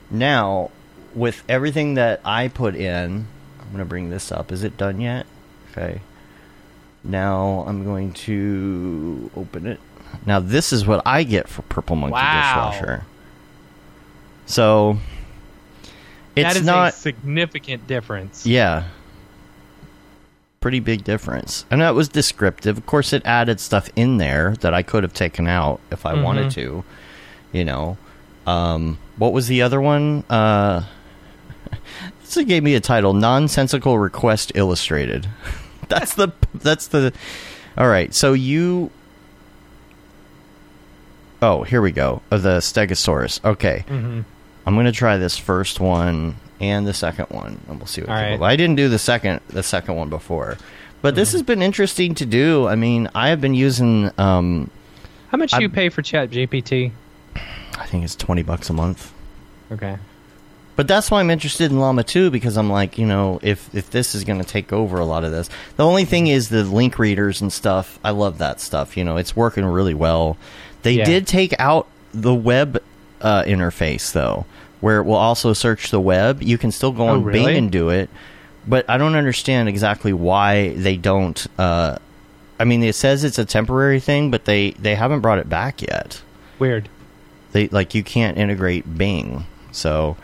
Now, 0.10 0.72
with 1.16 1.44
everything 1.50 1.96
that 1.96 2.22
I 2.24 2.48
put 2.48 2.76
in, 2.76 3.28
I'm 3.60 3.68
going 3.68 3.80
to 3.80 3.86
bring 3.86 4.10
this 4.10 4.32
up. 4.32 4.52
Is 4.52 4.64
it 4.64 4.78
done 4.78 5.02
yet? 5.02 5.26
Okay. 5.72 6.02
Now 7.04 7.66
I'm 7.68 7.84
going 7.84 8.14
to 8.14 9.32
open 9.36 9.66
it. 9.66 9.80
Now 10.28 10.40
this 10.40 10.72
is 10.72 10.86
what 10.86 11.02
I 11.06 11.24
get 11.24 11.48
for 11.48 11.64
purple 11.64 11.96
monkey 11.96 12.14
Wow. 12.14 12.70
dishwasher. 12.72 13.06
So 14.46 14.98
it's 16.36 16.54
that 16.54 16.58
is 16.60 16.66
not 16.66 16.90
a 16.90 16.92
significant 16.96 17.88
difference. 17.88 18.46
yeah. 18.46 18.84
Pretty 20.60 20.80
big 20.80 21.04
difference. 21.04 21.66
And 21.72 21.82
that 21.82 21.96
was 21.96 22.10
descriptive. 22.10 22.78
Of 22.78 22.86
course, 22.86 23.14
it 23.14 23.22
added 23.26 23.60
stuff 23.60 23.90
in 23.96 24.18
there 24.18 24.56
that 24.62 24.74
I 24.74 24.82
could 24.84 25.04
have 25.04 25.14
taken 25.14 25.48
out 25.48 25.80
if 25.92 26.06
I 26.06 26.22
wanted 26.22 26.52
to. 26.52 26.84
You 27.54 27.64
know. 27.66 27.98
Um, 28.46 28.98
what 29.18 29.34
was 29.34 29.48
the 29.48 29.62
other 29.62 29.80
one? 29.80 30.24
Uh, 30.30 30.84
this 32.22 32.44
gave 32.46 32.64
me 32.64 32.74
a 32.76 32.80
title 32.80 33.14
Nonsensical 33.14 34.00
Request 34.00 34.52
Illustrated. 34.56 35.28
that's 35.90 36.16
the. 36.16 36.30
That's 36.56 36.88
the. 36.88 37.14
All 37.78 37.88
right. 37.88 38.14
So 38.14 38.34
you. 38.34 38.90
Oh, 41.42 41.64
here 41.64 41.82
we 41.82 41.92
go. 41.92 42.22
Uh, 42.32 42.38
the 42.38 42.58
Stegosaurus. 42.60 43.44
Okay. 43.46 43.86
Mm-hmm. 43.88 44.22
I'm 44.66 44.76
gonna 44.76 44.92
try 44.92 45.18
this 45.18 45.38
first 45.38 45.80
one 45.80 46.36
and 46.60 46.86
the 46.88 46.94
second 46.94 47.28
one, 47.30 47.60
and 47.70 47.78
we'll 47.80 47.88
see 47.88 48.02
what. 48.02 48.10
All 48.10 48.16
people- 48.18 48.46
right. 48.46 48.52
I 48.54 48.56
didn't 48.56 48.76
do 48.76 48.90
the 48.90 49.00
second 49.00 49.42
the 49.50 49.64
second 49.64 49.96
one 49.96 50.10
before, 50.10 50.58
but 51.02 51.16
this 51.16 51.30
Mm-hmm. 51.30 51.36
has 51.38 51.44
been 51.44 51.62
interesting 51.62 52.16
to 52.16 52.26
do. 52.26 52.68
I 52.68 52.76
mean, 52.76 53.10
I 53.16 53.30
have 53.30 53.40
been 53.42 53.54
using. 53.54 54.12
Um, 54.18 54.70
How 55.30 55.38
much 55.38 55.52
do 55.52 55.62
you 55.62 55.70
pay 55.70 55.90
for 55.90 56.02
Chat 56.02 56.32
GPT? 56.32 56.92
I 57.78 57.86
think 57.86 58.04
it's 58.04 58.16
twenty 58.16 58.44
bucks 58.44 58.70
a 58.70 58.74
month. 58.74 59.14
Okay. 59.72 59.98
But 60.76 60.88
that's 60.88 61.10
why 61.10 61.22
I'm 61.22 61.32
interested 61.32 61.72
in 61.72 61.80
Llama 61.80 62.04
2 62.04 62.30
because 62.30 62.56
I'm 62.56 62.70
like, 62.70 63.00
you 63.00 63.08
know, 63.08 63.40
if 63.42 63.74
if 63.74 63.90
this 63.90 64.14
is 64.14 64.24
going 64.24 64.38
to 64.40 64.46
take 64.46 64.72
over 64.72 65.00
a 65.00 65.06
lot 65.06 65.24
of 65.24 65.32
this. 65.32 65.50
The 65.76 65.84
only 65.84 66.06
thing 66.06 66.28
is 66.28 66.50
the 66.50 66.64
link 66.64 67.00
readers 67.00 67.42
and 67.42 67.52
stuff. 67.52 67.98
I 68.04 68.12
love 68.12 68.38
that 68.38 68.62
stuff. 68.62 68.96
You 68.96 69.04
know, 69.04 69.18
it's 69.18 69.36
working 69.36 69.66
really 69.66 69.96
well. 69.96 70.38
They 70.88 70.94
Yeah. 70.94 71.04
did 71.06 71.28
take 71.28 71.54
out 71.60 71.86
the 72.14 72.34
web 72.34 72.82
uh, 73.22 73.44
interface 73.44 74.14
though, 74.14 74.46
where 74.80 75.00
it 75.00 75.04
will 75.04 75.16
also 75.16 75.52
search 75.52 75.92
the 75.92 76.00
web. 76.00 76.42
You 76.42 76.58
can 76.58 76.72
still 76.72 76.94
go 76.94 77.04
Oh, 77.10 77.14
on 77.16 77.30
Bing 77.32 77.58
and 77.58 77.70
do 77.72 77.90
it, 77.90 78.10
but 78.66 78.90
I 78.90 78.98
don't 78.98 79.16
understand 79.16 79.68
exactly 79.68 80.14
why 80.14 80.70
they 80.76 80.96
don't. 80.96 81.46
Uh, 81.60 81.98
I 82.60 82.64
mean, 82.64 82.84
it 82.84 82.96
says 82.96 83.24
it's 83.26 83.38
a 83.38 83.44
temporary 83.46 84.00
thing, 84.00 84.32
but 84.32 84.46
they 84.46 84.72
they 84.72 84.96
haven't 84.96 85.20
brought 85.20 85.40
it 85.40 85.50
back 85.50 85.82
yet 85.82 86.22
Weird. 86.58 86.88
they 87.52 87.68
like 87.68 87.94
you 87.94 88.02
can't 88.04 88.38
integrate 88.38 88.98
Bing. 88.98 89.46
So, 89.74 90.16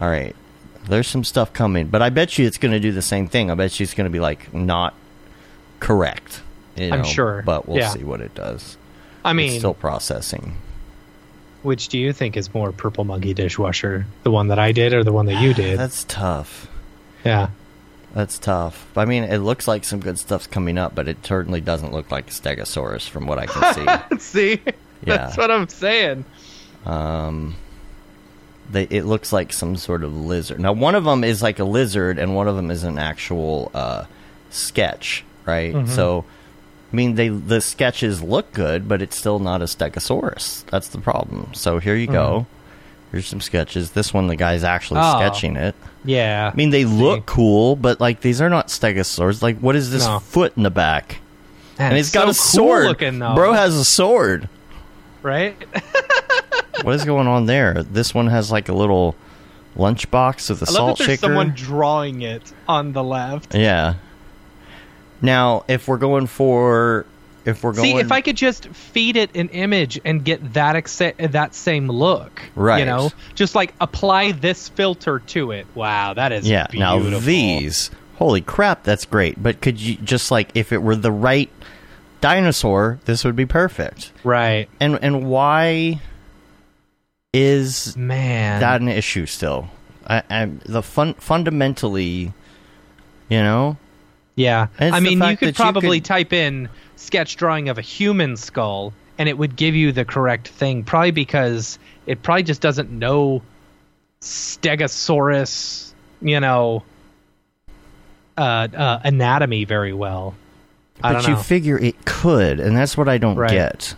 all 0.00 0.10
right, 0.10 0.34
there's 0.88 1.06
some 1.06 1.22
stuff 1.22 1.52
coming, 1.52 1.86
but 1.86 2.02
I 2.02 2.10
bet 2.10 2.38
you 2.38 2.46
it's 2.46 2.58
going 2.58 2.72
to 2.72 2.80
do 2.80 2.90
the 2.92 3.02
same 3.02 3.28
thing. 3.28 3.50
I 3.50 3.54
bet 3.54 3.78
you 3.78 3.84
it's 3.84 3.94
going 3.94 4.06
to 4.06 4.10
be 4.12 4.20
like 4.20 4.52
not 4.52 4.94
correct. 5.80 6.42
you 6.76 6.90
I'm 6.92 6.98
know, 7.02 7.04
sure. 7.04 7.42
but 7.46 7.68
we'll 7.68 7.78
Yeah. 7.78 7.90
see 7.90 8.04
what 8.04 8.20
it 8.20 8.34
does. 8.34 8.76
I 9.28 9.32
mean, 9.32 9.48
it's 9.50 9.58
still 9.58 9.74
processing. 9.74 10.56
which 11.62 11.88
do 11.88 11.98
you 11.98 12.12
think 12.12 12.36
is 12.36 12.52
more 12.54 12.72
purple 12.72 13.04
monkey 13.04 13.34
dishwasher? 13.34 14.06
The 14.22 14.30
one 14.30 14.48
that 14.48 14.58
I 14.58 14.72
did 14.72 14.92
or 14.92 15.04
the 15.04 15.12
one 15.12 15.26
that 15.26 15.40
you 15.42 15.54
did? 15.54 15.78
That's 15.78 16.04
tough. 16.04 16.68
yeah. 17.24 17.50
That's 18.14 18.38
tough. 18.38 18.86
I 18.96 19.04
mean, 19.04 19.24
it 19.24 19.38
looks 19.38 19.68
like 19.68 19.84
some 19.84 20.00
good 20.00 20.18
stuff's 20.18 20.46
coming 20.46 20.78
up, 20.78 20.94
but 20.94 21.08
it 21.08 21.24
certainly 21.26 21.60
doesn't 21.60 21.92
look 21.92 22.10
like 22.10 22.28
a 22.28 22.30
Stegosaurus 22.32 23.06
from 23.08 23.26
what 23.26 23.38
I 23.38 23.46
can 23.46 24.08
see. 24.10 24.18
See? 24.18 24.60
Yeah. 25.04 25.16
That's 25.18 25.36
what 25.36 25.50
I'm 25.50 25.68
saying. 25.68 26.24
Um, 26.86 27.54
they 28.70 28.84
it 28.84 29.04
looks 29.04 29.32
like 29.32 29.52
some 29.52 29.76
sort 29.76 30.02
of 30.04 30.16
lizard. 30.16 30.58
Now, 30.58 30.72
one 30.72 30.94
of 30.94 31.04
them 31.04 31.22
is 31.22 31.42
like 31.42 31.58
a 31.58 31.64
lizard, 31.64 32.18
and 32.18 32.34
one 32.34 32.48
of 32.48 32.56
them 32.56 32.70
is 32.70 32.82
an 32.82 32.98
actual 32.98 33.70
uh, 33.74 34.04
sketch, 34.50 35.22
right? 35.44 35.74
Mm-hmm. 35.74 35.92
So, 35.92 36.24
I 36.92 36.96
mean, 36.96 37.16
they 37.16 37.28
the 37.28 37.60
sketches 37.60 38.22
look 38.22 38.52
good, 38.52 38.88
but 38.88 39.02
it's 39.02 39.16
still 39.16 39.38
not 39.38 39.60
a 39.60 39.64
Stegosaurus. 39.66 40.64
That's 40.66 40.88
the 40.88 40.98
problem. 40.98 41.52
So 41.54 41.78
here 41.78 41.94
you 41.94 42.06
go. 42.06 42.46
Here's 43.12 43.26
some 43.26 43.40
sketches. 43.40 43.92
This 43.92 44.12
one, 44.12 44.26
the 44.26 44.36
guy's 44.36 44.64
actually 44.64 45.00
Mm-hmm. 45.00 45.16
Oh. 45.16 45.20
sketching 45.30 45.56
it. 45.56 45.74
Yeah. 46.04 46.50
I 46.52 46.56
mean, 46.56 46.70
they 46.70 46.84
look 46.84 47.26
cool, 47.26 47.76
but 47.76 48.00
like 48.00 48.20
these 48.20 48.40
are 48.40 48.48
not 48.50 48.68
Stegosaurs. 48.68 49.42
Like, 49.42 49.58
what 49.60 49.76
is 49.76 49.90
this 49.90 50.04
No. 50.06 50.18
foot 50.18 50.54
in 50.56 50.62
the 50.62 50.70
back? 50.70 51.20
Man, 51.78 51.88
And 51.88 51.96
he's 51.96 52.06
it's 52.08 52.14
got 52.14 52.22
so 52.22 52.26
a 52.26 52.26
cool 52.26 52.34
sword. 52.34 52.84
looking 52.86 53.18
though. 53.18 53.34
Bro 53.34 53.52
has 53.52 53.74
a 53.76 53.84
sword. 53.84 54.48
right? 55.22 55.56
what 56.82 56.94
is 56.94 57.04
going 57.04 57.26
on 57.26 57.46
there? 57.46 57.82
This 57.82 58.14
one 58.14 58.26
has 58.28 58.50
like 58.50 58.68
a 58.68 58.74
little 58.74 59.14
lunchbox 59.76 60.50
with 60.50 60.62
a 60.62 60.66
I 60.66 60.70
love 60.70 60.74
salt 60.74 60.98
that 60.98 61.06
there's 61.06 61.18
shaker. 61.20 61.26
someone 61.28 61.50
drawing 61.54 62.22
it 62.22 62.52
on 62.66 62.92
the 62.92 63.04
left. 63.04 63.54
Yeah. 63.54 63.94
Now, 65.20 65.64
if 65.68 65.88
we're 65.88 65.98
going 65.98 66.26
for, 66.26 67.06
if 67.44 67.62
we're 67.64 67.72
going, 67.72 67.84
See, 67.92 67.98
if 67.98 68.12
I 68.12 68.20
could 68.20 68.36
just 68.36 68.68
feed 68.68 69.16
it 69.16 69.34
an 69.34 69.48
image 69.48 70.00
and 70.04 70.24
get 70.24 70.54
that 70.54 70.74
that 71.18 71.54
same 71.54 71.88
look, 71.88 72.42
Right. 72.54 72.80
You 72.80 72.84
know, 72.86 73.10
just 73.34 73.54
like 73.54 73.74
apply 73.80 74.32
this 74.32 74.68
filter 74.68 75.18
to 75.18 75.50
it. 75.52 75.66
Wow, 75.74 76.14
that 76.14 76.32
is 76.32 76.48
yeah. 76.48 76.66
Now 76.72 76.98
these, 76.98 77.90
holy 78.16 78.40
crap, 78.40 78.84
that's 78.84 79.04
great. 79.04 79.42
But 79.42 79.60
could 79.60 79.80
you 79.80 79.96
just 79.96 80.30
like, 80.30 80.50
if 80.54 80.72
it 80.72 80.82
were 80.82 80.96
the 80.96 81.12
right 81.12 81.50
dinosaur, 82.20 82.98
this 83.04 83.24
would 83.24 83.36
be 83.36 83.46
perfect. 83.46 84.12
right, 84.24 84.68
And 84.80 84.98
and 85.02 85.28
why 85.28 86.00
is 87.32 87.96
man, 87.96 88.60
that 88.60 88.80
an 88.80 88.88
issue 88.88 89.26
still? 89.26 89.68
I, 90.06 90.22
I 90.30 90.50
the 90.64 90.82
fun 90.82 91.14
fundamentally, 91.14 92.32
you 93.28 93.38
know, 93.38 93.76
yeah. 94.38 94.68
I 94.78 95.00
mean, 95.00 95.20
you 95.20 95.36
could 95.36 95.38
that 95.40 95.46
you 95.46 95.52
probably 95.52 95.98
could- 96.00 96.04
type 96.06 96.32
in 96.32 96.68
sketch 96.96 97.36
drawing 97.36 97.68
of 97.68 97.78
a 97.78 97.82
human 97.82 98.36
skull, 98.36 98.92
and 99.18 99.28
it 99.28 99.36
would 99.36 99.56
give 99.56 99.74
you 99.74 99.92
the 99.92 100.04
correct 100.04 100.48
thing. 100.48 100.84
Probably 100.84 101.10
because 101.10 101.78
it 102.06 102.22
probably 102.22 102.44
just 102.44 102.60
doesn't 102.60 102.90
know 102.90 103.42
Stegosaurus, 104.20 105.92
you 106.22 106.40
know, 106.40 106.82
uh, 108.36 108.68
uh, 108.76 109.00
anatomy 109.04 109.64
very 109.64 109.92
well. 109.92 110.34
I 111.02 111.12
but 111.14 111.28
you 111.28 111.36
figure 111.36 111.78
it 111.78 112.04
could, 112.04 112.60
and 112.60 112.76
that's 112.76 112.96
what 112.96 113.08
I 113.08 113.18
don't 113.18 113.36
Right. 113.36 113.50
get. 113.50 113.94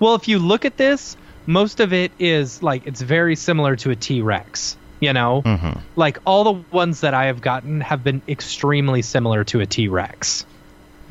Well, 0.00 0.14
if 0.16 0.26
you 0.26 0.38
look 0.40 0.64
at 0.64 0.76
this, 0.76 1.16
most 1.46 1.78
of 1.80 1.92
it 1.92 2.10
is 2.18 2.62
like 2.62 2.86
it's 2.86 3.00
very 3.00 3.36
similar 3.36 3.76
to 3.76 3.90
a 3.90 3.96
T 3.96 4.20
Rex. 4.22 4.76
You 5.02 5.12
know, 5.12 5.42
Mhm. 5.44 5.78
like 5.96 6.18
all 6.24 6.44
the 6.44 6.60
ones 6.70 7.00
that 7.00 7.12
I 7.12 7.24
have 7.24 7.40
gotten 7.40 7.80
have 7.80 8.04
been 8.04 8.22
extremely 8.28 9.02
similar 9.02 9.42
to 9.44 9.58
a 9.60 9.66
T 9.66 9.88
Rex. 9.88 10.46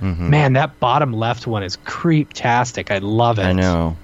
Mm-hmm. 0.02 0.30
Man, 0.30 0.54
that 0.54 0.80
bottom 0.80 1.12
left 1.12 1.46
one 1.46 1.62
is 1.62 1.78
creep-tastic. 1.84 2.90
I 2.90 3.00
love 3.00 3.38
it. 3.38 3.44
I 3.44 3.52
know. 3.52 3.98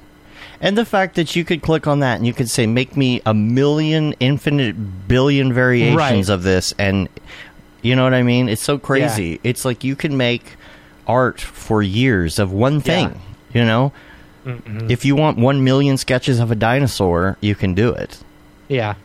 And 0.59 0.77
the 0.77 0.83
fact 0.83 1.15
that 1.15 1.37
you 1.37 1.45
could 1.45 1.61
click 1.61 1.87
on 1.87 2.01
that 2.01 2.17
and 2.17 2.27
you 2.27 2.33
could 2.33 2.49
say, 2.49 2.67
make 2.67 2.97
me 2.97 3.21
a 3.25 3.33
million, 3.33 4.13
infinite, 4.19 5.07
billion 5.07 5.53
variations 5.53 5.95
Right. 5.97 6.29
of 6.29 6.43
this. 6.43 6.73
And 6.77 7.07
you 7.81 7.95
know 7.95 8.03
what 8.03 8.13
I 8.13 8.23
mean? 8.23 8.49
It's 8.49 8.61
so 8.61 8.77
crazy. 8.77 9.39
It's 9.43 9.63
like 9.63 9.85
you 9.85 9.95
can 9.95 10.17
make 10.17 10.57
art 11.07 11.39
for 11.39 11.81
years 11.81 12.39
of 12.39 12.51
one 12.51 12.81
thing, 12.81 13.21
you 13.53 13.63
know? 13.63 13.93
If 14.89 15.05
you 15.05 15.15
want 15.15 15.37
one 15.37 15.63
million 15.63 15.95
sketches 15.97 16.39
of 16.39 16.51
a 16.51 16.55
dinosaur, 16.55 17.37
you 17.39 17.55
can 17.55 17.73
do 17.73 17.89
it. 17.91 18.17
Yeah. 18.67 18.95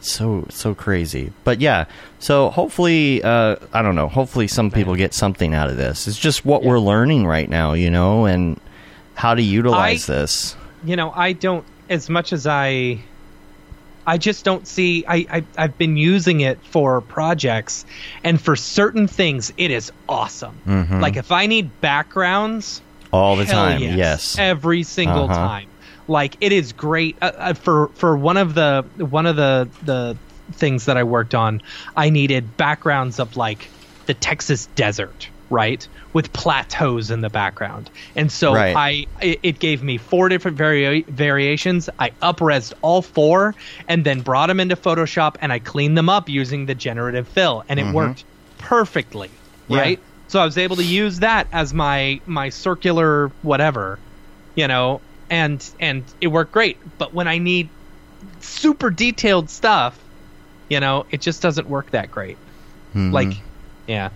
So 0.00 0.46
so 0.50 0.74
crazy 0.74 1.32
but 1.44 1.60
yeah 1.60 1.84
so 2.18 2.50
hopefully 2.50 3.22
uh 3.22 3.56
i 3.72 3.80
don't 3.80 3.94
know 3.94 4.08
hopefully 4.08 4.46
some 4.46 4.70
people 4.70 4.94
get 4.96 5.14
something 5.14 5.54
out 5.54 5.70
of 5.70 5.76
this 5.76 6.06
it's 6.06 6.18
just 6.18 6.44
what 6.44 6.62
we're 6.62 6.78
learning 6.78 7.26
right 7.26 7.48
now 7.48 7.72
you 7.72 7.88
know 7.90 8.26
and 8.26 8.60
how 9.14 9.34
to 9.34 9.42
utilize 9.42 10.08
I- 10.10 10.14
this 10.14 10.56
You 10.84 10.96
know, 10.96 11.10
I 11.12 11.32
don't 11.32 11.64
as 11.88 12.10
much 12.10 12.32
as 12.34 12.46
I. 12.46 12.98
I 14.06 14.18
just 14.18 14.44
don't 14.44 14.66
see. 14.68 15.02
I, 15.08 15.26
I 15.30 15.44
I've 15.56 15.78
been 15.78 15.96
using 15.96 16.40
it 16.42 16.58
for 16.70 17.00
projects, 17.00 17.86
and 18.22 18.38
for 18.38 18.54
certain 18.54 19.08
things, 19.08 19.50
it 19.56 19.70
is 19.70 19.90
awesome. 20.10 20.60
Mm-hmm. 20.66 21.00
Like 21.00 21.16
if 21.16 21.32
I 21.32 21.46
need 21.46 21.70
backgrounds, 21.80 22.82
all 23.12 23.36
the 23.36 23.46
time 23.46 23.80
yes. 23.80 23.96
yes 23.96 24.38
every 24.38 24.82
single 24.82 25.24
Uh-huh. 25.24 25.34
time. 25.34 25.68
Like 26.06 26.36
it 26.40 26.52
is 26.52 26.72
great 26.72 27.16
uh, 27.22 27.32
uh, 27.36 27.54
for 27.54 27.88
for 27.94 28.16
one 28.16 28.36
of 28.36 28.54
the 28.54 28.84
one 28.98 29.26
of 29.26 29.36
the 29.36 29.68
the 29.82 30.16
things 30.52 30.84
that 30.86 30.96
I 30.96 31.04
worked 31.04 31.34
on. 31.34 31.62
I 31.96 32.10
needed 32.10 32.56
backgrounds 32.56 33.18
of 33.18 33.36
like 33.36 33.70
the 34.06 34.12
Texas 34.14 34.66
desert, 34.74 35.30
right, 35.48 35.86
with 36.12 36.30
plateaus 36.34 37.10
in 37.10 37.22
the 37.22 37.30
background, 37.30 37.88
and 38.14 38.30
so 38.30 38.52
Right. 38.54 38.76
I 38.76 39.06
it, 39.22 39.58
gave 39.58 39.82
me 39.82 39.96
four 39.96 40.28
different 40.28 40.58
vari- 40.58 41.02
variations. 41.08 41.88
I 41.98 42.10
upresed 42.20 42.74
all 42.82 43.00
four 43.00 43.54
and 43.88 44.04
then 44.04 44.20
brought 44.20 44.48
them 44.48 44.60
into 44.60 44.76
Photoshop 44.76 45.36
and 45.40 45.50
I 45.50 45.58
cleaned 45.58 45.96
them 45.96 46.10
up 46.10 46.28
using 46.28 46.66
the 46.66 46.74
generative 46.74 47.26
fill, 47.26 47.64
and 47.68 47.80
it 47.80 47.94
worked 47.94 48.24
perfectly, 48.58 49.30
Yeah. 49.68 49.80
right. 49.80 49.98
So 50.28 50.40
I 50.40 50.44
was 50.44 50.58
able 50.58 50.76
to 50.76 50.84
use 50.84 51.20
that 51.20 51.46
as 51.52 51.72
my 51.72 52.20
my 52.26 52.50
circular 52.50 53.28
whatever, 53.42 53.98
you 54.54 54.68
know, 54.68 55.00
and 55.30 55.64
and 55.80 56.04
it 56.20 56.28
worked 56.28 56.52
great. 56.52 56.78
But 56.98 57.14
when 57.14 57.28
I 57.28 57.38
need 57.38 57.68
super 58.40 58.90
detailed 58.90 59.50
stuff, 59.50 59.98
you 60.68 60.80
know, 60.80 61.06
it 61.10 61.20
just 61.20 61.42
doesn't 61.42 61.68
work 61.68 61.90
that 61.90 62.10
great. 62.10 62.38
Mm-hmm. 62.90 63.12
Like, 63.12 63.32
yeah, 63.86 64.10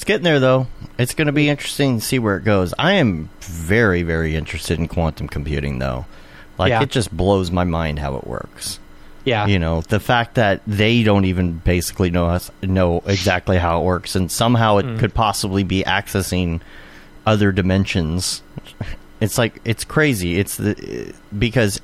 it's 0.00 0.04
getting 0.06 0.24
there 0.24 0.40
though 0.40 0.66
it's 0.96 1.12
going 1.12 1.26
to 1.26 1.32
be 1.32 1.50
interesting 1.50 1.98
to 2.00 2.04
see 2.04 2.18
where 2.18 2.38
it 2.38 2.42
goes 2.42 2.72
i 2.78 2.92
am 2.94 3.28
very 3.40 4.02
very 4.02 4.34
interested 4.34 4.78
in 4.78 4.88
quantum 4.88 5.28
computing 5.28 5.78
though 5.78 6.06
like 6.56 6.70
Yeah. 6.70 6.80
it 6.80 6.90
just 6.90 7.14
blows 7.14 7.50
my 7.50 7.64
mind 7.64 7.98
how 7.98 8.16
it 8.16 8.26
works 8.26 8.78
yeah, 9.26 9.46
you 9.46 9.58
know 9.58 9.82
the 9.82 10.00
fact 10.00 10.36
that 10.36 10.62
they 10.66 11.02
don't 11.02 11.26
even 11.26 11.58
basically 11.58 12.08
know 12.08 12.28
us 12.28 12.50
know 12.62 13.02
exactly 13.04 13.58
how 13.58 13.82
it 13.82 13.84
works 13.84 14.16
and 14.16 14.32
somehow 14.32 14.78
it 14.78 14.98
could 14.98 15.12
possibly 15.12 15.64
be 15.64 15.84
accessing 15.84 16.62
other 17.26 17.52
dimensions 17.52 18.42
it's 19.20 19.36
like 19.38 19.60
it's 19.64 19.84
crazy 19.84 20.38
it's 20.38 20.56
the 20.56 21.12
because 21.38 21.80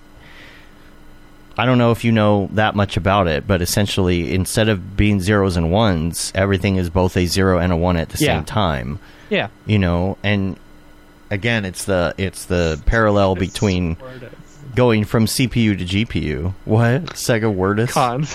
i 1.59 1.65
don't 1.67 1.79
know 1.79 1.91
if 1.91 2.05
you 2.05 2.13
know 2.13 2.49
that 2.53 2.75
much 2.75 2.97
about 2.97 3.29
it 3.29 3.47
but 3.47 3.61
essentially 3.63 4.33
instead 4.35 4.69
of 4.69 4.97
being 4.97 5.21
zeros 5.21 5.57
and 5.57 5.71
ones 5.71 6.33
everything 6.35 6.77
is 6.77 6.91
both 6.91 7.17
a 7.17 7.27
zero 7.27 7.59
and 7.59 7.73
a 7.73 7.77
one 7.77 7.97
at 7.97 8.09
the 8.11 8.23
Yeah. 8.25 8.37
same 8.37 8.45
time 8.45 8.99
yeah. 9.31 9.49
you 9.67 9.79
know 9.79 10.17
and 10.23 10.57
again 11.31 11.65
it's 11.65 11.85
the 11.85 12.15
it's 12.19 12.45
the 12.47 12.81
parallel 12.87 13.35
between 13.35 13.97
going 14.75 15.05
from 15.05 15.27
cpu 15.27 15.77
to 15.79 15.85
gpu 15.85 16.53
what 16.65 17.05
sega 17.15 17.53
wordus 17.55 17.91
Cons 17.91 18.35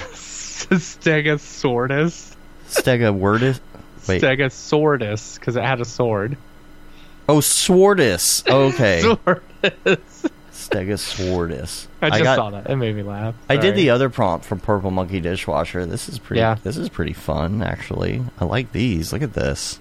Stegosaurus. 0.62 2.36
Stega 2.70 3.12
Wordus. 3.18 3.60
Wait. 4.08 4.22
Stegosaurus, 4.22 5.40
because 5.40 5.56
it 5.56 5.64
had 5.64 5.82
a 5.82 5.86
sword. 5.86 6.38
Oh, 7.30 7.38
Swordus. 7.38 8.48
Okay. 8.48 9.02
Swordus. 9.64 10.30
Stegosaurus. 10.52 11.88
I 12.02 12.10
just 12.10 12.24
got- 12.24 12.36
saw 12.36 12.50
that. 12.52 12.70
It 12.70 12.76
made 12.76 12.96
me 12.96 13.04
laugh. 13.04 13.36
I 13.50 13.58
did 13.58 13.76
the 13.76 13.90
other 13.90 14.10
prompt 14.10 14.46
from 14.46 14.60
Purple 14.60 14.92
Monkey 14.92 15.20
Dishwasher. 15.20 15.86
This 15.86 16.08
is 16.10 16.20
pretty. 16.20 16.40
Yeah. 16.40 16.56
This 16.64 16.78
is 16.78 16.90
pretty 16.90 17.14
fun, 17.14 17.62
actually. 17.62 18.24
I 18.40 18.46
like 18.46 18.72
these. 18.72 19.12
Look 19.14 19.22
at 19.22 19.34
this. 19.34 19.80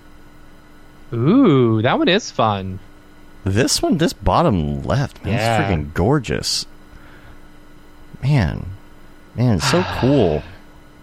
Ooh, 1.12 1.82
that 1.82 1.98
one 1.98 2.08
is 2.08 2.30
fun. 2.30 2.78
This 3.44 3.80
one, 3.82 3.98
this 3.98 4.12
bottom 4.12 4.82
left, 4.82 5.24
man, 5.24 5.34
Yeah. 5.34 5.60
it's 5.60 5.70
freaking 5.72 5.94
gorgeous. 5.94 6.66
Man, 8.22 8.66
man, 9.34 9.56
it's 9.56 9.70
so 9.70 9.82
cool. 9.98 10.42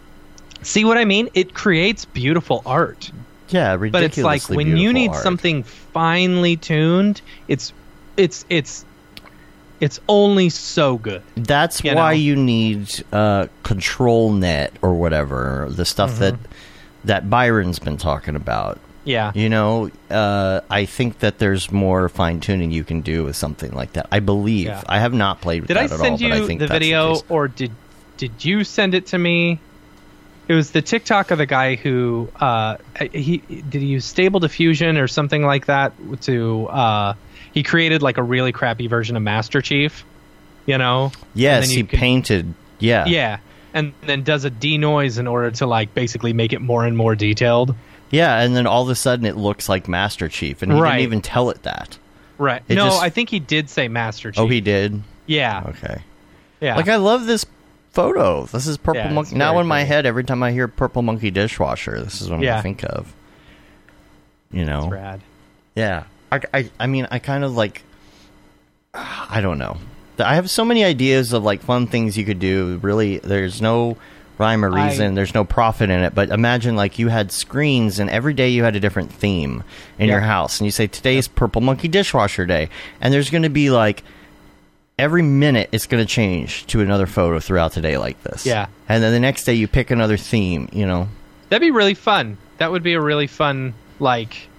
See 0.62 0.86
what 0.86 0.98
I 0.98 1.06
mean? 1.06 1.30
It 1.34 1.54
creates 1.54 2.06
beautiful 2.06 2.62
art. 2.66 3.12
Yeah, 3.50 3.74
ridiculously 3.76 3.92
But 3.92 4.04
it's 4.36 4.50
like 4.50 4.56
when 4.58 4.78
you 4.78 4.92
need 4.94 5.12
art. 5.12 5.24
something 5.24 5.64
finely 5.64 6.56
tuned, 6.58 7.22
it's 7.48 7.74
it's 8.18 8.46
it's 8.50 8.86
it's 9.80 10.00
only 10.10 10.50
so 10.50 10.98
good. 10.98 11.22
That's 11.36 11.84
you 11.84 11.94
why 11.96 12.14
know? 12.14 12.20
you 12.20 12.36
need 12.36 13.04
uh, 13.14 13.48
control 13.64 14.32
net 14.34 14.74
or 14.82 14.94
whatever 14.96 15.68
the 15.70 15.86
stuff 15.86 16.12
Mm-hmm. 16.14 16.20
that 16.22 16.36
that 17.06 17.30
Byron's 17.30 17.80
been 17.80 17.98
talking 17.98 18.36
about. 18.36 18.80
Yeah. 19.06 19.32
You 19.34 19.48
know, 19.48 19.90
uh, 20.10 20.60
I 20.70 20.84
think 20.86 21.20
that 21.20 21.38
there's 21.40 21.72
more 21.72 22.10
fine 22.10 22.42
tuning 22.42 22.72
you 22.72 22.84
can 22.84 23.00
do 23.00 23.24
with 23.24 23.38
something 23.38 23.72
like 23.72 23.94
that. 23.94 24.08
I 24.12 24.20
believe. 24.20 24.66
Yeah. 24.68 24.84
I 24.90 25.00
have 25.00 25.14
not 25.14 25.40
played 25.40 25.62
with 25.62 25.68
Did 25.70 25.78
that 25.78 25.82
I 25.82 25.86
at 25.86 25.92
all, 25.94 25.98
send 26.00 26.20
but 26.20 26.32
I 26.32 26.36
you 26.36 26.48
think 26.48 26.60
the 26.60 26.68
video 26.68 27.14
case. 27.14 27.24
or 27.30 27.48
did 27.48 27.72
did 28.18 28.44
you 28.44 28.64
send 28.66 28.94
it 28.96 29.06
to 29.08 29.18
me? 29.18 29.60
It 30.48 30.54
was 30.54 30.72
the 30.72 30.82
TikTok 30.82 31.32
of 31.32 31.38
the 31.38 31.46
guy 31.46 31.76
who 31.76 32.30
uh 32.40 32.78
he 33.12 33.38
did 33.38 33.82
he 33.82 33.88
use 33.88 34.06
stable 34.06 34.40
diffusion 34.40 34.98
or 34.98 35.08
something 35.08 35.44
like 35.46 35.66
that 35.66 35.94
to 36.22 36.68
uh 36.68 37.14
he 37.54 37.64
created 37.64 38.02
like 38.02 38.18
a 38.18 38.24
really 38.24 38.52
crappy 38.52 38.88
version 38.88 39.16
of 39.18 39.24
Master 39.24 39.62
Chief, 39.62 40.06
you 40.66 40.78
know? 40.78 41.12
Yes, 41.34 41.70
he 41.70 41.78
you 41.80 41.84
could- 41.86 42.00
painted. 42.00 42.54
Yeah. 42.80 43.06
Yeah. 43.08 43.40
And 43.74 43.94
then 44.06 44.24
does 44.24 44.46
a 44.46 44.50
denoise 44.50 45.18
in 45.18 45.28
order 45.28 45.52
to 45.52 45.66
like 45.66 45.94
basically 45.94 46.34
make 46.34 46.54
it 46.54 46.60
more 46.62 46.86
and 46.86 46.96
more 46.96 47.16
detailed. 47.16 47.76
Yeah, 48.10 48.40
and 48.40 48.56
then 48.56 48.66
all 48.66 48.84
of 48.84 48.90
a 48.90 48.96
sudden 48.96 49.26
it 49.26 49.36
looks 49.36 49.68
like 49.68 49.88
Master 49.90 50.30
Chief, 50.30 50.62
and 50.62 50.72
he 50.72 50.80
Right. 50.80 50.92
didn't 50.92 51.04
even 51.04 51.22
tell 51.22 51.50
it 51.50 51.64
that. 51.64 51.98
Right. 52.38 52.62
It 52.70 52.76
no, 52.76 52.86
just- 52.86 53.02
I 53.04 53.10
think 53.10 53.30
he 53.30 53.40
did 53.40 53.70
say 53.70 53.88
Master 53.90 54.32
Chief. 54.32 54.40
Oh, 54.40 54.48
he 54.48 54.62
did? 54.62 55.02
Yeah. 55.26 55.64
Okay. 55.68 56.02
Yeah. 56.62 56.76
Like, 56.78 56.88
I 56.88 56.96
love 56.96 57.26
this 57.26 57.46
photo. 57.98 58.46
This 58.46 58.68
is 58.68 58.78
Purple 58.78 59.02
Yeah, 59.02 59.12
Monkey. 59.12 59.36
Now 59.36 59.58
in 59.60 59.66
my 59.66 59.82
head, 59.82 60.06
every 60.06 60.24
time 60.24 60.44
I 60.44 60.52
hear 60.52 60.68
Purple 60.68 61.02
Monkey 61.02 61.32
Dishwasher, 61.32 62.00
this 62.00 62.22
is 62.22 62.30
what 62.30 62.42
Yeah. 62.42 62.60
I 62.60 62.62
think 62.62 62.84
of. 62.84 63.12
You 64.52 64.66
know? 64.66 64.88
Rad. 64.88 65.22
Yeah. 65.76 66.04
I, 66.32 66.42
I, 66.54 66.70
I 66.80 66.86
mean, 66.88 67.08
I 67.10 67.18
kind 67.20 67.44
of 67.44 67.56
like. 67.56 67.82
I 68.94 69.42
don't 69.42 69.58
know. 69.58 69.78
I 70.20 70.36
have 70.36 70.50
so 70.50 70.64
many 70.64 70.84
ideas 70.84 71.34
of 71.34 71.44
like 71.44 71.62
fun 71.62 71.88
things 71.88 72.18
you 72.18 72.24
could 72.26 72.40
do. 72.40 72.80
Really, 72.84 73.18
there's 73.18 73.62
no 73.62 73.98
rhyme 74.38 74.64
or 74.64 74.78
I- 74.78 74.88
reason. 74.90 75.16
There's 75.16 75.34
no 75.34 75.44
profit 75.44 75.90
in 75.90 76.00
it. 76.02 76.14
But 76.14 76.30
imagine 76.30 76.76
like 76.76 77.00
you 77.00 77.08
had 77.08 77.32
screens, 77.32 77.98
and 78.00 78.10
every 78.12 78.34
day 78.36 78.50
you 78.50 78.64
had 78.64 78.76
a 78.76 78.80
different 78.80 79.12
theme 79.12 79.64
in 79.98 80.08
your 80.08 80.20
house, 80.22 80.60
and 80.60 80.66
you 80.66 80.72
say 80.72 80.86
today's 80.86 81.28
Purple 81.28 81.62
Monkey 81.62 81.88
Dishwasher 81.88 82.46
Day, 82.46 82.70
and 83.02 83.12
there's 83.14 83.30
going 83.32 83.44
to 83.44 83.50
be 83.50 83.70
like 83.72 84.04
every 85.00 85.22
minute 85.22 85.70
it's 85.72 85.86
going 85.86 86.04
to 86.04 86.12
change 86.12 86.66
to 86.68 86.82
another 86.82 87.06
photo 87.06 87.40
throughout 87.40 87.74
the 87.74 87.82
day 87.82 87.98
like 87.98 88.22
this. 88.24 88.46
Yeah. 88.46 88.68
and 88.90 89.04
then 89.04 89.12
the 89.14 89.20
next 89.20 89.44
day 89.44 89.54
you 89.54 89.68
pick 89.68 89.92
another 89.92 90.18
theme. 90.18 90.70
You 90.72 90.86
know, 90.88 91.08
That'd 91.50 91.62
be 91.66 91.72
really 91.72 91.94
fun. 91.94 92.38
That 92.58 92.72
would 92.72 92.84
be 92.84 92.94
a 92.94 93.02
really 93.02 93.28
fun 93.28 93.74
like 94.00 94.50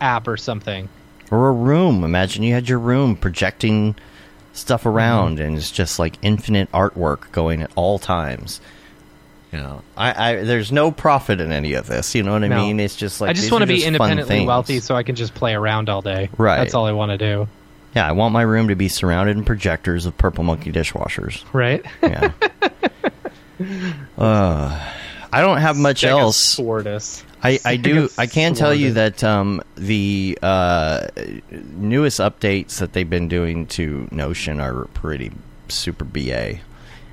app 0.00 0.28
or 0.28 0.36
something. 0.36 0.88
or 1.30 1.48
a 1.48 1.52
room. 1.52 2.04
Imagine 2.04 2.42
you 2.42 2.52
had 2.54 2.68
your 2.68 2.78
room 2.78 3.16
projecting 3.16 3.94
stuff 4.52 4.80
Mm-hmm. 4.82 4.88
around, 4.90 5.40
and 5.40 5.56
it's 5.56 5.70
just 5.70 5.98
like 5.98 6.16
infinite 6.22 6.70
artwork 6.72 7.30
going 7.32 7.62
at 7.62 7.70
all 7.74 7.98
times. 7.98 8.60
You 9.52 9.58
know, 9.60 9.82
I, 9.96 10.32
I 10.32 10.44
there's 10.44 10.70
no 10.70 10.90
profit 10.90 11.40
in 11.40 11.52
any 11.52 11.72
of 11.72 11.86
this. 11.86 12.14
You 12.14 12.22
know 12.22 12.32
what 12.32 12.44
I 12.44 12.48
No. 12.48 12.56
mean? 12.66 12.78
It's 12.80 12.94
just 12.96 13.20
like 13.22 13.30
I 13.30 13.32
just 13.32 13.50
want 13.50 13.62
to 13.62 13.66
be 13.66 13.82
independently 13.82 14.44
wealthy 14.44 14.80
so 14.80 14.94
I 14.94 15.02
can 15.02 15.14
just 15.16 15.34
play 15.34 15.54
around 15.54 15.88
all 15.88 16.02
day. 16.02 16.28
Right. 16.36 16.58
That's 16.58 16.74
all 16.74 16.84
I 16.84 16.92
want 16.92 17.12
to 17.12 17.18
do. 17.18 17.48
Yeah, 17.98 18.06
I 18.06 18.12
want 18.12 18.32
my 18.32 18.42
room 18.42 18.68
to 18.68 18.76
be 18.76 18.86
surrounded 18.86 19.36
in 19.36 19.44
projectors 19.44 20.06
of 20.06 20.16
Purple 20.16 20.44
Monkey 20.44 20.70
dishwashers. 20.70 21.42
Right? 21.52 21.84
Yeah. 22.00 22.30
uh, 24.16 24.92
I 25.32 25.40
don't 25.40 25.56
have 25.56 25.76
much 25.76 26.04
else. 26.04 26.54
Stegosaurus. 26.54 27.24
I, 27.42 27.58
I 27.64 27.76
do. 27.76 28.08
I 28.16 28.28
can 28.28 28.54
tell 28.54 28.72
you 28.72 28.92
that 28.92 29.24
um, 29.24 29.60
the 29.74 30.38
uh, 30.40 31.08
newest 31.50 32.20
updates 32.20 32.78
that 32.78 32.92
they've 32.92 33.10
been 33.10 33.26
doing 33.26 33.66
to 33.66 34.06
Notion 34.12 34.60
are 34.60 34.84
pretty 34.94 35.32
super 35.66 36.04
ba. 36.04 36.60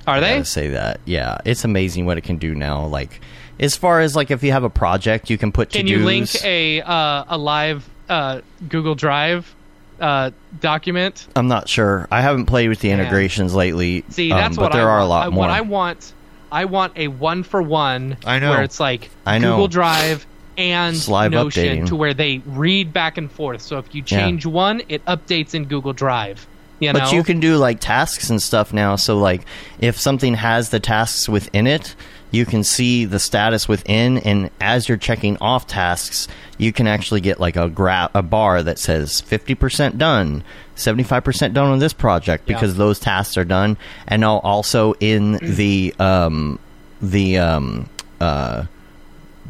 Are 0.05 0.17
I 0.17 0.19
they? 0.19 0.43
say 0.43 0.67
that. 0.67 0.99
Yeah, 1.05 1.39
it's 1.45 1.65
amazing 1.65 2.05
what 2.05 2.19
it 2.19 2.25
can 2.25 2.37
do 2.37 2.53
now. 2.53 2.85
Like 2.85 3.21
as 3.59 3.75
far 3.75 4.01
as 4.01 4.15
like 4.15 4.29
if 4.29 4.43
you 4.43 4.51
have 4.51 4.63
a 4.63 4.69
project, 4.69 5.31
you 5.31 5.39
can 5.39 5.51
put 5.51 5.71
Can 5.71 5.87
to-dos. 5.87 5.99
you 5.99 6.05
link 6.05 6.45
a 6.45 6.81
uh, 6.81 7.25
a 7.27 7.39
live 7.39 7.89
uh, 8.07 8.41
Google 8.69 8.93
Drive 8.93 9.55
uh, 9.99 10.31
document? 10.59 11.27
I'm 11.35 11.47
not 11.47 11.67
sure. 11.69 12.07
I 12.11 12.21
haven't 12.21 12.45
played 12.45 12.69
with 12.69 12.79
the 12.79 12.89
Yeah. 12.89 12.95
integrations 12.95 13.53
lately. 13.53 14.03
See, 14.09 14.31
um, 14.31 14.37
that's 14.37 14.55
but 14.57 14.63
what 14.63 14.71
there 14.73 14.89
I 14.89 14.93
are 14.93 14.97
want. 14.99 15.05
a 15.05 15.09
lot 15.09 15.25
I, 15.25 15.29
more. 15.29 15.39
What 15.39 15.49
I 15.49 15.61
want, 15.61 16.13
I 16.51 16.65
want 16.65 16.93
a 16.95 17.07
one 17.09 17.43
for 17.43 17.61
one. 17.61 18.17
I 18.25 18.39
know. 18.39 18.51
where 18.51 18.63
it's 18.63 18.79
like 18.79 19.09
I 19.25 19.37
know. 19.39 19.51
Google 19.53 19.67
Drive 19.67 20.25
and 20.57 20.95
It's 20.95 21.07
live 21.09 21.31
Notion 21.31 21.79
updating. 21.83 21.87
to 21.87 21.95
where 21.95 22.13
they 22.13 22.41
read 22.45 22.93
back 22.93 23.17
and 23.17 23.31
forth. 23.31 23.61
So 23.61 23.77
if 23.77 23.93
you 23.93 24.03
Yeah. 24.05 24.19
change 24.19 24.45
one, 24.45 24.81
it 24.87 25.03
updates 25.05 25.53
in 25.53 25.65
Google 25.65 25.93
Drive. 25.93 26.47
You 26.79 26.91
know, 26.91 26.99
But 26.99 27.13
you 27.13 27.23
can 27.23 27.39
do 27.39 27.55
like 27.57 27.79
tasks 27.79 28.29
and 28.29 28.41
stuff 28.41 28.73
now. 28.73 28.95
So 28.97 29.17
like 29.17 29.45
if 29.79 29.99
something 29.99 30.33
has 30.35 30.69
the 30.69 30.79
tasks 30.79 31.27
within 31.29 31.67
it, 31.67 31.95
you 32.31 32.45
can 32.45 32.63
see 32.63 33.05
the 33.05 33.19
status 33.19 33.67
within, 33.67 34.17
and 34.19 34.49
as 34.59 34.89
you're 34.89 34.97
checking 34.97 35.37
off 35.39 35.67
tasks, 35.67 36.27
you 36.57 36.73
can 36.73 36.87
actually 36.87 37.21
get 37.21 37.39
like 37.39 37.55
a 37.55 37.69
gra- 37.69 38.09
a 38.13 38.21
bar 38.23 38.61
that 38.63 38.77
says 38.79 39.21
fifty 39.21 39.55
percent 39.55 39.97
done, 39.97 40.43
seventy 40.75 41.03
five 41.03 41.23
percent 41.23 41.53
done 41.53 41.71
on 41.71 41.79
this 41.79 41.93
project 41.93 42.43
Yeah. 42.47 42.55
because 42.55 42.75
those 42.75 42.99
tasks 42.99 43.37
are 43.37 43.45
done, 43.45 43.77
and 44.07 44.23
also 44.25 44.93
in 44.99 45.33
the 45.41 45.93
um 45.99 46.59
the 47.01 47.37
um 47.37 47.89
uh 48.19 48.65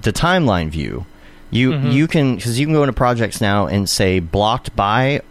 the 0.01 0.13
timeline 0.13 0.69
view. 0.69 1.05
You 1.51 1.71
Mm-hmm. 1.71 1.91
you 1.91 2.07
can 2.07 2.35
because 2.35 2.59
you 2.59 2.65
can 2.65 2.73
go 2.73 2.83
into 2.83 2.93
projects 2.93 3.39
now 3.39 3.67
and 3.67 3.89
say 3.89 4.19
blocked 4.19 4.75
by 4.75 5.21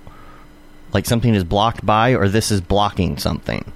like 0.92 1.06
something 1.06 1.34
is 1.34 1.44
blocked 1.44 1.84
by 1.84 2.14
or 2.14 2.28
this 2.28 2.50
is 2.50 2.60
blocking 2.60 3.18
something. 3.18 3.70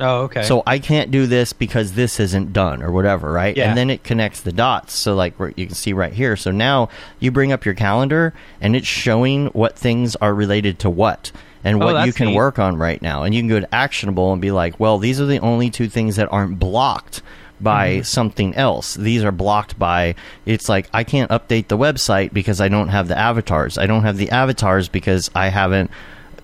Oh, 0.00 0.22
okay. 0.22 0.42
So 0.42 0.62
I 0.66 0.78
can't 0.78 1.10
do 1.10 1.26
this 1.26 1.52
because 1.52 1.92
this 1.92 2.20
isn't 2.20 2.52
done 2.52 2.82
or 2.82 2.92
whatever, 2.92 3.32
right? 3.32 3.56
Yeah. 3.56 3.68
And 3.68 3.76
then 3.78 3.90
it 3.90 4.04
connects 4.04 4.40
the 4.40 4.52
dots. 4.52 4.92
So 4.94 5.14
like 5.14 5.34
you 5.56 5.66
can 5.66 5.74
see 5.74 5.92
right 5.92 6.12
here. 6.12 6.36
So 6.36 6.50
now 6.50 6.88
you 7.20 7.30
bring 7.30 7.52
up 7.52 7.64
your 7.64 7.74
calendar 7.74 8.32
and 8.60 8.76
it's 8.76 8.86
showing 8.86 9.46
what 9.48 9.76
things 9.76 10.14
are 10.16 10.34
related 10.34 10.78
to 10.80 10.90
what 10.90 11.32
and 11.64 11.82
Oh, 11.82 11.86
what 11.92 12.06
you 12.06 12.12
can 12.12 12.28
neat. 12.28 12.36
work 12.36 12.58
on 12.58 12.76
right 12.76 13.02
now. 13.02 13.24
And 13.24 13.34
you 13.34 13.40
can 13.40 13.48
go 13.48 13.60
to 13.60 13.74
actionable 13.74 14.32
and 14.32 14.40
be 14.40 14.50
like, 14.52 14.78
well, 14.78 14.98
these 14.98 15.20
are 15.20 15.26
the 15.26 15.40
only 15.40 15.70
two 15.70 15.88
things 15.88 16.16
that 16.16 16.30
aren't 16.32 16.58
blocked 16.58 17.22
by 17.60 17.94
Mm-hmm. 17.94 18.02
something 18.04 18.54
else. 18.54 18.94
These 18.94 19.24
are 19.24 19.32
blocked 19.32 19.76
by 19.80 20.14
it's 20.46 20.68
like 20.68 20.88
I 20.94 21.02
can't 21.02 21.28
update 21.32 21.66
the 21.66 21.76
website 21.76 22.32
because 22.32 22.60
I 22.60 22.68
don't 22.68 22.86
have 22.88 23.08
the 23.08 23.18
avatars. 23.18 23.76
I 23.76 23.86
don't 23.86 24.04
have 24.04 24.16
the 24.16 24.30
avatars 24.30 24.88
because 24.88 25.28
I 25.34 25.48
haven't 25.48 25.90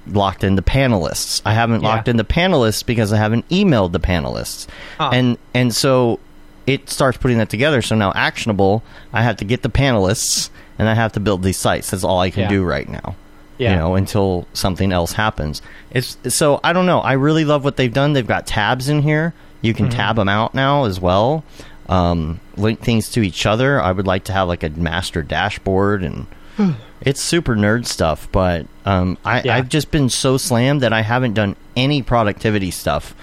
locked 0.06 0.44
in 0.44 0.56
the 0.56 0.62
panelists. 0.62 1.40
I 1.44 1.54
haven't 1.54 1.82
Yeah. 1.82 1.88
locked 1.88 2.08
in 2.08 2.16
the 2.16 2.24
panelists 2.24 2.84
because 2.84 3.12
I 3.12 3.16
haven't 3.16 3.48
emailed 3.48 3.92
the 3.92 4.00
panelists. 4.00 4.66
Huh. 4.98 5.10
And 5.12 5.38
and 5.54 5.74
so 5.74 6.20
it 6.66 6.88
starts 6.90 7.18
putting 7.18 7.38
that 7.38 7.48
together. 7.50 7.82
So 7.82 7.94
now 7.94 8.12
actionable, 8.14 8.82
I 9.12 9.22
have 9.22 9.36
to 9.38 9.44
get 9.44 9.62
the 9.62 9.68
panelists 9.68 10.48
and 10.78 10.88
I 10.88 10.94
have 10.94 11.12
to 11.12 11.20
build 11.20 11.42
these 11.42 11.56
sites. 11.58 11.90
That's 11.90 12.04
all 12.04 12.20
I 12.20 12.30
can 12.30 12.42
Yeah. 12.44 12.48
do 12.48 12.64
right 12.64 12.88
now. 12.88 13.16
Yeah. 13.58 13.70
You 13.72 13.76
know, 13.76 13.94
until 13.94 14.46
something 14.52 14.90
else 14.92 15.12
happens. 15.12 15.62
It's 15.90 16.16
so 16.28 16.60
I 16.64 16.72
don't 16.72 16.86
know. 16.86 17.00
I 17.00 17.12
really 17.12 17.44
love 17.44 17.64
what 17.64 17.76
they've 17.76 17.92
done. 17.92 18.12
They've 18.14 18.26
got 18.26 18.46
tabs 18.46 18.88
in 18.88 19.02
here. 19.02 19.32
You 19.62 19.72
can 19.74 19.86
Mm-hmm. 19.86 19.96
tab 19.96 20.16
them 20.16 20.28
out 20.28 20.54
now 20.54 20.84
as 20.84 21.00
well. 21.00 21.44
Um, 21.88 22.40
link 22.56 22.80
things 22.80 23.10
to 23.10 23.22
each 23.22 23.46
other. 23.46 23.80
I 23.80 23.92
would 23.92 24.06
like 24.06 24.24
to 24.24 24.32
have 24.32 24.48
like 24.48 24.62
a 24.62 24.70
master 24.70 25.22
dashboard 25.22 26.02
and 26.02 26.26
it's 27.04 27.20
super 27.20 27.54
nerd 27.56 27.86
stuff, 27.86 28.28
but 28.32 28.66
um, 28.84 29.18
I, 29.24 29.42
Yeah. 29.42 29.56
I've 29.56 29.68
just 29.68 29.90
been 29.90 30.08
so 30.08 30.36
slammed 30.36 30.80
that 30.82 30.92
I 30.92 31.02
haven't 31.02 31.34
done 31.34 31.56
any 31.76 32.02
productivity 32.02 32.70
stuff 32.70 33.14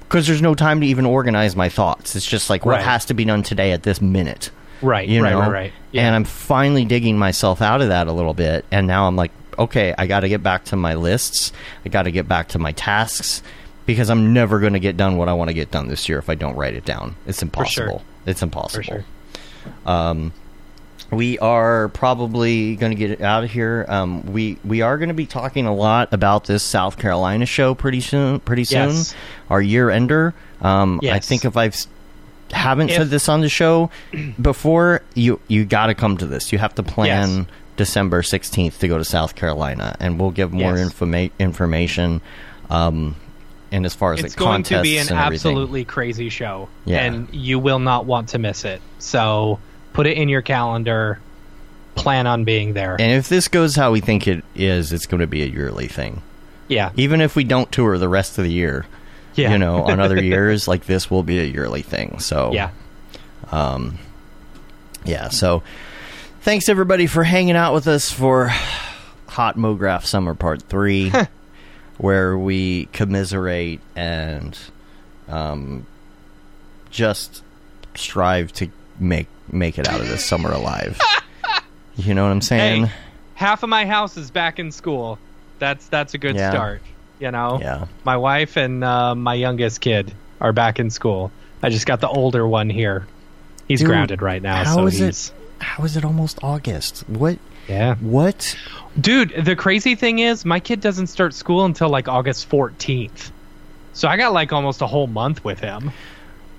because 0.00 0.26
there's 0.26 0.42
no 0.42 0.54
time 0.54 0.80
to 0.80 0.86
even 0.86 1.06
organize 1.06 1.56
my 1.56 1.68
thoughts. 1.68 2.14
It's 2.16 2.26
just 2.26 2.48
like 2.50 2.64
what 2.64 2.72
Right. 2.76 2.84
has 2.84 3.04
to 3.06 3.14
be 3.14 3.24
done 3.24 3.42
today 3.42 3.72
at 3.72 3.82
this 3.82 4.00
minute. 4.00 4.50
right, 4.82 5.08
You 5.08 5.22
right, 5.22 5.30
know? 5.30 5.40
right, 5.40 5.50
right. 5.52 5.72
Yeah. 5.92 6.02
And 6.06 6.14
I'm 6.14 6.24
finally 6.24 6.84
digging 6.84 7.18
myself 7.18 7.62
out 7.62 7.80
of 7.80 7.88
that 7.88 8.06
a 8.06 8.12
little 8.12 8.34
bit. 8.34 8.64
And 8.70 8.86
now 8.86 9.06
I'm 9.08 9.16
like, 9.16 9.30
okay, 9.58 9.94
I 9.96 10.06
got 10.06 10.20
to 10.20 10.28
get 10.28 10.42
back 10.42 10.64
to 10.66 10.76
my 10.76 10.94
lists. 10.94 11.52
I 11.84 11.88
got 11.88 12.02
to 12.02 12.10
get 12.10 12.28
back 12.28 12.48
to 12.48 12.58
my 12.58 12.72
tasks 12.72 13.42
because 13.86 14.10
I'm 14.10 14.32
never 14.32 14.60
going 14.60 14.72
to 14.74 14.80
get 14.80 14.96
done 14.96 15.16
what 15.16 15.28
I 15.28 15.32
want 15.32 15.48
to 15.48 15.54
get 15.54 15.70
done 15.70 15.88
this 15.88 16.08
year 16.08 16.18
if 16.18 16.28
I 16.28 16.34
don't 16.34 16.56
write 16.56 16.74
it 16.74 16.84
down. 16.84 17.16
It's 17.26 17.38
sure. 17.38 17.46
impossible. 17.46 18.02
It's 18.26 18.42
impossible. 18.42 18.82
for 18.82 18.82
sure. 18.82 19.04
We 21.10 21.38
are 21.38 21.88
probably 21.90 22.76
going 22.76 22.90
to 22.90 22.96
get 22.96 23.20
out 23.20 23.44
of 23.44 23.50
here. 23.50 23.84
Um, 23.88 24.24
we 24.32 24.58
we 24.64 24.80
are 24.82 24.98
going 24.98 25.08
to 25.08 25.14
be 25.14 25.26
talking 25.26 25.66
a 25.66 25.74
lot 25.74 26.12
about 26.12 26.44
this 26.44 26.62
South 26.62 26.98
Carolina 26.98 27.46
show 27.46 27.74
pretty 27.74 28.00
soon. 28.00 28.40
Pretty 28.40 28.64
soon, 28.64 28.88
Yes. 28.88 29.14
our 29.50 29.60
year 29.62 29.90
ender. 29.90 30.34
Um, 30.60 31.00
I 31.04 31.18
think 31.20 31.44
if 31.44 31.56
I've 31.56 31.76
haven't 32.50 32.90
If- 32.90 32.96
said 32.96 33.10
this 33.10 33.28
on 33.28 33.40
the 33.42 33.48
show 33.48 33.90
before, 34.40 35.02
you 35.14 35.40
you 35.48 35.64
got 35.64 35.86
to 35.86 35.94
come 35.94 36.16
to 36.18 36.26
this. 36.26 36.52
You 36.52 36.58
have 36.58 36.74
to 36.76 36.82
plan 36.82 37.36
Yes. 37.36 37.46
December 37.76 38.22
sixteenth 38.22 38.78
to 38.80 38.88
go 38.88 38.98
to 38.98 39.04
South 39.04 39.34
Carolina, 39.34 39.96
and 40.00 40.18
we'll 40.18 40.30
give 40.30 40.52
more 40.52 40.76
Yes. 40.76 40.92
informa- 40.92 41.30
information. 41.38 42.20
Um, 42.70 43.16
and 43.70 43.84
as 43.84 43.94
far 43.94 44.14
as 44.14 44.20
it's 44.20 44.34
the 44.34 44.40
going 44.40 44.62
to 44.64 44.80
be 44.82 44.98
an 44.98 45.10
absolutely 45.12 45.84
crazy 45.84 46.28
show 46.28 46.68
Yeah. 46.86 47.00
and 47.04 47.28
you 47.32 47.58
will 47.58 47.78
not 47.80 48.06
want 48.06 48.28
to 48.30 48.38
miss 48.38 48.64
it 48.64 48.80
so 49.00 49.58
put 49.94 50.06
it 50.06 50.18
in 50.18 50.28
your 50.28 50.42
calendar 50.42 51.18
plan 51.94 52.26
on 52.26 52.44
being 52.44 52.74
there 52.74 52.96
And 53.00 53.12
if 53.12 53.28
this 53.28 53.48
goes 53.48 53.74
how 53.76 53.92
we 53.92 54.00
think 54.00 54.26
it 54.28 54.44
is, 54.54 54.92
it's 54.92 55.06
going 55.06 55.20
to 55.20 55.26
be 55.26 55.42
a 55.42 55.46
yearly 55.46 55.86
thing. 55.88 56.20
yeah 56.68 56.90
Even 56.96 57.20
if 57.22 57.34
we 57.36 57.44
don't 57.44 57.70
tour 57.72 57.96
the 57.96 58.08
rest 58.08 58.36
of 58.36 58.44
the 58.44 58.52
year, 58.52 58.84
yeah 59.34 59.52
you 59.52 59.58
know, 59.58 59.84
on 59.84 60.00
other 60.00 60.22
years, 60.32 60.68
like 60.68 60.84
this 60.86 61.10
will 61.10 61.22
be 61.22 61.38
a 61.40 61.44
yearly 61.44 61.82
thing. 61.82 62.18
So 62.18 62.52
yeah 62.52 62.70
Um, 63.50 63.98
yeah. 65.04 65.28
So 65.28 65.62
thanks 66.42 66.68
everybody 66.68 67.06
for 67.06 67.22
hanging 67.24 67.56
out 67.56 67.72
with 67.74 67.86
us 67.86 68.10
for 68.10 68.48
Hot 69.28 69.56
Mograph 69.56 70.04
Summer 70.04 70.34
Part 70.34 70.62
Three, 70.62 71.12
where 71.98 72.36
we 72.36 72.86
commiserate 72.86 73.80
and 73.94 74.58
um, 75.28 75.86
just 76.90 77.42
strive 77.94 78.52
to 78.54 78.68
make 78.98 79.26
make 79.50 79.78
it 79.78 79.88
out 79.88 80.00
of 80.00 80.08
this 80.08 80.24
summer 80.24 80.50
alive. 80.52 80.98
you 81.96 82.14
know 82.14 82.22
what 82.24 82.30
I'm 82.32 82.40
saying? 82.40 82.86
hey 82.86 82.92
half 83.34 83.62
of 83.64 83.68
my 83.68 83.84
house 83.84 84.16
is 84.16 84.30
back 84.30 84.58
in 84.60 84.70
school 84.70 85.18
that's 85.58 85.86
that's 85.88 86.14
a 86.14 86.18
good 86.18 86.36
Yeah. 86.36 86.50
start 86.50 86.82
you 87.18 87.30
know 87.32 87.58
Yeah. 87.60 87.86
my 88.04 88.16
wife 88.16 88.56
and 88.56 88.84
uh, 88.84 89.14
my 89.14 89.34
youngest 89.34 89.80
kid 89.80 90.12
are 90.40 90.52
back 90.52 90.78
in 90.78 90.88
school 90.90 91.32
i 91.62 91.68
just 91.68 91.84
got 91.86 92.00
the 92.00 92.08
older 92.08 92.46
one 92.46 92.70
here 92.70 93.06
he's 93.66 93.80
Dude, 93.80 93.88
grounded 93.88 94.22
right 94.22 94.40
now 94.40 94.62
how 94.64 94.74
so 94.76 94.86
is 94.86 95.00
it- 95.00 95.32
How 95.60 95.82
is 95.84 95.96
it 95.96 96.04
almost 96.04 96.38
August? 96.42 97.04
What? 97.08 97.38
yeah 97.68 97.94
What? 97.96 98.56
Dude, 99.00 99.30
the 99.44 99.56
crazy 99.56 99.94
thing 99.96 100.20
is, 100.20 100.44
my 100.44 100.60
kid 100.60 100.80
doesn't 100.80 101.08
start 101.08 101.34
school 101.34 101.64
until 101.64 101.88
like 101.88 102.06
August 102.06 102.48
14th. 102.48 103.30
So 103.94 104.06
I 104.06 104.16
got 104.16 104.32
like 104.32 104.52
almost 104.52 104.82
a 104.82 104.86
whole 104.86 105.06
month 105.08 105.42
with 105.44 105.58
him. 105.58 105.88
I 105.88 105.92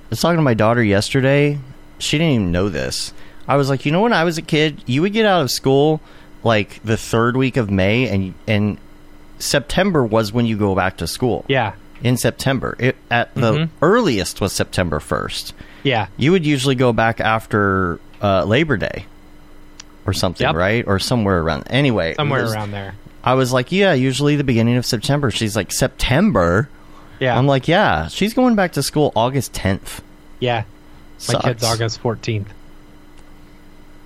was 0.10 0.20
talking 0.20 0.38
to 0.38 0.42
my 0.44 0.54
daughter 0.56 0.84
yesterday. 0.84 1.58
She 2.00 2.18
didn't 2.18 2.34
even 2.34 2.52
know 2.52 2.70
this. 2.70 3.14
I 3.48 3.56
was 3.58 3.70
like, 3.70 3.86
you 3.86 3.91
know, 3.91 4.02
when 4.02 4.14
I 4.14 4.24
was 4.24 4.38
a 4.38 4.41
kid, 4.41 4.84
you 4.86 5.02
would 5.04 5.14
get 5.14 5.26
out 5.26 5.41
of 5.41 5.52
school 5.52 6.02
like 6.43 6.82
the 6.84 6.98
third 6.98 7.38
week 7.38 7.58
of 7.58 7.70
May, 7.72 8.08
and 8.10 8.34
and 8.48 8.78
September 9.39 10.04
was 10.04 10.32
when 10.34 10.46
you 10.46 10.58
go 10.58 10.76
back 10.76 10.98
to 10.98 11.08
school. 11.08 11.46
Yeah. 11.48 11.74
in 12.04 12.18
September. 12.18 12.76
It, 12.78 12.96
at 13.10 13.34
the 13.36 13.54
Mhm. 13.54 13.70
earliest 13.82 14.41
was 14.41 14.52
September 14.52 15.00
1st. 15.00 15.54
Yeah. 15.82 16.08
You 16.18 16.34
would 16.34 16.46
usually 16.46 16.76
go 16.76 16.91
back 16.91 17.22
after 17.22 18.00
uh, 18.22 18.43
Labor 18.43 18.76
Day 18.76 19.06
or 20.06 20.12
something, 20.14 20.46
Yep. 20.46 20.56
right? 20.56 20.84
Or 20.86 21.00
somewhere 21.00 21.39
around. 21.39 21.64
Anyway, 21.70 22.14
Somewhere 22.16 22.43
was- 22.43 22.54
around 22.54 22.72
there. 22.72 22.96
I 23.24 23.34
was 23.36 23.54
like, 23.54 23.72
yeah, 23.72 23.93
usually 23.93 24.36
the 24.36 24.43
beginning 24.43 24.76
of 24.76 24.86
September. 24.86 25.32
She's 25.32 25.56
like, 25.56 25.72
September? 25.72 26.68
Yeah. 27.20 27.36
I'm 27.38 27.48
like, 27.48 27.68
yeah, 27.70 28.08
she's 28.10 28.34
going 28.34 28.56
back 28.56 28.74
to 28.74 28.84
school 28.84 29.12
August 29.16 29.54
10th. 29.54 30.02
yeah. 30.39 30.64
My 31.34 31.39
kid's 31.41 31.63
August 31.63 32.01
14th. 32.01 32.47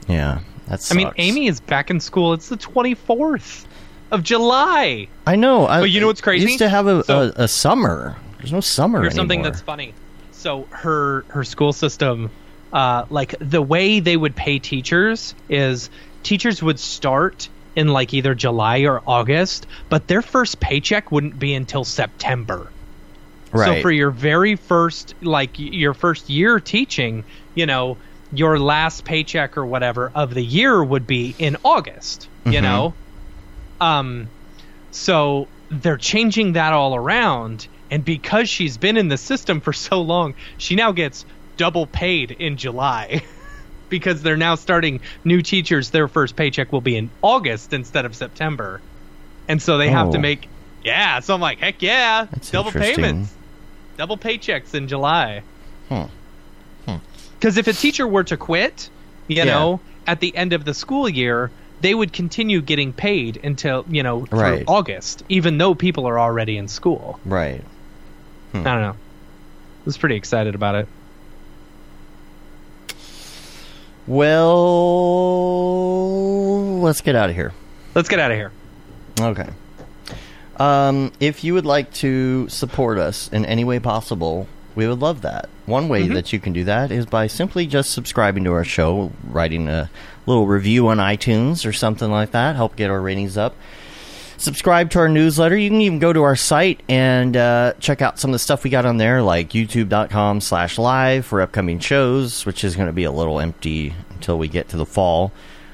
Yeah, 0.08 0.40
that's. 0.68 0.92
I 0.92 0.96
mean, 0.96 1.12
Amy 1.18 1.48
is 1.48 1.60
back 1.60 1.90
in 1.90 2.00
school. 2.00 2.34
It's 2.34 2.50
the 2.50 2.58
24th 2.58 3.66
of 4.12 4.24
July. 4.24 5.08
I 5.28 5.36
know. 5.36 5.68
I, 5.68 5.82
But 5.82 5.92
you 5.92 6.02
know 6.02 6.08
what's 6.08 6.22
crazy? 6.22 6.46
Used 6.48 6.60
to 6.60 6.70
have 6.70 6.88
a, 6.88 7.04
So- 7.04 7.32
a, 7.38 7.44
a 7.44 7.48
summer. 7.48 8.16
There's 8.38 8.54
no 8.54 8.62
summer 8.62 9.02
Here's 9.02 9.16
something 9.16 9.42
that's 9.42 9.60
funny. 9.62 9.94
So 10.32 10.66
her 10.72 11.26
her 11.28 11.44
school 11.44 11.74
system, 11.74 12.32
uh, 12.72 13.06
like 13.10 13.36
the 13.40 13.62
way 13.62 14.00
they 14.00 14.16
would 14.16 14.34
pay 14.36 14.60
teachers 14.60 15.36
is 15.50 15.90
teachers 16.24 16.64
would 16.64 16.80
start 16.80 17.50
in 17.76 17.90
like 17.90 18.14
either 18.14 18.34
July 18.34 18.80
or 18.80 19.02
August, 19.06 19.68
but 19.90 20.08
their 20.08 20.22
first 20.22 20.62
paycheck 20.62 21.12
wouldn't 21.12 21.38
be 21.38 21.54
until 21.54 21.84
September. 21.84 22.72
Right. 23.52 23.78
So 23.78 23.82
for 23.82 23.92
your 23.92 24.12
very 24.12 24.56
first 24.56 25.14
like 25.22 25.52
your 25.58 25.94
first 25.94 26.30
year 26.30 26.60
teaching, 26.60 27.24
you 27.56 27.66
know, 27.66 27.98
your 28.32 28.60
last 28.60 29.06
paycheck 29.06 29.58
or 29.58 29.66
whatever 29.66 30.12
of 30.16 30.34
the 30.34 30.44
year 30.44 30.84
would 30.84 31.08
be 31.08 31.36
in 31.40 31.58
August, 31.64 32.30
you 32.46 32.54
Mhm. 32.60 32.62
know? 32.64 32.96
Um 33.82 34.30
so 34.92 35.48
they're 35.70 35.98
changing 35.98 36.54
that 36.54 36.74
all 36.74 36.96
around 36.96 37.68
and 37.92 38.04
because 38.06 38.50
she's 38.50 38.78
been 38.78 38.98
in 38.98 39.08
the 39.08 39.18
system 39.18 39.62
for 39.62 39.74
so 39.74 40.02
long, 40.02 40.36
she 40.58 40.76
now 40.76 40.92
gets 40.92 41.26
double 41.58 41.88
paid 41.88 42.32
in 42.32 42.56
July. 42.58 43.22
because 43.90 44.22
they're 44.22 44.38
now 44.38 44.54
starting 44.54 45.00
new 45.24 45.42
teachers 45.42 45.90
their 45.90 46.08
first 46.08 46.36
paycheck 46.36 46.72
will 46.72 46.82
be 46.82 46.96
in 46.96 47.10
August 47.24 47.74
instead 47.74 48.06
of 48.06 48.16
September. 48.16 48.80
And 49.48 49.60
so 49.60 49.80
they 49.80 49.90
have 49.90 50.12
to 50.12 50.18
Oh. 50.18 50.22
make 50.22 50.48
yeah, 50.84 51.20
so 51.20 51.34
I'm 51.34 51.42
like, 51.42 51.60
heck 51.60 51.82
yeah, 51.82 52.28
That's 52.32 52.52
double 52.52 52.72
payments 52.72 53.34
double 54.00 54.18
paychecks 54.18 54.74
in 54.74 54.88
July. 54.88 55.44
Hmm. 55.90 56.04
Hmm. 56.86 56.96
Because 57.38 57.58
if 57.58 57.68
a 57.68 57.74
teacher 57.74 58.08
were 58.08 58.24
to 58.24 58.38
quit, 58.38 58.90
you 59.28 59.36
Yeah. 59.36 59.44
know, 59.44 59.82
at 60.08 60.22
the 60.22 60.34
end 60.36 60.54
of 60.54 60.64
the 60.64 60.74
school 60.74 61.10
year, 61.10 61.52
they 61.82 61.94
would 61.94 62.14
continue 62.14 62.62
getting 62.62 62.94
paid 62.94 63.40
until 63.44 63.86
you 63.90 64.02
know 64.02 64.26
through 64.26 64.40
Right. 64.40 64.64
August, 64.68 65.24
even 65.28 65.58
though 65.58 65.76
people 65.76 66.06
are 66.08 66.18
already 66.18 66.58
in 66.58 66.68
school. 66.70 67.20
right. 67.26 67.62
I 68.54 68.58
don't 68.64 68.82
know. 68.82 68.92
I 68.96 69.84
was 69.86 69.98
pretty 69.98 70.16
excited 70.16 70.56
about 70.56 70.76
it. 70.76 70.88
Well, 75.50 76.80
let's 76.82 77.02
get 77.02 77.16
out 77.16 77.30
of 77.30 77.36
here. 77.36 77.54
Let's 77.96 78.10
get 78.10 78.20
out 78.20 78.32
of 78.32 78.38
here. 78.38 78.52
Okay. 79.20 79.48
Um, 80.60 81.12
if 81.20 81.44
you 81.44 81.54
would 81.54 81.66
like 81.66 81.94
to 81.96 82.50
support 82.50 82.98
us 83.00 83.30
in 83.30 83.46
any 83.46 83.64
way 83.64 83.80
possible, 83.80 84.48
we 84.76 84.88
would 84.88 85.00
love 85.00 85.22
that. 85.22 85.50
One 85.66 85.88
way 85.88 86.04
Mm-hmm. 86.04 86.14
that 86.16 86.34
you 86.34 86.40
can 86.40 86.54
do 86.54 86.66
that 86.66 86.92
is 86.92 87.06
by 87.06 87.28
simply 87.28 87.66
just 87.68 87.92
subscribing 87.92 88.44
to 88.44 88.52
our 88.52 88.66
show, 88.66 89.12
writing 89.30 89.68
a 89.70 89.90
little 90.26 90.48
review 90.48 90.88
on 90.90 90.98
iTunes 90.98 91.66
or 91.66 91.72
something 91.74 92.12
like 92.12 92.32
that, 92.32 92.56
help 92.56 92.76
get 92.76 92.90
our 92.90 93.00
ratings 93.02 93.38
up. 93.38 93.56
Subscribe 94.38 94.90
to 94.92 95.00
our 95.00 95.10
newsletter. 95.10 95.58
You 95.58 95.70
can 95.70 95.82
even 95.82 96.00
go 96.00 96.14
to 96.14 96.24
our 96.24 96.36
site 96.38 96.82
and 96.88 97.36
uh, 97.36 97.74
check 97.80 98.02
out 98.02 98.20
some 98.20 98.30
of 98.30 98.34
the 98.34 98.40
stuff 98.40 98.64
we 98.64 98.70
got 98.70 98.86
on 98.86 98.96
there, 98.96 99.22
like 99.22 99.50
youtube.com 99.50 100.40
slash 100.40 100.78
live 100.78 101.26
for 101.26 101.42
upcoming 101.42 101.80
shows, 101.80 102.46
which 102.46 102.64
is 102.64 102.76
going 102.78 102.88
to 102.88 102.94
be 102.94 103.04
a 103.04 103.12
little 103.12 103.40
empty 103.42 103.94
until 104.12 104.38
we 104.38 104.48
get 104.48 104.70
to 104.70 104.78
the 104.78 104.86
fall. 104.86 105.34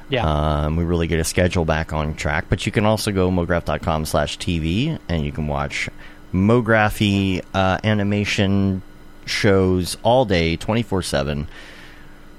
Yeah. 0.10 0.26
Um, 0.26 0.76
we 0.76 0.84
really 0.84 1.08
get 1.08 1.20
a 1.20 1.24
schedule 1.24 1.66
back 1.66 1.92
on 1.92 2.14
track. 2.16 2.46
But 2.50 2.66
you 2.66 2.72
can 2.72 2.86
also 2.86 3.12
go 3.12 3.30
mograph.com 3.32 4.06
slash 4.06 4.38
TV 4.38 5.00
and 5.10 5.26
you 5.26 5.32
can 5.32 5.48
watch 5.48 5.90
Mography 6.34 7.42
uh, 7.54 7.78
animation 7.84 8.82
shows 9.26 9.98
all 10.04 10.26
day, 10.26 10.58
24 10.58 11.02
7. 11.02 11.48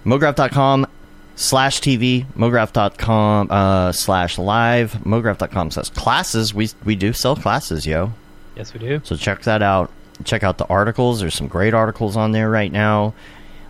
Mograph.com 0.05 0.87
slash 1.35 1.81
TV, 1.81 2.27
mograph.com 2.35 3.51
uh, 3.51 3.93
slash 3.93 4.39
live, 4.39 4.93
mograph.com 5.05 5.71
slash 5.71 5.91
classes. 5.91 6.55
We, 6.55 6.69
we 6.85 6.95
do 6.95 7.13
sell 7.13 7.37
classes, 7.37 7.87
yo. 7.87 8.13
yes, 8.55 8.73
we 8.73 8.81
do. 8.81 9.01
So 9.03 9.17
check 9.17 9.43
that 9.43 9.63
out. 9.63 9.91
Check 10.25 10.43
out 10.43 10.59
the 10.59 10.67
articles. 10.67 11.21
There's 11.21 11.35
some 11.35 11.49
great 11.49 11.75
articles 11.75 12.17
on 12.17 12.33
there 12.33 12.49
right 12.49 12.71
now. 12.73 13.15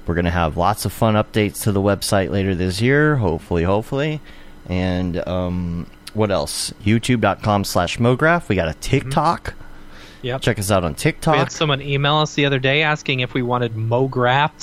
We're 0.07 0.15
going 0.15 0.25
to 0.27 0.31
have 0.31 0.57
lots 0.57 0.85
of 0.85 0.93
fun 0.93 1.15
updates 1.15 1.63
to 1.65 1.73
the 1.73 1.81
website 1.81 2.31
later 2.31 2.55
this 2.55 2.81
year, 2.81 3.17
hopefully, 3.17 3.65
hopefully. 3.65 4.21
And 4.69 5.27
um, 5.29 5.87
what 6.15 6.31
else? 6.31 6.73
YouTube.com 6.85 7.65
slash 7.65 7.99
Mograph. 7.99 8.49
We 8.49 8.57
got 8.57 8.69
a 8.69 8.75
TikTok. 8.75 9.55
Yep. 10.23 10.41
Check 10.41 10.59
us 10.59 10.71
out 10.71 10.83
on 10.85 10.93
We 10.93 10.97
TikTok. 10.97 11.37
had 11.37 11.53
someone 11.53 11.81
email 11.83 12.17
us 12.17 12.35
the 12.35 12.47
other 12.47 12.59
day 12.59 12.83
asking 12.83 13.21
if 13.21 13.33
we 13.35 13.43
wanted 13.43 13.77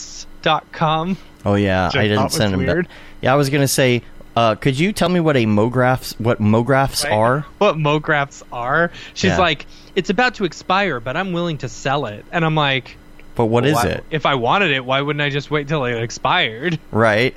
mographs.com. 0.03 1.17
Oh, 1.45 1.55
yeah. 1.55 1.89
I 1.93 2.07
didn't 2.07 2.29
send 2.31 2.53
him 2.53 2.59
weird. 2.59 2.87
Yeah, 3.21 3.33
I 3.33 3.35
was 3.35 3.49
going 3.49 3.61
to 3.61 3.67
say, 3.67 4.01
uh, 4.35 4.55
could 4.55 4.77
you 4.79 4.91
tell 4.93 5.09
me 5.09 5.19
what 5.19 5.37
a 5.37 5.45
Mographs, 5.45 6.19
what 6.19 6.39
Mographs 6.41 7.03
Right? 7.03 7.13
are? 7.13 7.45
What 7.59 7.77
mographs 7.77 8.43
are. 8.51 8.91
She's 9.13 9.31
Yeah. 9.31 9.37
like, 9.37 9.65
it's 9.95 10.09
about 10.09 10.35
to 10.35 10.45
expire, 10.45 10.99
but 10.99 11.15
I'm 11.15 11.33
willing 11.33 11.57
to 11.59 11.69
sell 11.69 12.05
it. 12.07 12.25
And 12.31 12.43
I'm 12.43 12.55
like, 12.55 12.97
But 13.35 13.45
what 13.47 13.65
is 13.65 13.73
why- 13.75 13.85
it? 13.85 14.03
If 14.11 14.25
I 14.25 14.35
wanted 14.35 14.71
it, 14.71 14.85
why 14.85 15.01
wouldn't 15.01 15.21
I 15.21 15.29
just 15.29 15.49
wait 15.51 15.67
till 15.67 15.85
it 15.85 16.01
expired? 16.01 16.79
Right. 16.91 17.35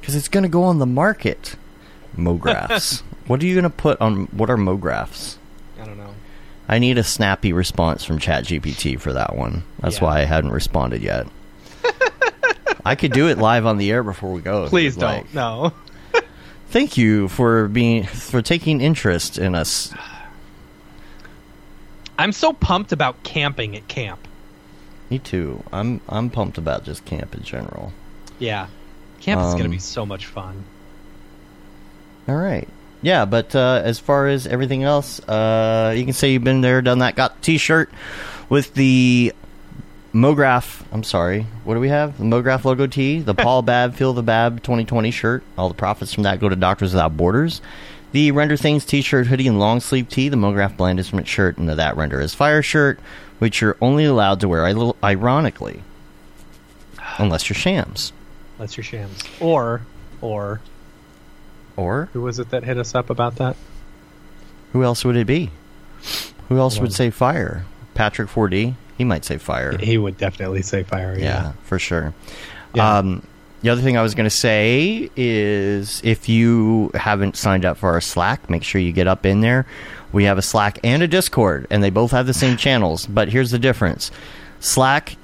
Because 0.00 0.14
it's 0.14 0.28
going 0.28 0.44
to 0.44 0.48
go 0.48 0.62
on 0.64 0.78
the 0.78 0.86
market. 0.86 1.56
Mographs. 2.16 3.02
what 3.26 3.42
are 3.42 3.46
you 3.46 3.54
going 3.54 3.64
to 3.64 3.70
put 3.70 4.00
on, 4.00 4.26
what 4.26 4.48
are 4.50 4.56
Mographs? 4.56 5.36
I 5.80 5.84
don't 5.84 5.98
know. 5.98 6.14
I 6.68 6.78
need 6.78 6.96
a 6.98 7.04
snappy 7.04 7.52
response 7.52 8.04
from 8.04 8.18
ChatGPT 8.18 8.98
for 8.98 9.12
that 9.12 9.36
one. 9.36 9.62
That's 9.80 9.96
Yeah. 9.98 10.04
why 10.04 10.20
I 10.20 10.24
hadn't 10.24 10.52
responded 10.52 11.02
yet. 11.02 11.26
I 12.84 12.94
could 12.94 13.12
do 13.12 13.28
it 13.28 13.36
live 13.38 13.66
on 13.66 13.76
the 13.76 13.90
air 13.90 14.02
before 14.02 14.32
we 14.32 14.40
go. 14.40 14.68
Please 14.68 14.96
don't. 14.96 15.18
like. 15.24 15.34
No. 15.34 15.72
Thank 16.68 16.96
you 16.96 17.28
for 17.28 17.68
being 17.68 18.04
for 18.04 18.40
taking 18.40 18.80
interest 18.80 19.36
in 19.36 19.54
us. 19.54 19.92
I'm 22.18 22.32
so 22.32 22.52
pumped 22.52 22.92
about 22.92 23.22
camping 23.22 23.76
at 23.76 23.88
camp. 23.88 24.26
Me 25.10 25.18
too. 25.18 25.62
I'm 25.72 26.00
I'm 26.08 26.30
pumped 26.30 26.56
about 26.58 26.84
just 26.84 27.04
camp 27.04 27.34
in 27.34 27.42
general. 27.42 27.92
Yeah. 28.38 28.68
Camp 29.20 29.40
is 29.40 29.46
going 29.48 29.58
to 29.58 29.64
Um, 29.64 29.70
be 29.72 29.78
so 29.78 30.06
much 30.06 30.26
fun. 30.26 30.64
All 32.28 32.36
right. 32.36 32.68
Yeah, 33.02 33.24
but 33.24 33.54
uh, 33.54 33.80
as 33.84 33.98
far 33.98 34.28
as 34.28 34.46
everything 34.46 34.82
else, 34.82 35.20
uh, 35.28 35.92
you 35.96 36.04
can 36.04 36.12
say 36.12 36.32
you've 36.32 36.44
been 36.44 36.60
there, 36.60 36.80
done 36.82 36.98
that, 37.00 37.16
got 37.16 37.42
T-shirt 37.42 37.90
with 38.48 38.74
the 38.74 39.32
Mograph. 40.14 40.82
I'm 40.92 41.02
sorry. 41.02 41.46
What 41.64 41.74
do 41.74 41.80
we 41.80 41.88
have? 41.88 42.18
The 42.18 42.24
Mograph 42.24 42.64
logo 42.64 42.86
tee, 42.86 43.20
the 43.20 43.34
Paul 43.36 43.62
Babb 43.62 43.94
Feel 43.94 44.12
the 44.12 44.22
Babb 44.22 44.62
2020 44.62 45.10
shirt. 45.10 45.42
All 45.56 45.68
the 45.68 45.74
profits 45.74 46.12
from 46.14 46.24
that 46.24 46.40
go 46.40 46.48
to 46.48 46.56
Doctors 46.56 46.92
Without 46.92 47.16
Borders. 47.16 47.60
The 48.12 48.32
Render 48.32 48.56
Things 48.56 48.84
T-shirt, 48.84 49.28
hoodie, 49.28 49.46
and 49.48 49.58
long 49.60 49.80
sleeve 49.80 50.08
tee. 50.08 50.28
The 50.28 50.36
Mograph 50.36 50.76
Blind 50.76 50.98
Instrument 50.98 51.28
shirt, 51.28 51.58
and 51.58 51.68
the 51.68 51.76
That 51.76 51.96
Render 51.96 52.20
is 52.20 52.34
Fire 52.34 52.62
shirt, 52.62 52.98
which 53.40 53.60
you're 53.60 53.76
only 53.80 54.04
allowed 54.04 54.38
to 54.40 54.48
wear, 54.48 54.64
ironically, 55.02 55.82
unless 57.18 57.48
you're 57.50 57.56
shams. 57.56 58.12
That's 58.58 58.76
your 58.76 58.84
shams. 58.84 59.22
Or, 59.40 59.82
or, 60.20 60.60
Or 61.76 62.08
who 62.12 62.20
was 62.22 62.38
it 62.38 62.50
that 62.50 62.62
hit 62.64 62.78
us 62.78 62.94
up 62.94 63.10
about 63.10 63.36
that? 63.36 63.56
Who 64.72 64.84
else 64.84 65.04
would 65.04 65.16
it 65.16 65.26
be? 65.26 65.50
Who 66.48 66.58
else 66.58 66.78
would 66.78 66.92
say 66.92 67.10
fire? 67.10 67.64
Patrick 67.94 68.28
4D? 68.28 68.74
He 68.96 69.04
might 69.04 69.24
say 69.24 69.38
fire. 69.38 69.76
He 69.78 69.96
would 69.98 70.16
definitely 70.18 70.62
say 70.62 70.82
fire. 70.82 71.16
yeah, 71.18 71.24
Yeah. 71.24 71.52
for 71.64 71.78
sure. 71.78 72.14
Yeah. 72.74 72.98
Um, 72.98 73.22
the 73.62 73.68
other 73.70 73.82
thing 73.82 73.96
I 73.96 74.02
was 74.02 74.14
going 74.14 74.28
to 74.28 74.34
say 74.36 75.10
is 75.16 76.00
if 76.04 76.28
you 76.28 76.90
haven't 76.94 77.36
signed 77.36 77.64
up 77.64 77.76
for 77.78 77.90
our 77.90 78.00
Slack, 78.00 78.48
make 78.50 78.62
sure 78.62 78.80
you 78.80 78.92
get 78.92 79.06
up 79.06 79.26
in 79.26 79.40
there. 79.40 79.66
We 80.12 80.24
have 80.24 80.38
a 80.38 80.42
Slack 80.42 80.78
and 80.82 81.02
a 81.02 81.08
Discord, 81.08 81.66
and 81.70 81.82
they 81.82 81.90
both 81.90 82.10
have 82.12 82.26
the 82.26 82.34
same 82.34 82.56
channels. 82.66 83.06
But 83.06 83.28
here's 83.28 83.50
the 83.50 83.58
difference 83.58 84.10
Slack 84.60 85.16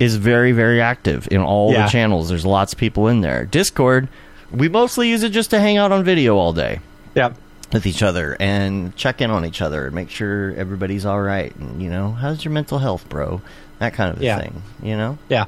is 0.00 0.16
very, 0.16 0.52
very 0.52 0.80
active 0.80 1.26
in 1.30 1.40
all 1.40 1.72
Yeah. 1.72 1.84
the 1.84 1.88
channels. 1.90 2.28
There's 2.28 2.44
lots 2.46 2.72
of 2.72 2.78
people 2.78 3.08
in 3.08 3.20
there. 3.22 3.44
Discord, 3.46 4.08
we 4.50 4.68
mostly 4.68 5.08
use 5.08 5.22
it 5.22 5.30
just 5.30 5.50
to 5.50 5.60
hang 5.60 5.76
out 5.78 5.90
on 5.92 6.04
video 6.04 6.36
all 6.36 6.52
day 6.52 6.80
Yeah. 7.14 7.30
with 7.72 7.86
each 7.86 8.02
other 8.02 8.36
and 8.38 8.94
check 8.96 9.20
in 9.22 9.30
on 9.30 9.44
each 9.46 9.62
other 9.62 9.86
and 9.86 9.94
make 9.94 10.10
sure 10.10 10.52
everybody's 10.56 11.06
all 11.06 11.20
right. 11.20 11.54
And 11.56 11.80
you 11.82 11.88
know, 11.88 12.10
how's 12.12 12.44
your 12.44 12.52
mental 12.52 12.78
health, 12.78 13.08
bro? 13.08 13.40
That 13.78 13.94
kind 13.94 14.12
of 14.12 14.20
a 14.20 14.24
Yeah. 14.24 14.38
thing. 14.38 14.62
You 14.82 14.96
know, 14.98 15.18
Yeah. 15.30 15.46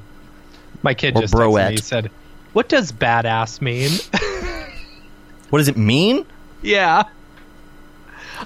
My 0.82 0.94
kid 0.94 1.16
Or 1.16 1.22
just 1.22 1.34
texted 1.34 1.66
me. 1.68 1.70
He 1.72 1.76
said, 1.78 2.10
"What 2.52 2.68
does 2.68 2.92
badass 2.92 3.60
mean?" 3.60 3.90
what 5.50 5.58
does 5.58 5.68
it 5.68 5.76
mean? 5.76 6.26
yeah. 6.62 7.04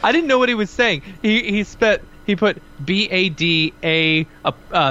I 0.03 0.11
didn't 0.13 0.27
know 0.29 0.39
what 0.39 0.49
he 0.49 0.55
was 0.55 0.71
saying. 0.71 1.03
He 1.21 1.43
he 1.51 1.65
spent 1.65 2.01
he 2.25 2.35
put 2.35 2.63
B 2.83 3.09
A 3.11 3.29
D 3.29 3.75
A 3.85 4.27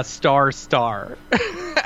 star 0.04 0.52
star, 0.52 1.18
and 1.32 1.40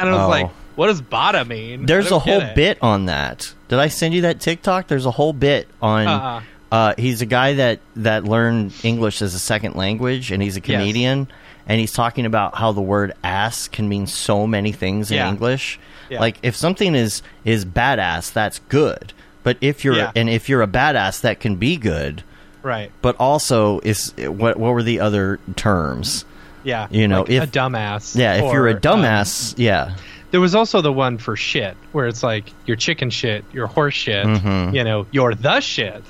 I 0.08 0.12
was 0.12 0.20
Oh. 0.20 0.28
like, 0.28 0.50
"What 0.74 0.88
does 0.88 1.00
bada 1.00 1.46
mean?" 1.48 1.86
There's 1.86 2.10
a 2.10 2.18
whole 2.18 2.42
bit 2.54 2.76
on 2.82 3.06
that. 3.06 3.54
Did 3.68 3.78
I 3.78 3.88
send 3.88 4.12
you 4.12 4.20
that 4.22 4.38
TikTok? 4.40 4.86
There's 4.88 5.06
a 5.06 5.10
whole 5.10 5.32
bit 5.32 5.66
on. 5.80 6.06
Uh-uh. 6.06 6.40
Uh, 6.70 6.94
he's 6.98 7.22
a 7.22 7.26
guy 7.26 7.54
that 7.54 7.80
that 7.96 8.24
learned 8.24 8.74
English 8.82 9.22
as 9.22 9.32
a 9.34 9.38
second 9.38 9.76
language, 9.76 10.30
and 10.30 10.42
he's 10.42 10.56
a 10.56 10.60
comedian. 10.60 11.28
And 11.68 11.80
he's 11.80 11.92
talking 11.92 12.26
about 12.26 12.54
how 12.56 12.72
the 12.72 12.82
word 12.82 13.14
"ass" 13.24 13.66
can 13.66 13.88
mean 13.88 14.06
so 14.06 14.46
many 14.46 14.72
things 14.72 15.10
in 15.10 15.16
Yeah. 15.16 15.28
English. 15.30 15.80
Yeah. 16.08 16.20
Like 16.20 16.38
if 16.42 16.54
something 16.56 16.94
is 16.94 17.22
is 17.44 17.64
badass, 17.64 18.32
that's 18.32 18.58
good. 18.68 19.12
But 19.42 19.56
if 19.60 19.84
you're 19.84 19.94
Yeah. 19.96 20.12
and 20.16 20.28
if 20.28 20.48
you're 20.48 20.62
a 20.62 20.66
badass, 20.66 21.20
that 21.22 21.40
can 21.40 21.56
be 21.56 21.76
good. 21.76 22.22
right? 22.62 22.90
But 23.00 23.14
also, 23.20 23.78
is 23.80 24.12
what 24.16 24.56
what 24.58 24.72
were 24.72 24.82
the 24.82 24.98
other 25.00 25.38
terms? 25.54 26.24
Yeah, 26.64 26.88
You 26.90 27.06
know, 27.06 27.20
like 27.20 27.30
if- 27.30 27.42
a 27.44 27.46
dumbass. 27.46 28.16
Yeah, 28.16 28.34
if 28.34 28.52
you're 28.52 28.66
a 28.66 28.72
or, 28.72 28.74
um, 28.74 28.80
dumbass, 28.80 29.54
yeah, 29.56 29.92
there 30.32 30.40
was 30.40 30.56
also 30.56 30.80
the 30.80 30.92
one 30.92 31.16
for 31.18 31.36
shit, 31.36 31.76
where 31.92 32.08
it's 32.08 32.24
like 32.24 32.52
you're 32.66 32.76
chicken 32.76 33.08
shit, 33.10 33.44
you're 33.52 33.68
horse 33.68 33.94
shit, 33.94 34.26
you 34.26 34.82
know, 34.82 35.06
you're 35.12 35.34
the 35.36 35.60
shit. 35.60 36.02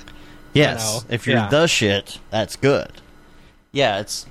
Yes, 0.53 0.95
know, 1.03 1.13
if 1.13 1.27
you're 1.27 1.35
yeah. 1.37 1.49
the 1.49 1.67
shit, 1.67 2.17
that's 2.31 2.55
good. 2.55 2.91
Yeah, 3.71 3.99
it's 3.99 4.25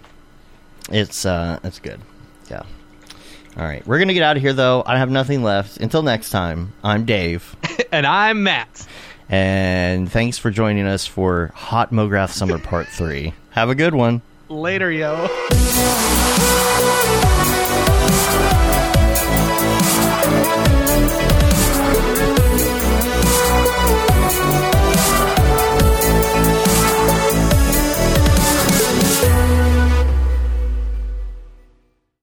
it's 0.91 1.25
uh 1.25 1.61
it's 1.63 1.79
good. 1.79 2.01
Yeah. 2.51 2.63
All 3.59 3.65
right, 3.65 3.87
we're 3.87 3.99
gonna 3.99 4.13
get 4.13 4.23
out 4.23 4.37
of 4.37 4.43
here 4.43 4.53
though. 4.53 4.83
I 4.85 4.99
have 4.99 5.11
nothing 5.11 5.43
left. 5.43 5.79
Until 5.79 6.03
next 6.03 6.31
time, 6.31 6.73
I'm 6.85 7.05
Dave, 7.07 7.57
And 7.93 8.07
I'm 8.07 8.43
Matt. 8.43 8.87
and 9.31 10.11
thanks 10.13 10.37
for 10.37 10.51
joining 10.51 10.87
us 10.87 11.07
for 11.07 11.53
Hot 11.55 11.91
Mograph 11.91 12.31
Summer 12.31 12.59
Part 12.59 12.87
Three. 12.91 13.33
Have 13.51 13.71
a 13.71 13.75
good 13.75 13.95
one. 13.95 14.21
Later, 14.49 14.91
yo. 14.93 15.27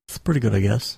It's 0.07 0.17
pretty 0.17 0.39
good, 0.39 0.53
I 0.53 0.59
guess. 0.59 0.97